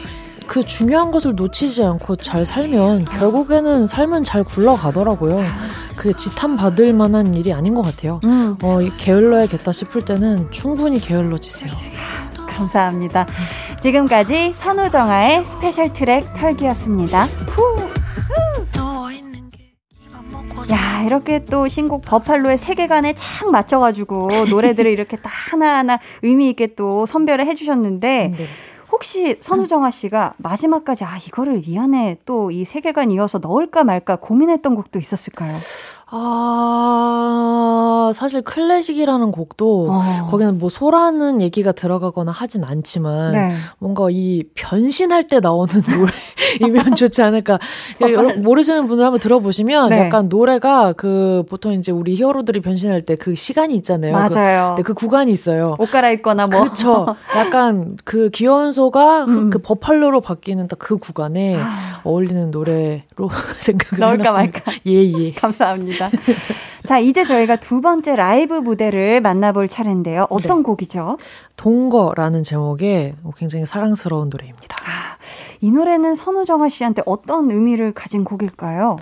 그 0.48 0.64
중요한 0.64 1.12
것을 1.12 1.34
놓치지 1.36 1.84
않고 1.84 2.18
잘 2.18 2.46
살면 2.46 3.06
결국에는 3.06 3.88
삶은 3.88 4.24
잘 4.26 4.44
굴러가더라고요. 4.44 5.42
그게 5.96 6.12
지탄 6.14 6.58
받을 6.58 6.94
만한 6.94 7.34
일이 7.36 7.54
아닌 7.54 7.74
것 7.74 7.84
같아요. 7.84 8.20
음. 8.26 8.58
어, 8.62 8.80
게을러야겠다 8.98 9.72
싶을 9.72 10.02
때는 10.02 10.52
충분히 10.52 11.00
게을러지세요. 11.00 11.72
감사합니다. 12.56 13.26
지금까지 13.82 14.54
선우정아의 14.54 15.46
스페셜 15.46 15.92
트랙 15.94 16.34
털기였습니다. 16.34 17.26
후. 17.26 17.90
야, 20.72 21.04
이렇게 21.04 21.44
또 21.46 21.68
신곡 21.68 22.04
버팔로의 22.04 22.58
세계관에 22.58 23.14
착 23.16 23.50
맞춰가지고 23.50 24.30
노래들을 24.50 24.90
이렇게 24.92 25.18
다 25.18 25.30
하나하나 25.50 26.00
의미있게 26.22 26.76
또 26.76 27.06
선별을 27.06 27.46
해주셨는데, 27.48 28.34
네. 28.38 28.46
혹시 28.92 29.38
선우정아 29.40 29.90
씨가 29.90 30.34
마지막까지 30.38 31.04
아, 31.06 31.18
이거를 31.26 31.62
이 31.66 31.78
안에 31.80 32.18
또 32.26 32.52
이 32.52 32.66
세계관 32.66 33.10
이어서 33.12 33.40
넣을까 33.40 33.84
말까 33.84 34.18
고민했던 34.18 34.76
곡도 34.76 35.00
있었을까요? 35.00 35.56
아, 36.84 38.12
사실 38.14 38.42
클래식이라는 38.42 39.32
곡도 39.32 39.88
어. 39.90 40.28
거기는 40.30 40.58
뭐 40.58 40.68
소라는 40.70 41.42
얘기가 41.42 41.72
들어가거나 41.72 42.32
하진 42.32 42.64
않지만 42.66 43.32
네. 43.32 43.52
뭔가 43.80 44.08
이 44.12 44.44
변신할 44.56 45.28
때 45.28 45.40
나오는 45.40 45.74
노래이면 46.60 46.96
좋지 47.00 47.22
않을까. 47.22 47.60
여러분 48.02 48.42
모르시는 48.42 48.88
분들 48.88 49.06
한번 49.06 49.20
들어보시면 49.20 49.90
네. 49.90 50.00
약간 50.00 50.28
노래가 50.28 50.94
그 50.94 51.44
보통 51.50 51.72
이제 51.74 51.92
우리 51.92 52.16
히어로들이 52.16 52.60
변신할 52.62 53.04
때 53.06 53.16
그 53.22 53.36
시간이 53.36 53.76
있잖아요. 53.76 54.14
그 54.14 54.34
맞아요. 54.34 54.74
그, 54.76 54.82
네, 54.82 54.84
그 54.84 54.94
구간이 54.96 55.32
있어요. 55.32 55.76
옷 55.78 55.92
갈아입거나 55.92 56.48
뭐. 56.48 56.62
그렇죠. 56.62 57.16
약간 57.38 57.96
그 58.04 58.30
귀여운 58.32 58.72
소가 58.72 59.26
음. 59.26 59.50
그 59.50 59.60
버팔로로 59.60 60.22
바뀌는 60.22 60.68
딱 60.68 60.82
그 60.82 60.98
구간에 60.98 61.58
아. 61.60 62.02
어울리는 62.04 62.50
노래로 62.50 63.30
생각을 63.60 64.00
넣을까 64.00 64.24
해놨습니다. 64.24 64.32
말까. 64.34 64.72
예, 64.88 64.94
예. 65.04 65.32
감사합니다. 65.34 66.01
감사합니다. 66.10 66.44
자, 66.86 66.98
이제 67.00 67.24
저희가 67.24 67.58
두 67.58 67.82
번째 67.82 68.16
라이브 68.16 68.56
무대를 68.56 69.22
만나볼 69.22 69.68
차례인데요. 69.68 70.28
어떤 70.30 70.58
네. 70.58 70.64
곡이죠? 70.64 71.18
동거라는 71.56 72.44
제목의 72.44 73.16
굉장히 73.38 73.66
사랑스러운 73.66 74.30
노래입니다. 74.30 74.76
아, 74.86 75.18
이 75.62 75.72
노래는 75.72 76.16
선우정아 76.16 76.70
씨한테 76.70 77.04
어떤 77.06 77.52
의미를 77.52 77.92
가진 77.94 78.24
곡일까요? 78.24 78.96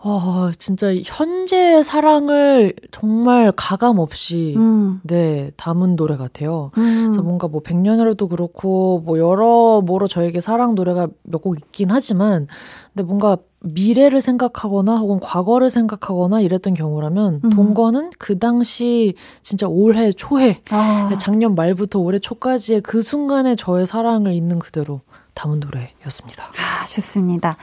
어, 0.00 0.50
진짜 0.56 0.94
현재의 0.94 1.82
사랑을 1.82 2.72
정말 2.92 3.50
가감 3.56 3.98
없이 3.98 4.54
음. 4.56 5.00
네 5.02 5.50
담은 5.56 5.96
노래 5.96 6.16
같아요. 6.16 6.70
음. 6.78 7.06
그래서 7.08 7.20
뭔가 7.22 7.48
뭐 7.48 7.60
백년으로도 7.62 8.28
그렇고 8.28 9.00
뭐 9.04 9.18
여러모로 9.18 10.06
저에게 10.06 10.38
사랑 10.38 10.76
노래가 10.76 11.08
몇 11.24 11.42
곡 11.42 11.58
있긴 11.58 11.88
하지만 11.90 12.46
근데 12.94 13.02
뭔가 13.04 13.36
미래를 13.60 14.20
생각하거나 14.20 14.98
혹은 14.98 15.20
과거를 15.20 15.70
생각하거나 15.70 16.40
이랬던 16.40 16.74
경우라면 16.74 17.40
음. 17.44 17.50
동거는 17.50 18.10
그 18.18 18.38
당시 18.38 19.14
진짜 19.42 19.66
올해 19.66 20.12
초에 20.12 20.60
아. 20.70 21.10
작년 21.18 21.54
말부터 21.54 21.98
올해 21.98 22.18
초까지의 22.18 22.82
그 22.82 23.02
순간에 23.02 23.54
저의 23.56 23.86
사랑을 23.86 24.32
있는 24.32 24.58
그대로 24.58 25.00
담은 25.34 25.60
노래였습니다. 25.60 26.44
아, 26.78 26.86
좋습니다. 26.86 27.56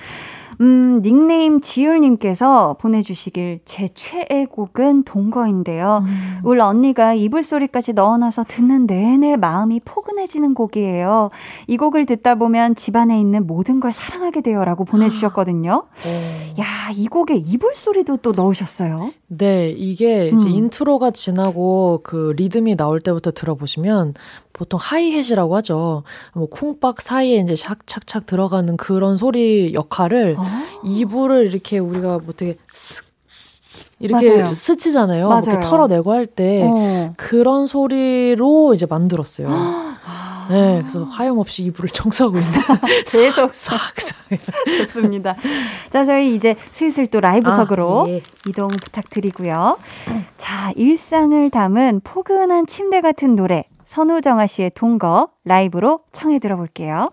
음, 0.61 1.01
닉네임 1.01 1.59
지율님께서 1.59 2.77
보내주시길 2.79 3.59
제 3.65 3.87
최애 3.93 4.45
곡은 4.45 5.03
동거인데요. 5.03 6.03
음. 6.05 6.39
울 6.43 6.61
언니가 6.61 7.13
이불 7.13 7.43
소리까지 7.43 7.93
넣어놔서 7.93 8.45
듣는 8.47 8.87
내내 8.87 9.35
마음이 9.35 9.81
포근해지는 9.83 10.53
곡이에요. 10.53 11.29
이 11.67 11.77
곡을 11.77 12.05
듣다 12.05 12.35
보면 12.35 12.75
집안에 12.75 13.19
있는 13.19 13.45
모든 13.47 13.79
걸 13.79 13.91
사랑하게 13.91 14.41
돼요라고 14.41 14.85
보내주셨거든요. 14.85 15.83
오. 15.83 16.61
야, 16.61 16.65
이 16.93 17.07
곡에 17.07 17.35
이불 17.35 17.75
소리도 17.75 18.17
또 18.17 18.31
넣으셨어요? 18.31 19.11
네, 19.27 19.69
이게 19.69 20.29
이제 20.29 20.47
음. 20.47 20.55
인트로가 20.55 21.11
지나고 21.11 21.99
그 22.03 22.33
리듬이 22.37 22.77
나올 22.77 23.01
때부터 23.01 23.31
들어보시면 23.31 24.13
보통 24.55 24.79
hi-hat이라고 24.81 25.55
하죠. 25.57 26.03
뭐 26.33 26.47
쿵박 26.47 27.01
사이에 27.01 27.39
이제 27.39 27.55
착착착 27.55 28.25
들어가는 28.25 28.77
그런 28.77 29.17
소리 29.17 29.73
역할을 29.73 30.37
어? 30.39 30.45
이불을 30.83 31.47
이렇게 31.47 31.77
우리가 31.77 32.19
뭐 32.19 32.33
되게 32.35 32.57
슥 32.73 33.05
이렇게 33.99 34.37
맞아요. 34.37 34.53
스치잖아요. 34.55 35.27
맞아요. 35.27 35.41
이렇게 35.47 35.59
털어내고 35.67 36.11
할때 36.13 36.63
어. 36.65 37.13
그런 37.17 37.67
소리로 37.67 38.73
이제 38.73 38.85
만들었어요. 38.85 39.49
아. 39.51 40.47
네, 40.49 40.77
그래서 40.79 41.03
하염없이 41.03 41.63
이불을 41.63 41.89
청소하고 41.89 42.37
있는. 42.37 42.51
계속 43.11 43.51
싹싹. 43.53 44.15
좋습니다. 44.79 45.35
자, 45.91 46.05
저희 46.05 46.35
이제 46.35 46.55
슬슬 46.71 47.07
또 47.07 47.19
라이브석으로 47.19 48.05
아, 48.05 48.09
예. 48.09 48.21
이동 48.47 48.67
부탁드리고요. 48.67 49.77
자, 50.37 50.71
일상을 50.75 51.49
담은 51.49 52.01
포근한 52.03 52.67
침대 52.67 53.01
같은 53.01 53.35
노래 53.35 53.65
선우정아 53.85 54.47
씨의 54.47 54.71
동거 54.71 55.29
라이브로 55.43 56.01
청해 56.11 56.39
들어볼게요. 56.39 57.11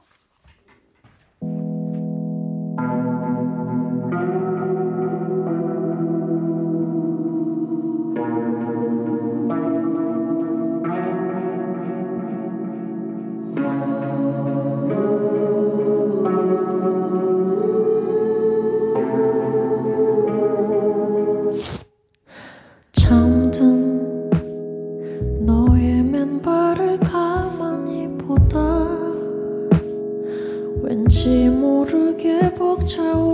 벅 32.83 33.32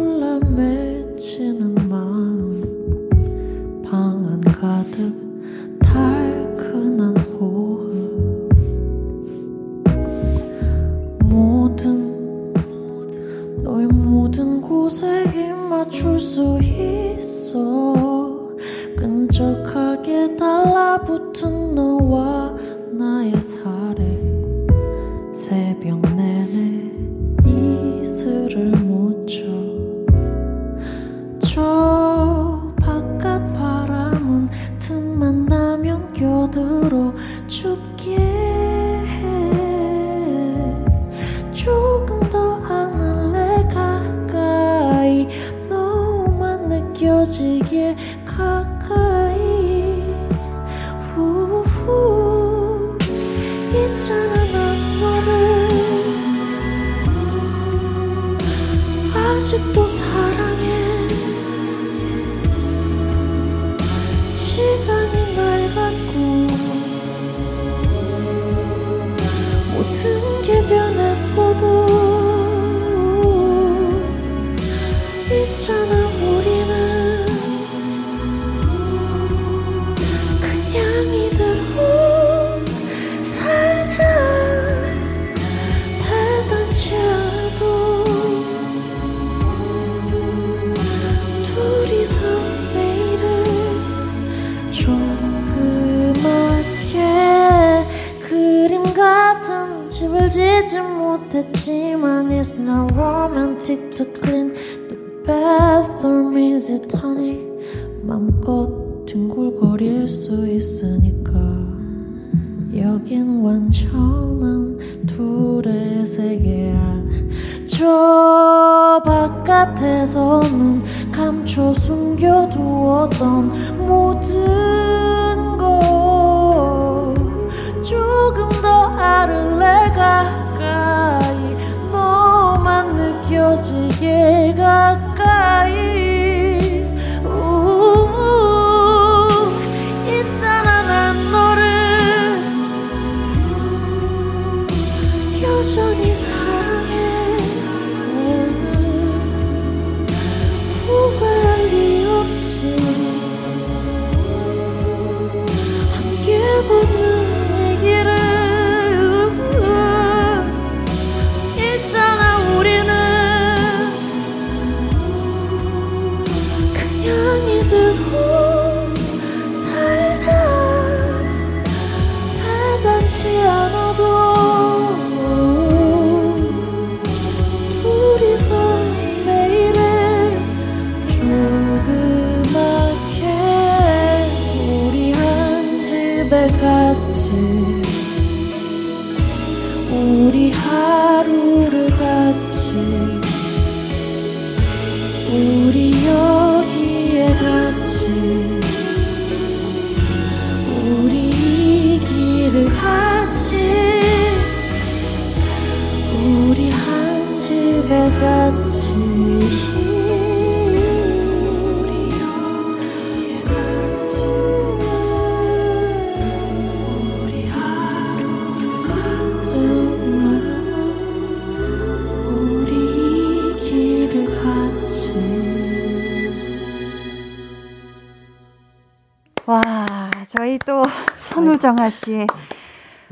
정아 231.69 231.91
씨의 231.91 232.27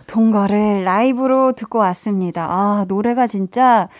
동거를 0.06 0.84
라이브로 0.84 1.52
듣고 1.52 1.78
왔습니다. 1.80 2.46
아, 2.48 2.86
노래가 2.88 3.26
진짜 3.26 3.90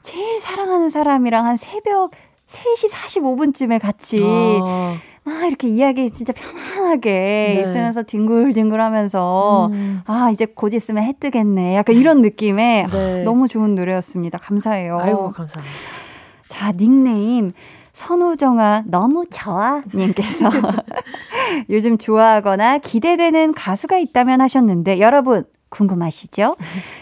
제일 0.00 0.40
사랑하는 0.40 0.88
사람이랑 0.88 1.44
한 1.44 1.58
새벽 1.58 2.12
3시 2.46 2.90
45분쯤에 2.90 3.78
같이 3.78 4.16
아. 4.22 4.96
막 5.22 5.44
이렇게 5.44 5.68
이야기 5.68 6.10
진짜 6.10 6.32
편안하게 6.32 7.10
네. 7.10 7.60
있으면서 7.60 8.04
뒹굴뒹굴 8.04 8.80
하면서 8.80 9.66
음. 9.72 10.00
아, 10.06 10.30
이제 10.32 10.46
곧 10.46 10.72
있으면 10.72 11.02
해 11.02 11.12
뜨겠네. 11.20 11.76
약간 11.76 11.94
이런 11.94 12.22
느낌의 12.22 12.86
네. 12.86 13.20
아, 13.20 13.22
너무 13.22 13.48
좋은 13.48 13.74
노래였습니다. 13.74 14.38
감사해요. 14.38 14.98
아이고, 14.98 15.32
감사합니다. 15.32 15.76
자, 16.48 16.72
닉네임 16.72 17.50
선우정아 17.92 18.84
너무 18.86 19.24
좋아 19.30 19.82
님께서 19.94 20.50
요즘 21.70 21.98
좋아하거나 21.98 22.78
기대되는 22.78 23.54
가수가 23.54 23.98
있다면 23.98 24.40
하셨는데 24.40 25.00
여러분 25.00 25.44
궁금하시죠? 25.68 26.54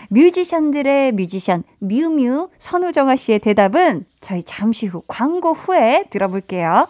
뮤지션들의 0.09 1.13
뮤지션 1.13 1.65
뮤뮤 1.79 2.49
선우정아 2.59 3.17
씨의 3.17 3.41
대답은 3.41 4.07
저희 4.21 4.43
잠시 4.43 4.87
후 4.87 5.03
광고 5.07 5.53
후에 5.53 6.05
들어볼게요. 6.11 6.89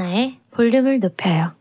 강한나의 0.00 0.38
볼륨을 0.50 0.98
높여요. 0.98 1.52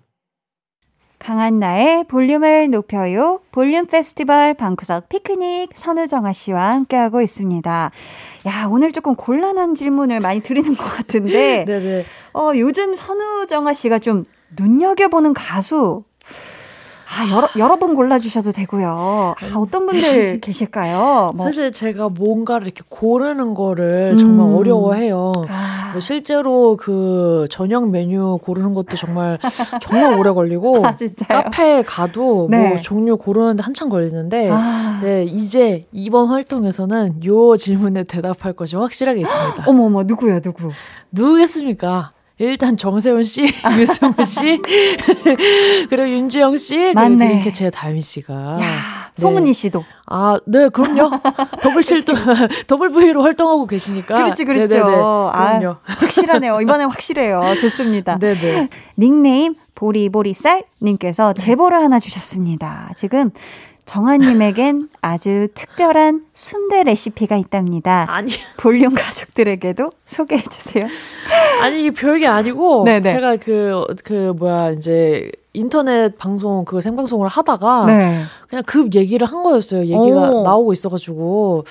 강한나의 1.19 2.05
볼륨을 2.05 2.69
높여요. 2.69 3.41
볼륨 3.51 3.85
페스티벌 3.85 4.53
방구석 4.53 5.09
피크닉 5.09 5.71
선우정아 5.75 6.31
씨와 6.31 6.71
함께하고 6.71 7.21
있습니다. 7.21 7.91
야, 8.47 8.67
오늘 8.71 8.93
조금 8.93 9.15
곤란한 9.15 9.75
질문을 9.75 10.21
많이 10.21 10.39
드리는 10.39 10.73
것 10.73 10.85
같은데. 10.85 11.65
네네. 11.65 12.05
어, 12.33 12.53
요즘 12.55 12.95
선우정아 12.95 13.73
씨가 13.73 13.99
좀 13.99 14.23
눈여겨보는 14.55 15.33
가수 15.33 16.05
아, 17.11 17.27
여러, 17.35 17.49
여러 17.57 17.75
분 17.77 17.95
골라주셔도 17.95 18.51
되고요. 18.51 19.35
아, 19.37 19.57
어떤 19.57 19.85
분들 19.87 20.39
계실까요? 20.41 21.31
뭐. 21.35 21.45
사실 21.45 21.71
제가 21.71 22.09
뭔가를 22.09 22.67
이렇게 22.67 22.83
고르는 22.87 23.55
거를 23.55 24.17
정말 24.19 24.47
음. 24.47 24.55
어려워해요. 24.55 25.31
아. 25.49 25.89
뭐 25.91 25.99
실제로 25.99 26.77
그 26.77 27.45
저녁 27.49 27.89
메뉴 27.89 28.37
고르는 28.43 28.73
것도 28.75 28.95
정말, 28.95 29.39
정말 29.81 30.17
오래 30.19 30.29
걸리고. 30.31 30.85
아, 30.85 30.95
카페에 31.27 31.81
가도 31.81 32.47
뭐 32.47 32.49
네. 32.49 32.69
뭐 32.69 32.77
종류 32.81 33.17
고르는데 33.17 33.63
한참 33.63 33.89
걸리는데. 33.89 34.49
아. 34.51 34.99
네, 35.01 35.23
이제 35.23 35.87
이번 35.91 36.27
활동에서는 36.27 37.25
요 37.25 37.55
질문에 37.55 38.03
대답할 38.03 38.53
것이 38.53 38.75
확실하게 38.75 39.21
있습니다. 39.21 39.63
어머어머, 39.67 40.03
누구야, 40.03 40.39
누구? 40.41 40.69
누구겠습니까? 41.11 42.11
일단 42.39 42.77
정세운 42.77 43.21
씨, 43.23 43.43
유승우 43.77 44.23
씨, 44.23 44.61
그리고 45.89 46.09
윤지영 46.09 46.55
씨, 46.55 46.93
맞네. 46.93 47.41
그리고 47.41 47.51
제 47.51 47.69
다미 47.69 47.99
씨가. 47.99 48.33
야, 48.33 48.57
네. 48.57 49.21
송은이 49.21 49.51
씨도. 49.53 49.83
아, 50.05 50.39
네, 50.45 50.69
그럼요. 50.69 51.11
더블 51.61 51.83
실도 51.83 52.13
더블 52.67 52.91
V로 52.91 53.23
활동하고 53.23 53.67
계시니까. 53.67 54.15
그렇지, 54.15 54.45
그렇죠. 54.45 54.73
네네네. 54.73 54.97
아, 54.97 55.59
그럼요. 55.59 55.75
확실하네요. 55.83 56.61
이번엔 56.61 56.89
확실해요. 56.89 57.43
좋습니다. 57.59 58.17
네네. 58.17 58.69
닉네임 58.97 59.53
보리보리쌀 59.75 60.63
님께서 60.81 61.33
제보를 61.33 61.77
하나 61.77 61.99
주셨습니다. 61.99 62.91
지금 62.95 63.31
정아님에겐 63.89 64.87
아주 65.01 65.47
특별한 65.55 66.25
순대 66.31 66.83
레시피가 66.83 67.37
있답니다. 67.37 68.05
아니. 68.07 68.31
볼륨 68.57 68.93
가족들에게도 68.93 69.89
소개해 70.05 70.43
주세요. 70.43 70.83
아니, 71.63 71.81
이게 71.81 71.89
별게 71.89 72.27
아니고, 72.27 72.83
네네. 72.83 73.09
제가 73.09 73.37
그, 73.37 73.83
그, 74.03 74.33
뭐야, 74.37 74.71
이제, 74.71 75.31
인터넷 75.53 76.15
방송, 76.19 76.65
그 76.65 76.81
생방송을 76.81 77.29
하다가, 77.29 77.85
네. 77.87 78.21
그냥 78.47 78.63
그 78.67 78.87
얘기를 78.93 79.25
한 79.25 79.41
거였어요. 79.41 79.81
얘기가 79.81 80.29
오. 80.29 80.43
나오고 80.43 80.71
있어가지고. 80.71 81.65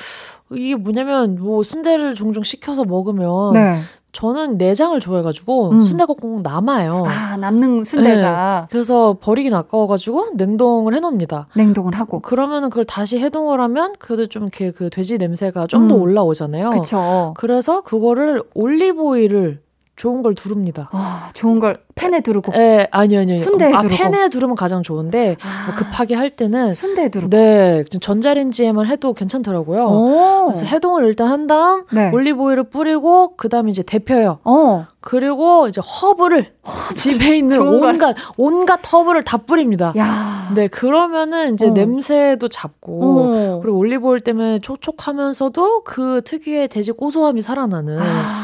이게 0.55 0.75
뭐냐면, 0.75 1.39
뭐, 1.41 1.62
순대를 1.62 2.14
종종 2.14 2.43
시켜서 2.43 2.85
먹으면, 2.85 3.53
네. 3.53 3.79
저는 4.12 4.56
내장을 4.56 4.98
좋아해가지고 5.00 5.70
음. 5.70 5.80
순대가 5.80 6.14
꼭 6.14 6.42
남아요. 6.42 7.04
아 7.06 7.36
남는 7.36 7.84
순대가. 7.84 8.61
네. 8.62 8.66
그래서 8.70 9.16
버리긴 9.20 9.54
아까워가지고 9.54 10.30
냉동을 10.34 10.94
해놓습니다. 10.94 11.48
냉동을 11.54 11.94
하고. 11.94 12.20
그러면은 12.20 12.70
그걸 12.70 12.84
다시 12.84 13.18
해동을 13.18 13.61
하면 13.61 13.94
그래도 13.98 14.26
좀 14.26 14.44
이렇게 14.44 14.70
그 14.70 14.90
돼지 14.90 15.18
냄새가 15.18 15.66
좀더 15.66 15.96
음. 15.96 16.02
올라오잖아요. 16.02 16.70
그렇죠. 16.70 17.34
그래서 17.36 17.82
그거를 17.82 18.42
올리브 18.54 19.00
오일을 19.00 19.61
좋은 19.99 20.22
걸 20.22 20.34
두릅니다. 20.34 20.88
아, 20.92 21.28
좋은 21.34 21.59
걸 21.59 21.76
팬에 21.96 22.20
두르고. 22.20 22.53
예, 22.55 22.86
아니요, 22.92 23.20
아니요. 23.20 23.38
순대에 23.38 23.74
아, 23.74 23.80
두르고. 23.80 23.96
팬에 23.96 24.28
두르면 24.28 24.55
가장 24.55 24.84
좋은데 24.84 25.36
아, 25.42 25.66
뭐 25.66 25.74
급하게 25.74 26.14
할 26.14 26.30
때는 26.30 26.72
순대에 26.72 27.09
두르고. 27.09 27.30
네, 27.30 27.84
전자레인지에만 28.01 28.86
해도 28.86 29.12
괜찮더라고요. 29.12 29.84
오. 29.84 30.44
그래서 30.46 30.64
해동을 30.64 31.05
일단 31.05 31.28
한 31.28 31.49
다음 31.49 31.84
네. 31.92 32.11
올리브 32.12 32.40
오일을 32.40 32.70
뿌리고 32.70 33.36
그다음에 33.36 33.70
이제 33.70 33.82
데펴요. 33.82 34.38
어. 34.44 34.86
그리고 35.01 35.68
이제 35.68 35.80
허브를 35.80 36.53
집에 36.94 37.38
있는 37.38 37.61
온갖 37.61 38.14
온갖 38.36 38.80
허브를 38.92 39.22
다 39.22 39.38
뿌립니다. 39.38 39.92
야. 39.96 40.49
네, 40.55 40.68
그러면은 40.68 41.55
이제 41.55 41.68
어. 41.68 41.70
냄새도 41.70 42.49
잡고 42.49 43.03
어. 43.03 43.61
그리고 43.62 43.78
올리브 43.78 44.07
오일 44.07 44.20
때문에 44.20 44.61
촉촉하면서도 44.61 45.82
그 45.84 46.20
특유의 46.24 46.68
돼지 46.68 46.92
고소함이 46.92 47.40
살아나는 47.40 47.99
아. 48.01 48.38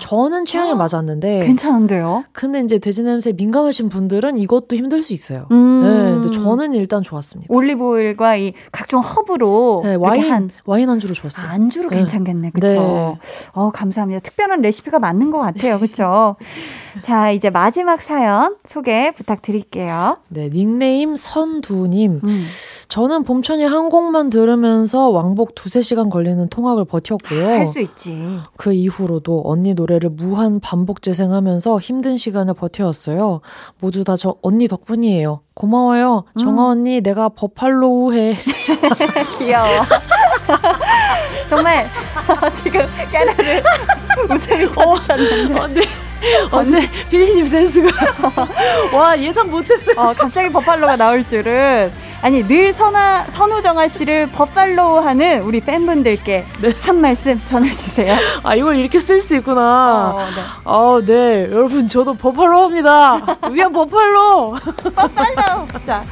저는 0.00 0.44
취향에 0.44 0.74
맞았는데 0.74 1.46
괜찮은데요? 1.46 2.24
근데 2.32 2.60
이제 2.60 2.78
돼지 2.78 3.02
냄새 3.02 3.32
민감하신 3.32 3.88
분들은 3.88 4.38
이것도 4.38 4.74
힘들 4.76 5.02
수 5.02 5.12
있어요. 5.12 5.46
음. 5.50 5.82
네, 5.82 6.20
근데 6.20 6.30
저는 6.30 6.74
일단 6.74 7.02
좋았습니다. 7.02 7.52
올리브 7.52 7.84
오일과 7.84 8.36
이 8.36 8.52
각종 8.72 9.00
허브로 9.00 9.82
네, 9.84 9.94
와인 9.94 10.30
한 10.30 10.50
와인 10.64 10.88
안주로 10.90 11.14
좋았어요. 11.14 11.46
안주로 11.46 11.90
네. 11.90 11.98
괜찮겠네, 11.98 12.50
그렇죠? 12.50 12.74
네. 12.74 13.18
어 13.52 13.70
감사합니다. 13.70 14.20
특별한 14.20 14.60
레시피가 14.62 14.98
맞는 14.98 15.30
것 15.30 15.38
같아요, 15.38 15.78
그렇죠? 15.78 16.36
자 17.02 17.30
이제 17.30 17.50
마지막 17.50 18.02
사연 18.02 18.56
소개 18.64 19.12
부탁드릴게요. 19.12 20.16
네, 20.28 20.48
닉네임 20.50 21.14
선두 21.14 21.86
님. 21.86 22.20
음. 22.24 22.44
저는 22.90 23.22
봄처녀 23.22 23.64
한 23.64 23.88
곡만 23.88 24.30
들으면서 24.30 25.10
왕복 25.10 25.54
두세 25.54 25.80
시간 25.80 26.10
걸리는 26.10 26.48
통학을 26.48 26.84
버텼고요. 26.86 27.46
할 27.46 27.64
수 27.64 27.78
있지. 27.80 28.40
그 28.56 28.72
이후로도 28.72 29.42
언니 29.46 29.74
노래를 29.74 30.10
무한 30.10 30.58
반복 30.58 31.00
재생하면서 31.00 31.78
힘든 31.78 32.16
시간을 32.16 32.54
버텨왔어요. 32.54 33.42
모두 33.78 34.02
다 34.02 34.16
저 34.16 34.34
언니 34.42 34.66
덕분이에요. 34.66 35.40
고마워요. 35.54 36.24
음. 36.36 36.38
정아 36.40 36.66
언니, 36.70 37.00
내가 37.00 37.28
버팔로우 37.28 38.12
해. 38.12 38.36
귀여워. 39.38 39.66
정말 41.48 41.86
지금 42.54 42.80
깨나를 43.12 43.62
웃음이 44.34 44.72
터지셨는데. 44.72 45.60
어, 45.60 45.66
네. 45.68 45.80
어, 46.50 46.62
네. 46.64 46.80
피디님 47.08 47.46
센스가. 47.46 47.88
와, 48.92 49.16
예상 49.18 49.48
못했어요. 49.48 49.94
어, 49.96 50.12
갑자기 50.12 50.50
버팔로가 50.50 50.96
나올 50.96 51.24
줄은. 51.24 52.09
아니 52.22 52.46
늘 52.46 52.72
선아 52.72 53.24
선우정아 53.28 53.88
씨를 53.88 54.26
버팔로우 54.28 54.98
하는 54.98 55.40
우리 55.42 55.60
팬분들께 55.60 56.44
네. 56.60 56.72
한 56.82 57.00
말씀 57.00 57.42
전해주세요. 57.44 58.14
아 58.44 58.54
이걸 58.54 58.76
이렇게 58.76 59.00
쓸 59.00 59.22
수 59.22 59.36
있구나. 59.36 60.12
어, 60.14 60.28
네. 60.36 60.42
아, 60.64 61.00
네. 61.04 61.48
여러분 61.50 61.88
저도 61.88 62.14
버팔로우입니다. 62.14 63.38
위안 63.52 63.72
버팔로. 63.72 64.54
버팔로우. 64.94 65.66
자 65.86 66.04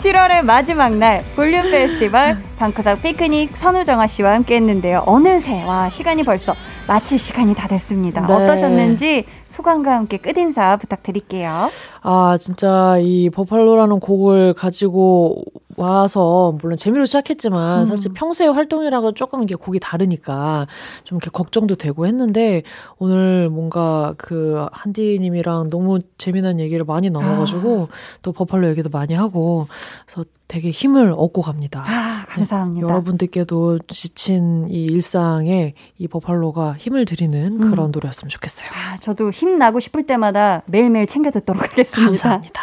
7월의 0.00 0.42
마지막 0.42 0.94
날 0.94 1.22
볼륨 1.36 1.70
페스티벌 1.70 2.42
방구석 2.58 3.02
피크닉 3.02 3.54
선우정아 3.56 4.06
씨와 4.06 4.32
함께했는데요. 4.32 5.04
어느새 5.06 5.62
와 5.64 5.90
시간이 5.90 6.22
벌써 6.22 6.54
마칠 6.86 7.18
시간이 7.18 7.54
다 7.54 7.68
됐습니다. 7.68 8.26
네. 8.26 8.32
어떠셨는지 8.32 9.26
소감과 9.50 9.94
함께 9.94 10.16
끝인사 10.16 10.76
부탁드릴게요. 10.76 11.68
아, 12.02 12.36
진짜 12.40 12.96
이 12.98 13.28
버팔로라는 13.30 14.00
곡을 14.00 14.54
가지고 14.54 15.42
와서 15.80 16.54
물론 16.60 16.76
재미로 16.76 17.06
시작했지만 17.06 17.80
음. 17.80 17.86
사실 17.86 18.12
평소에 18.12 18.48
활동이랑은 18.48 19.14
조금 19.14 19.42
이게 19.42 19.54
곡이 19.54 19.80
다르니까 19.80 20.66
좀 21.04 21.16
이렇게 21.16 21.30
걱정도 21.30 21.76
되고 21.76 22.06
했는데 22.06 22.62
오늘 22.98 23.48
뭔가 23.48 24.14
그 24.18 24.66
한디님이랑 24.72 25.70
너무 25.70 26.00
재미난 26.18 26.60
얘기를 26.60 26.84
많이 26.84 27.10
나눠가지고 27.10 27.88
아. 27.90 27.94
또 28.22 28.32
버팔로 28.32 28.68
얘기도 28.68 28.88
많이 28.90 29.14
하고 29.14 29.66
그래서 30.06 30.28
되게 30.48 30.70
힘을 30.70 31.14
얻고 31.16 31.42
갑니다. 31.42 31.84
아, 31.86 32.24
감사합니다. 32.28 32.86
여러분들께도 32.86 33.78
지친 33.88 34.68
이 34.68 34.84
일상에 34.84 35.74
이 35.96 36.08
버팔로가 36.08 36.74
힘을 36.76 37.04
드리는 37.04 37.62
음. 37.62 37.70
그런 37.70 37.92
노래였으면 37.92 38.28
좋겠어요. 38.28 38.68
아, 38.72 38.96
저도 38.96 39.30
힘 39.30 39.58
나고 39.58 39.78
싶을 39.78 40.06
때마다 40.06 40.62
매일매일 40.66 41.06
챙겨 41.06 41.30
듣도록 41.30 41.62
하겠습니다. 41.62 42.04
감사합니다. 42.04 42.62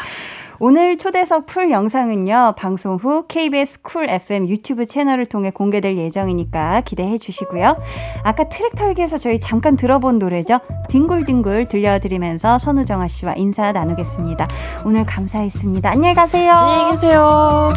오늘 0.60 0.98
초대석 0.98 1.46
full 1.46 1.70
영상은요, 1.70 2.56
방송 2.58 2.96
후 2.96 3.26
KBS 3.28 3.82
Cool 3.84 4.10
FM 4.10 4.48
유튜브 4.48 4.86
채널을 4.86 5.28
통해 5.28 5.52
공개될 5.52 5.98
예정이니까 5.98 6.82
기대해 6.82 7.18
주시고요. 7.20 7.78
아까 8.24 8.50
트랙 8.50 8.76
털기에서 8.76 9.20
저희 9.20 9.40
잠깐 9.40 9.76
들어본 9.76 10.18
노래죠. 10.18 10.60
뒹굴뒹굴 10.90 11.68
들려드리면서 11.68 12.58
선우정아 12.58 13.08
씨와 13.08 13.36
인사 13.36 13.72
나누겠습니다. 13.72 14.48
오늘 14.84 15.06
감사했습니다. 15.06 15.92
안녕히 15.92 16.16
가세요. 16.16 16.52
안녕히 16.52 16.92
계세요. 16.92 17.70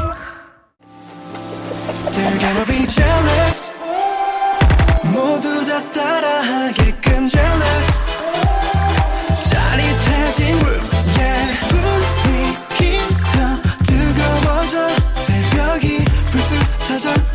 모두 5.12 5.64
다 5.66 5.90
따라하게끔 5.90 7.26
jealous 7.26 7.90
짜릿해진 9.50 10.56
room 10.64 10.99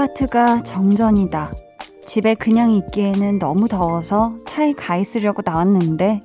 아파트가 0.00 0.62
정전이다. 0.62 1.50
집에 2.06 2.34
그냥 2.34 2.70
있기에는 2.70 3.38
너무 3.38 3.68
더워서 3.68 4.34
차에 4.46 4.72
가 4.72 4.96
있으려고 4.96 5.42
나왔는데 5.44 6.22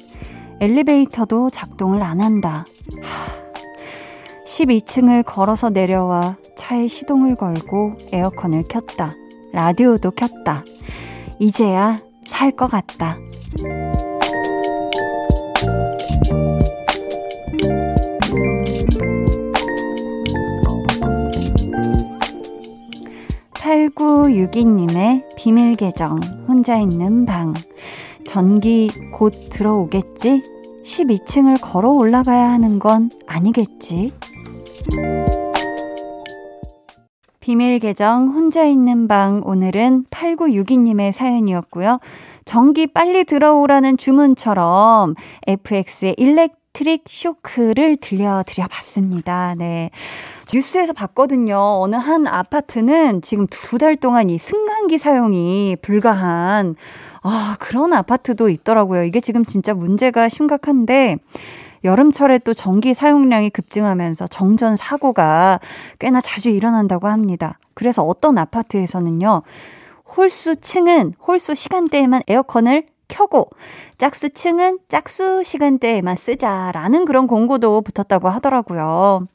엘리베이터도 0.62 1.50
작동을 1.50 2.02
안 2.02 2.22
한다. 2.22 2.66
하, 3.02 4.46
12층을 4.46 5.24
걸어서 5.26 5.70
내려와 5.70 6.38
차에 6.56 6.88
시동을 6.88 7.36
걸고 7.36 7.96
에어컨을 8.14 8.64
켰다. 8.70 9.14
라디오도 9.52 10.12
켰다. 10.12 10.64
이제야 11.40 12.00
살 12.26 12.52
것 12.52 12.68
같다. 12.68 13.18
8962님의 24.26 25.24
비밀 25.36 25.76
계정, 25.76 26.20
혼자 26.48 26.78
있는 26.78 27.26
방. 27.26 27.54
전기 28.26 28.90
곧 29.12 29.32
들어오겠지? 29.52 30.42
12층을 30.84 31.60
걸어 31.62 31.92
올라가야 31.92 32.50
하는 32.50 32.80
건 32.80 33.12
아니겠지? 33.28 34.14
비밀 37.40 37.78
계정, 37.80 38.30
혼자 38.30 38.66
있는 38.66 39.08
방. 39.08 39.42
오늘은 39.46 40.06
8962님의 40.10 41.12
사연이었고요. 41.12 42.00
전기 42.46 42.88
빨리 42.88 43.26
들어오라는 43.26 43.98
주문처럼 43.98 45.14
FX의 45.46 46.16
일렉 46.18 46.54
트릭 46.76 47.06
쇼크를 47.08 47.96
들려드려 47.96 48.68
봤습니다. 48.68 49.56
네. 49.58 49.92
뉴스에서 50.54 50.92
봤거든요. 50.92 51.58
어느 51.58 51.96
한 51.96 52.28
아파트는 52.28 53.22
지금 53.22 53.48
두 53.48 53.78
달 53.78 53.96
동안 53.96 54.30
이 54.30 54.38
승강기 54.38 54.98
사용이 54.98 55.78
불가한 55.82 56.76
아, 57.24 57.56
그런 57.60 57.94
아파트도 57.94 58.50
있더라고요. 58.50 59.04
이게 59.04 59.22
지금 59.22 59.46
진짜 59.46 59.74
문제가 59.74 60.28
심각한데 60.28 61.18
여름철에 61.86 62.40
또 62.40 62.54
전기 62.54 62.94
사용량이 62.94 63.52
급증하면서 63.52 64.28
정전 64.28 64.76
사고가 64.76 65.60
꽤나 66.00 66.20
자주 66.20 66.50
일어난다고 66.50 67.08
합니다. 67.08 67.58
그래서 67.74 68.04
어떤 68.04 68.38
아파트에서는요. 68.38 69.44
홀수 70.18 70.58
층은 70.58 71.14
홀수 71.26 71.56
시간대에만 71.56 72.24
에어컨을 72.28 72.86
켜고 73.08 73.50
짝수층은 73.98 74.80
짝수 74.90 75.44
시간대에만 75.44 76.16
쓰자라는 76.16 77.06
그런 77.06 77.28
공고도 77.28 77.82
붙었다고 77.82 78.30
하더라고요. 78.30 79.28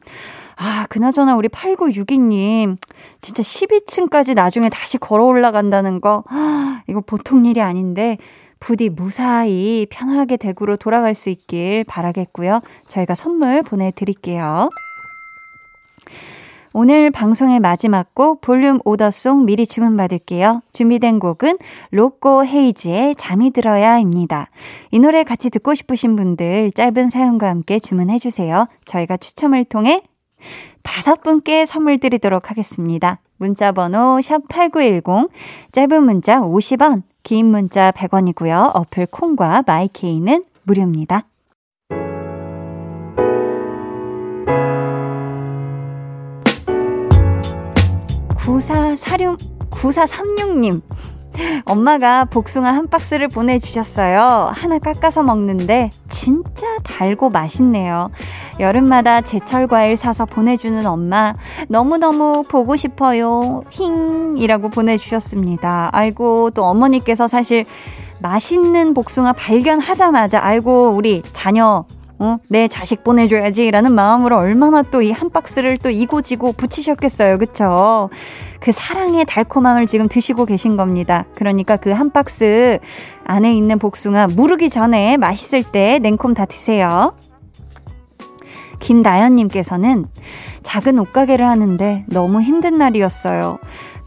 아, 0.56 0.86
그나저나 0.90 1.36
우리 1.36 1.48
8962님, 1.48 2.76
진짜 3.22 3.42
12층까지 3.42 4.34
나중에 4.34 4.68
다시 4.68 4.98
걸어 4.98 5.24
올라간다는 5.24 6.02
거, 6.02 6.22
아, 6.28 6.82
이거 6.86 7.00
보통 7.00 7.46
일이 7.46 7.62
아닌데, 7.62 8.18
부디 8.58 8.90
무사히 8.90 9.86
편하게 9.90 10.36
대구로 10.36 10.76
돌아갈 10.76 11.14
수 11.14 11.30
있길 11.30 11.84
바라겠고요. 11.84 12.60
저희가 12.88 13.14
선물 13.14 13.62
보내드릴게요. 13.62 14.68
오늘 16.72 17.10
방송의 17.10 17.58
마지막 17.58 18.14
곡 18.14 18.40
볼륨 18.40 18.78
오더송 18.84 19.44
미리 19.44 19.66
주문받을게요. 19.66 20.62
준비된 20.72 21.18
곡은 21.18 21.58
로꼬 21.90 22.44
헤이지의 22.44 23.16
잠이 23.16 23.50
들어야입니다. 23.50 24.50
이 24.92 25.00
노래 25.00 25.24
같이 25.24 25.50
듣고 25.50 25.74
싶으신 25.74 26.14
분들 26.14 26.70
짧은 26.70 27.10
사연과 27.10 27.48
함께 27.48 27.80
주문해주세요. 27.80 28.68
저희가 28.84 29.16
추첨을 29.16 29.64
통해 29.64 30.02
다섯 30.84 31.22
분께 31.22 31.66
선물 31.66 31.98
드리도록 31.98 32.50
하겠습니다. 32.50 33.18
문자 33.36 33.72
번호 33.72 34.20
샵8910, 34.20 35.28
짧은 35.72 36.04
문자 36.04 36.40
50원, 36.40 37.02
긴 37.24 37.46
문자 37.46 37.90
100원이고요. 37.90 38.70
어플 38.74 39.06
콩과 39.06 39.64
마이케이는 39.66 40.44
무료입니다. 40.62 41.24
9446, 48.50 49.38
9436님. 49.70 50.82
엄마가 51.64 52.24
복숭아 52.24 52.68
한 52.74 52.88
박스를 52.88 53.28
보내주셨어요. 53.28 54.50
하나 54.52 54.78
깎아서 54.80 55.22
먹는데 55.22 55.90
진짜 56.08 56.66
달고 56.82 57.30
맛있네요. 57.30 58.10
여름마다 58.58 59.20
제철 59.20 59.68
과일 59.68 59.96
사서 59.96 60.26
보내주는 60.26 60.84
엄마 60.84 61.34
너무너무 61.68 62.42
보고 62.42 62.74
싶어요. 62.74 63.62
힝이라고 63.70 64.70
보내주셨습니다. 64.70 65.90
아이고 65.92 66.50
또 66.50 66.64
어머니께서 66.64 67.28
사실 67.28 67.64
맛있는 68.18 68.94
복숭아 68.94 69.32
발견하자마자 69.34 70.40
아이고 70.42 70.90
우리 70.90 71.22
자녀 71.32 71.84
어, 72.22 72.36
내 72.48 72.68
자식 72.68 73.02
보내줘야지라는 73.02 73.94
마음으로 73.94 74.36
얼마나 74.36 74.82
또 74.82 75.00
이 75.02 75.10
한 75.10 75.30
박스를 75.30 75.78
또 75.78 75.88
이고지고 75.90 76.52
붙이셨겠어요. 76.52 77.38
그쵸? 77.38 78.10
그 78.60 78.72
사랑의 78.72 79.24
달콤함을 79.24 79.86
지금 79.86 80.06
드시고 80.06 80.44
계신 80.44 80.76
겁니다. 80.76 81.24
그러니까 81.34 81.76
그 81.76 81.90
한 81.90 82.10
박스 82.10 82.78
안에 83.24 83.54
있는 83.54 83.78
복숭아 83.78 84.28
무르기 84.28 84.68
전에 84.68 85.16
맛있을 85.16 85.62
때 85.62 85.98
냉콤 85.98 86.34
다 86.34 86.44
드세요. 86.44 87.14
김나연님께서는 88.80 90.06
작은 90.62 90.98
옷가게를 90.98 91.46
하는데 91.46 92.04
너무 92.08 92.40
힘든 92.42 92.76
날이었어요. 92.76 93.58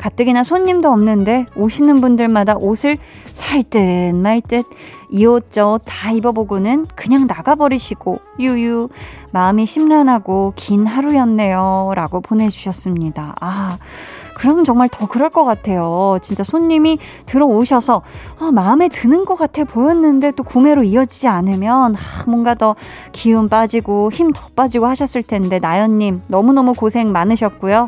가뜩이나 0.03 0.43
손님도 0.43 0.89
없는데 0.91 1.45
오시는 1.55 2.01
분들마다 2.01 2.57
옷을 2.57 2.97
살듯 3.31 4.15
말듯 4.15 4.65
이 5.11 5.25
옷 5.25 5.49
저 5.49 5.71
옷 5.75 5.83
다 5.85 6.11
입어보고는 6.11 6.87
그냥 6.93 7.25
나가버리시고 7.25 8.17
유유 8.37 8.89
마음이 9.31 9.65
심란하고 9.65 10.51
긴 10.57 10.87
하루였네요 10.87 11.93
라고 11.95 12.19
보내주셨습니다. 12.19 13.35
아 13.39 13.77
그러면 14.35 14.65
정말 14.65 14.89
더 14.89 15.07
그럴 15.07 15.29
것 15.29 15.45
같아요. 15.45 16.17
진짜 16.21 16.43
손님이 16.43 16.97
들어오셔서 17.25 18.01
아, 18.39 18.51
마음에 18.51 18.89
드는 18.89 19.23
것 19.23 19.35
같아 19.35 19.63
보였는데 19.63 20.31
또 20.31 20.43
구매로 20.43 20.83
이어지지 20.83 21.29
않으면 21.29 21.95
아, 21.95 21.99
뭔가 22.27 22.55
더 22.55 22.75
기운 23.13 23.47
빠지고 23.47 24.11
힘 24.11 24.33
더 24.33 24.49
빠지고 24.53 24.87
하셨을 24.87 25.23
텐데 25.23 25.59
나연님 25.59 26.23
너무너무 26.27 26.73
고생 26.73 27.13
많으셨고요. 27.13 27.87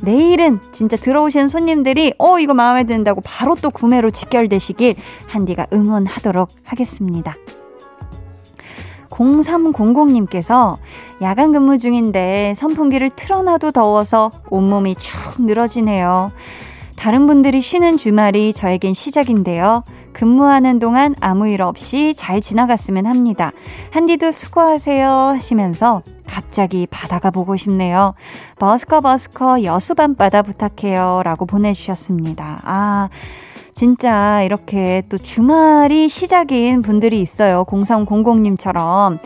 내일은 0.00 0.60
진짜 0.72 0.96
들어오시는 0.96 1.48
손님들이 1.48 2.12
어 2.18 2.38
이거 2.38 2.54
마음에 2.54 2.84
든다고 2.84 3.20
바로 3.24 3.56
또 3.60 3.70
구매로 3.70 4.10
직결되시길 4.10 4.96
한디가 5.26 5.66
응원하도록 5.72 6.48
하겠습니다. 6.64 7.36
0300님께서 9.10 10.76
야간 11.22 11.52
근무 11.52 11.78
중인데 11.78 12.54
선풍기를 12.56 13.10
틀어놔도 13.10 13.70
더워서 13.70 14.30
온몸이 14.50 14.96
축 14.96 15.42
늘어지네요. 15.42 16.32
다른 16.96 17.26
분들이 17.26 17.60
쉬는 17.60 17.96
주말이 17.96 18.52
저에겐 18.52 18.94
시작인데요. 18.94 19.84
근무하는 20.14 20.78
동안 20.78 21.14
아무 21.20 21.46
일 21.48 21.60
없이 21.60 22.14
잘 22.16 22.40
지나갔으면 22.40 23.04
합니다. 23.04 23.52
한디도 23.90 24.32
수고하세요 24.32 25.10
하시면서 25.10 26.02
갑자기 26.26 26.86
바다가 26.90 27.30
보고 27.30 27.56
싶네요. 27.56 28.14
버스커 28.58 29.02
버스커 29.02 29.64
여수밤바다 29.64 30.42
부탁해요 30.42 31.20
라고 31.24 31.44
보내주셨습니다. 31.44 32.60
아, 32.64 33.08
진짜 33.74 34.42
이렇게 34.42 35.02
또 35.08 35.18
주말이 35.18 36.08
시작인 36.08 36.80
분들이 36.80 37.20
있어요. 37.20 37.64
0300님처럼. 37.64 39.18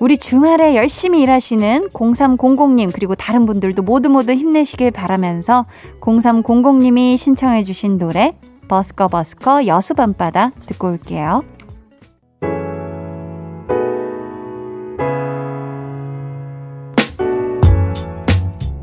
우리 0.00 0.18
주말에 0.18 0.74
열심히 0.74 1.22
일하시는 1.22 1.88
0300님 1.90 2.92
그리고 2.92 3.14
다른 3.14 3.46
분들도 3.46 3.82
모두 3.82 4.10
모두 4.10 4.32
힘내시길 4.32 4.90
바라면서 4.90 5.66
0300님이 6.00 7.16
신청해 7.16 7.62
주신 7.62 7.98
노래 7.98 8.36
버스커 8.68 9.08
버스커 9.08 9.66
여수 9.66 9.94
밤바다 9.94 10.50
듣고 10.66 10.88
올게요. 10.88 11.44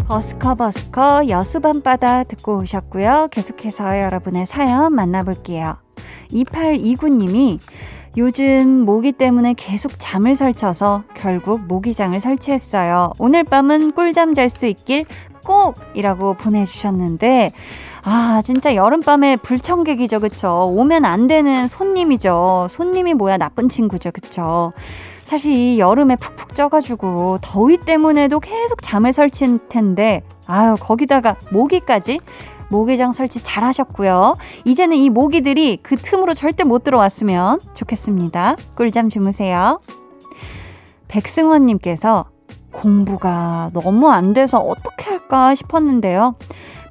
버스커 0.07 0.55
버스커 0.55 1.29
여수 1.29 1.61
밤바다 1.61 2.25
듣고 2.25 2.59
오셨고요. 2.59 3.29
계속해서 3.31 4.01
여러분의 4.01 4.45
사연 4.45 4.93
만나볼게요. 4.93 5.77
2829님이 6.31 7.59
요즘 8.17 8.67
모기 8.81 9.13
때문에 9.13 9.53
계속 9.53 9.93
잠을 9.97 10.35
설쳐서 10.35 11.03
결국 11.13 11.61
모기장을 11.61 12.19
설치했어요. 12.19 13.13
오늘 13.19 13.45
밤은 13.45 13.93
꿀잠 13.93 14.33
잘 14.33 14.49
수 14.49 14.65
있길 14.65 15.05
꼭! 15.45 15.75
이라고 15.95 16.33
보내주셨는데, 16.33 17.51
아, 18.03 18.41
진짜 18.43 18.75
여름밤에 18.75 19.37
불청객이죠, 19.37 20.19
그쵸? 20.19 20.71
오면 20.75 21.05
안 21.05 21.27
되는 21.27 21.67
손님이죠. 21.67 22.67
손님이 22.69 23.13
뭐야, 23.13 23.37
나쁜 23.37 23.69
친구죠, 23.69 24.11
그쵸? 24.11 24.73
사실 25.23 25.53
이 25.53 25.79
여름에 25.79 26.15
푹푹 26.15 26.55
쪄가지고 26.55 27.39
더위 27.41 27.77
때문에도 27.77 28.39
계속 28.39 28.81
잠을 28.81 29.13
설칠 29.13 29.59
텐데, 29.69 30.23
아유, 30.47 30.75
거기다가 30.79 31.35
모기까지? 31.51 32.19
모기장 32.69 33.11
설치 33.11 33.43
잘 33.43 33.63
하셨고요. 33.63 34.37
이제는 34.65 34.97
이 34.97 35.09
모기들이 35.09 35.79
그 35.83 35.97
틈으로 35.97 36.33
절대 36.33 36.63
못 36.63 36.83
들어왔으면 36.83 37.59
좋겠습니다. 37.73 38.55
꿀잠 38.75 39.09
주무세요. 39.09 39.81
백승원님께서 41.09 42.25
공부가 42.71 43.69
너무 43.73 44.09
안 44.09 44.33
돼서 44.33 44.57
어떻게 44.57 45.09
할까 45.09 45.53
싶었는데요. 45.53 46.35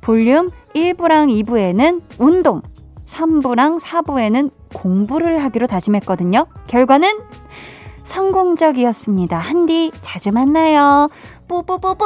볼륨 0.03 0.51
1부랑 0.75 1.45
2부에는 1.45 2.03
운동, 2.19 2.63
3부랑 3.07 3.81
4부에는 3.81 4.51
공부를 4.75 5.43
하기로 5.43 5.67
다짐했거든요. 5.67 6.47
결과는 6.69 7.19
성공적이었습니다. 8.05 9.39
한디 9.39 9.91
자주 10.01 10.33
만나요. 10.33 11.09
뿌뿌뿌뿌. 11.49 12.05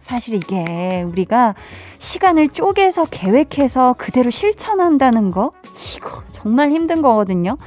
사실 0.00 0.36
이게 0.36 1.04
우리가 1.06 1.54
시간을 1.98 2.48
쪼개서 2.48 3.06
계획해서 3.10 3.94
그대로 3.98 4.30
실천한다는 4.30 5.30
거, 5.30 5.52
이거 5.96 6.22
정말 6.32 6.70
힘든 6.72 7.02
거거든요. 7.02 7.58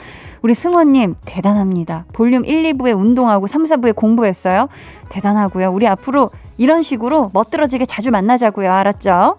우리 0.42 0.56
승원님, 0.56 1.16
대단합니다. 1.24 2.06
볼륨 2.14 2.44
1, 2.46 2.64
2부에 2.74 2.98
운동하고 2.98 3.46
3, 3.46 3.66
4부에 3.66 3.96
공부했어요. 3.96 4.70
대단하고요. 5.10 5.70
우리 5.72 5.88
앞으로 5.88 6.32
이런 6.58 6.82
식으로 6.82 7.30
멋들어지게 7.32 7.86
자주 7.86 8.10
만나자고요. 8.10 8.72
알았죠? 8.72 9.36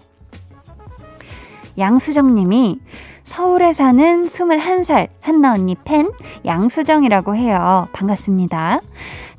양수정 1.77 2.35
님이 2.35 2.79
서울에 3.23 3.73
사는 3.73 4.25
21살 4.25 5.07
한나 5.21 5.53
언니 5.53 5.75
팬 5.83 6.11
양수정이라고 6.45 7.35
해요. 7.35 7.87
반갑습니다. 7.93 8.81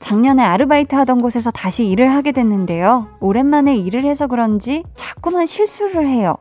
작년에 0.00 0.42
아르바이트 0.42 0.94
하던 0.94 1.20
곳에서 1.20 1.50
다시 1.50 1.86
일을 1.88 2.12
하게 2.12 2.32
됐는데요. 2.32 3.08
오랜만에 3.20 3.76
일을 3.76 4.04
해서 4.04 4.26
그런지 4.26 4.82
자꾸만 4.94 5.46
실수를 5.46 6.08
해요. 6.08 6.36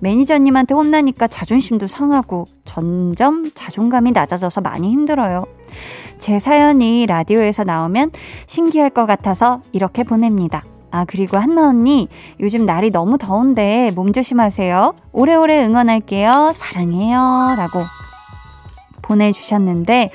매니저님한테 0.00 0.74
혼나니까 0.74 1.26
자존심도 1.26 1.88
상하고 1.88 2.46
점점 2.64 3.50
자존감이 3.54 4.12
낮아져서 4.12 4.60
많이 4.60 4.90
힘들어요. 4.90 5.44
제 6.18 6.38
사연이 6.38 7.06
라디오에서 7.06 7.64
나오면 7.64 8.10
신기할 8.46 8.90
것 8.90 9.06
같아서 9.06 9.60
이렇게 9.72 10.04
보냅니다. 10.04 10.62
아, 10.90 11.04
그리고 11.04 11.36
한나 11.36 11.68
언니, 11.68 12.08
요즘 12.40 12.64
날이 12.66 12.90
너무 12.90 13.18
더운데 13.18 13.90
몸 13.94 14.12
조심하세요. 14.12 14.94
오래오래 15.12 15.64
응원할게요. 15.64 16.52
사랑해요. 16.54 17.54
라고 17.56 17.80
보내주셨는데, 19.02 20.10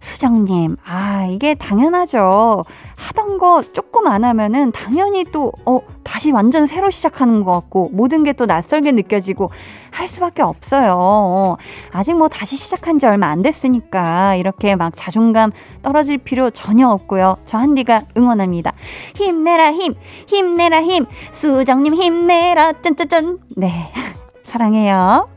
수정님, 0.00 0.76
아, 0.84 1.26
이게 1.30 1.54
당연하죠. 1.54 2.64
하던 2.98 3.38
거 3.38 3.62
조금 3.72 4.08
안 4.08 4.24
하면은 4.24 4.72
당연히 4.72 5.24
또, 5.24 5.52
어, 5.64 5.80
다시 6.02 6.32
완전 6.32 6.66
새로 6.66 6.90
시작하는 6.90 7.44
것 7.44 7.52
같고, 7.52 7.90
모든 7.92 8.24
게 8.24 8.32
또 8.32 8.44
낯설게 8.46 8.90
느껴지고, 8.92 9.50
할 9.90 10.08
수밖에 10.08 10.42
없어요. 10.42 11.56
아직 11.92 12.16
뭐 12.16 12.28
다시 12.28 12.56
시작한 12.56 12.98
지 12.98 13.06
얼마 13.06 13.28
안 13.28 13.42
됐으니까, 13.42 14.34
이렇게 14.34 14.74
막 14.74 14.92
자존감 14.96 15.52
떨어질 15.82 16.18
필요 16.18 16.50
전혀 16.50 16.88
없고요. 16.88 17.36
저 17.46 17.58
한디가 17.58 18.02
응원합니다. 18.16 18.72
힘내라, 19.14 19.72
힘! 19.72 19.94
힘내라, 20.26 20.82
힘! 20.82 21.06
수정님 21.30 21.94
힘내라, 21.94 22.72
짠짠짠! 22.82 23.38
네. 23.56 23.92
사랑해요. 24.42 25.28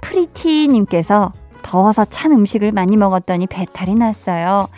프리티님께서 0.00 1.32
더워서 1.68 2.06
찬 2.06 2.32
음식을 2.32 2.72
많이 2.72 2.96
먹었더니 2.96 3.46
배탈이 3.46 3.94
났어요. 3.94 4.68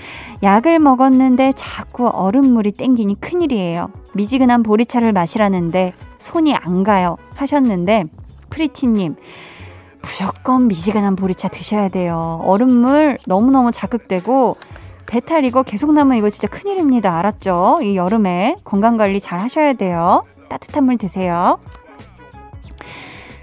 약을 0.42 0.80
먹었는데 0.80 1.52
자꾸 1.54 2.08
얼음물이 2.08 2.72
땡기니 2.72 3.20
큰일이에요. 3.20 3.92
미지근한 4.14 4.64
보리차를 4.64 5.12
마시라는데 5.12 5.94
손이 6.18 6.56
안 6.56 6.82
가요. 6.82 7.16
하셨는데, 7.36 8.06
프리티님, 8.50 9.14
무조건 10.02 10.66
미지근한 10.66 11.14
보리차 11.14 11.46
드셔야 11.46 11.90
돼요. 11.90 12.40
얼음물 12.42 13.18
너무너무 13.24 13.70
자극되고, 13.70 14.56
배탈 15.06 15.44
이거 15.44 15.62
계속 15.62 15.92
나면 15.92 16.18
이거 16.18 16.28
진짜 16.28 16.48
큰일입니다. 16.48 17.16
알았죠? 17.16 17.82
이 17.82 17.94
여름에 17.94 18.56
건강관리 18.64 19.20
잘 19.20 19.38
하셔야 19.38 19.74
돼요. 19.74 20.24
따뜻한 20.48 20.84
물 20.84 20.96
드세요. 20.96 21.60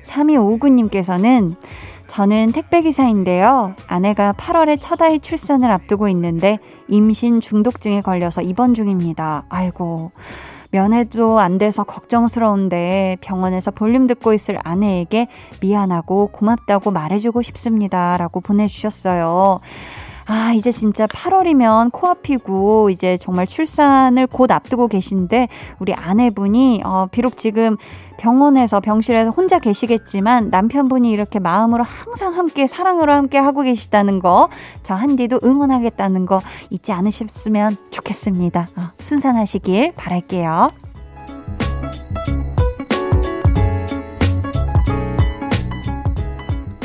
3259님께서는 0.04 1.56
저는 2.08 2.52
택배기사인데요. 2.52 3.76
아내가 3.88 4.34
8월에 4.34 4.78
첫 4.80 5.02
아이 5.02 5.20
출산을 5.20 5.70
앞두고 5.72 6.08
있는데 6.10 6.60
임신 6.88 7.42
중독증에 7.42 8.02
걸려서 8.02 8.42
입원 8.42 8.74
중입니다. 8.74 9.44
아이고. 9.50 10.12
면회도 10.72 11.40
안 11.40 11.58
돼서 11.58 11.84
걱정스러운데 11.84 13.18
병원에서 13.22 13.72
볼륨 13.72 14.06
듣고 14.06 14.34
있을 14.34 14.60
아내에게 14.64 15.28
미안하고 15.62 16.28
고맙다고 16.28 16.92
말해주고 16.92 17.42
싶습니다. 17.42 18.18
라고 18.18 18.42
보내주셨어요. 18.42 19.62
아, 20.28 20.52
이제 20.52 20.72
진짜 20.72 21.08
8월이면 21.08 21.92
코앞이고, 21.94 22.90
이제 22.90 23.16
정말 23.16 23.48
출산을 23.48 24.28
곧 24.28 24.52
앞두고 24.52 24.90
계신데, 24.90 25.48
우리 25.80 25.94
아내분이, 25.94 26.82
어, 26.84 27.08
비록 27.10 27.38
지금 27.38 27.78
병원에서 28.18 28.82
병실에서 28.82 29.30
혼자 29.30 29.58
계시겠지만 29.60 30.50
남편분이 30.50 31.10
이렇게 31.12 31.40
마음으로 31.40 31.84
항상 31.84 32.36
함께 32.36 32.68
사랑으로 32.68 33.14
함께 33.14 33.38
하고 33.38 33.62
계시다는 33.62 34.20
거, 34.20 34.50
저 34.84 34.96
한디도 34.96 35.40
응원하겠다는 35.44 36.26
거 36.26 36.42
잊지 36.72 36.92
않으셨으면 36.92 37.78
좋겠습니다. 37.90 38.68
어, 38.76 38.90
순산하시길 39.00 39.94
바랄게요. 39.96 40.72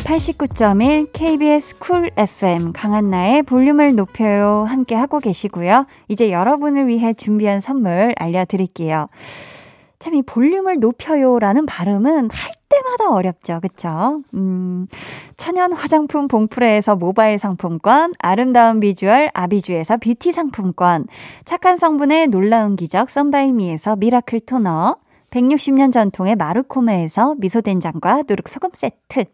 89.1 0.05 1.13
KBS 1.13 1.79
쿨 1.79 2.11
FM 2.17 2.73
강한나의 2.73 3.43
볼륨을 3.45 3.95
높여요 3.95 4.65
함께 4.69 4.95
하고 4.95 5.21
계시고요. 5.21 5.87
이제 6.09 6.33
여러분을 6.33 6.89
위해 6.89 7.15
준비한 7.15 7.61
선물 7.61 8.13
알려드릴게요. 8.19 9.09
참 9.99 10.15
이 10.15 10.23
볼륨을 10.23 10.81
높여요라는 10.81 11.65
발음은 11.67 12.31
할 12.33 12.53
때마다 12.69 13.13
어렵죠. 13.13 13.61
그쵸? 13.63 14.23
음, 14.35 14.89
천연 15.37 15.73
화장품 15.73 16.27
봉프레에서 16.27 16.97
모바일 16.97 17.39
상품권, 17.39 18.13
아름다운 18.19 18.81
비주얼 18.81 19.31
아비주에서 19.33 19.99
뷰티 19.99 20.33
상품권, 20.33 21.07
착한 21.45 21.77
성분의 21.77 22.29
놀라운 22.29 22.75
기적 22.75 23.11
썬바이미에서 23.11 23.97
miracle 23.97 24.41
토너, 24.41 24.97
160년 25.33 25.93
전통의 25.93 26.37
마르코메에서 26.37 27.35
미소된장과 27.39 28.25
누룩소금 28.29 28.71
세트, 28.75 29.25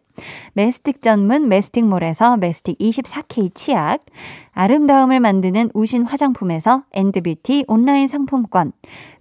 메스틱 0.53 1.01
전문 1.01 1.49
메스틱몰에서 1.49 2.37
메스틱 2.37 2.77
24K 2.79 3.53
치약, 3.53 4.05
아름다움을 4.53 5.19
만드는 5.19 5.71
우신 5.73 6.03
화장품에서 6.03 6.83
엔드뷰티 6.93 7.65
온라인 7.67 8.07
상품권, 8.07 8.71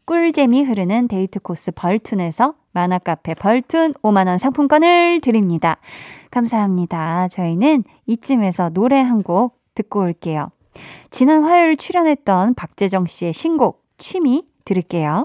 꿀잼이 0.07 0.63
흐르는 0.63 1.09
데이트 1.09 1.41
코스 1.41 1.73
벌툰에서 1.73 2.55
만화카페 2.73 3.35
벌툰 3.35 3.95
5만원 3.95 4.39
상품권을 4.39 5.21
드립니다. 5.21 5.79
감사합니다. 6.31 7.29
저희는 7.29 7.85
이쯤에서 8.07 8.71
노래 8.71 9.01
한 9.01 9.23
곡 9.23 9.59
듣고 9.75 10.01
올게요. 10.01 10.51
지난 11.11 11.45
화요일 11.45 11.77
출연했던 11.77 12.55
박재정 12.55 13.07
씨의 13.07 13.33
신곡 13.33 13.85
취미 13.99 14.45
들을게요. 14.65 15.25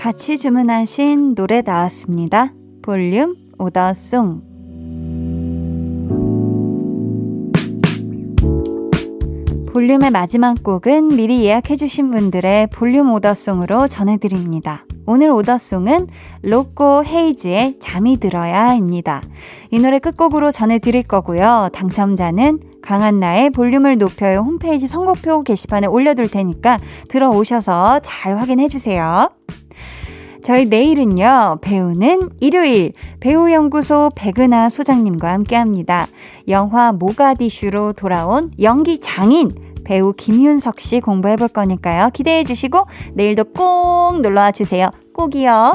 같이 0.00 0.38
주문하신 0.38 1.34
노래 1.34 1.60
나왔습니다. 1.60 2.54
볼륨 2.80 3.36
오더송 3.58 4.40
볼륨의 9.74 10.10
마지막 10.10 10.62
곡은 10.62 11.08
미리 11.08 11.44
예약해주신 11.44 12.08
분들의 12.08 12.68
볼륨 12.68 13.12
오더송으로 13.12 13.88
전해드립니다. 13.88 14.86
오늘 15.04 15.30
오더송은 15.32 16.06
로꼬 16.44 17.04
헤이즈의 17.04 17.78
잠이 17.78 18.16
들어야입니다. 18.16 19.20
이 19.70 19.78
노래 19.80 19.98
끝곡으로 19.98 20.50
전해드릴 20.50 21.02
거고요. 21.02 21.68
당첨자는 21.74 22.60
강한나의 22.80 23.50
볼륨을 23.50 23.98
높여요 23.98 24.38
홈페이지 24.38 24.86
선곡표 24.86 25.42
게시판에 25.42 25.88
올려둘 25.88 26.30
테니까 26.30 26.78
들어오셔서 27.08 27.98
잘 28.02 28.38
확인해주세요. 28.38 29.28
저희 30.42 30.66
내일은요, 30.66 31.58
배우는 31.60 32.30
일요일, 32.40 32.92
배우연구소 33.20 34.10
백은하 34.14 34.68
소장님과 34.68 35.30
함께 35.32 35.56
합니다. 35.56 36.06
영화 36.48 36.92
모가디슈로 36.92 37.92
돌아온 37.92 38.50
연기 38.60 39.00
장인, 39.00 39.50
배우 39.84 40.12
김윤석 40.12 40.80
씨 40.80 41.00
공부해 41.00 41.36
볼 41.36 41.48
거니까요. 41.48 42.10
기대해 42.12 42.44
주시고, 42.44 42.86
내일도 43.14 43.44
꼭 43.44 44.20
놀러 44.20 44.40
와 44.40 44.52
주세요. 44.52 44.90
꼭이요. 45.14 45.74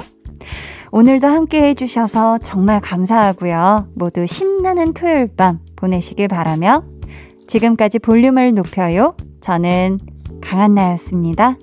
오늘도 0.91 1.27
함께 1.27 1.61
해주셔서 1.61 2.37
정말 2.37 2.79
감사하고요. 2.79 3.89
모두 3.95 4.25
신나는 4.25 4.93
토요일 4.93 5.27
밤 5.35 5.59
보내시길 5.75 6.27
바라며 6.29 6.83
지금까지 7.47 7.99
볼륨을 7.99 8.53
높여요. 8.53 9.15
저는 9.41 9.99
강한나였습니다. 10.41 11.57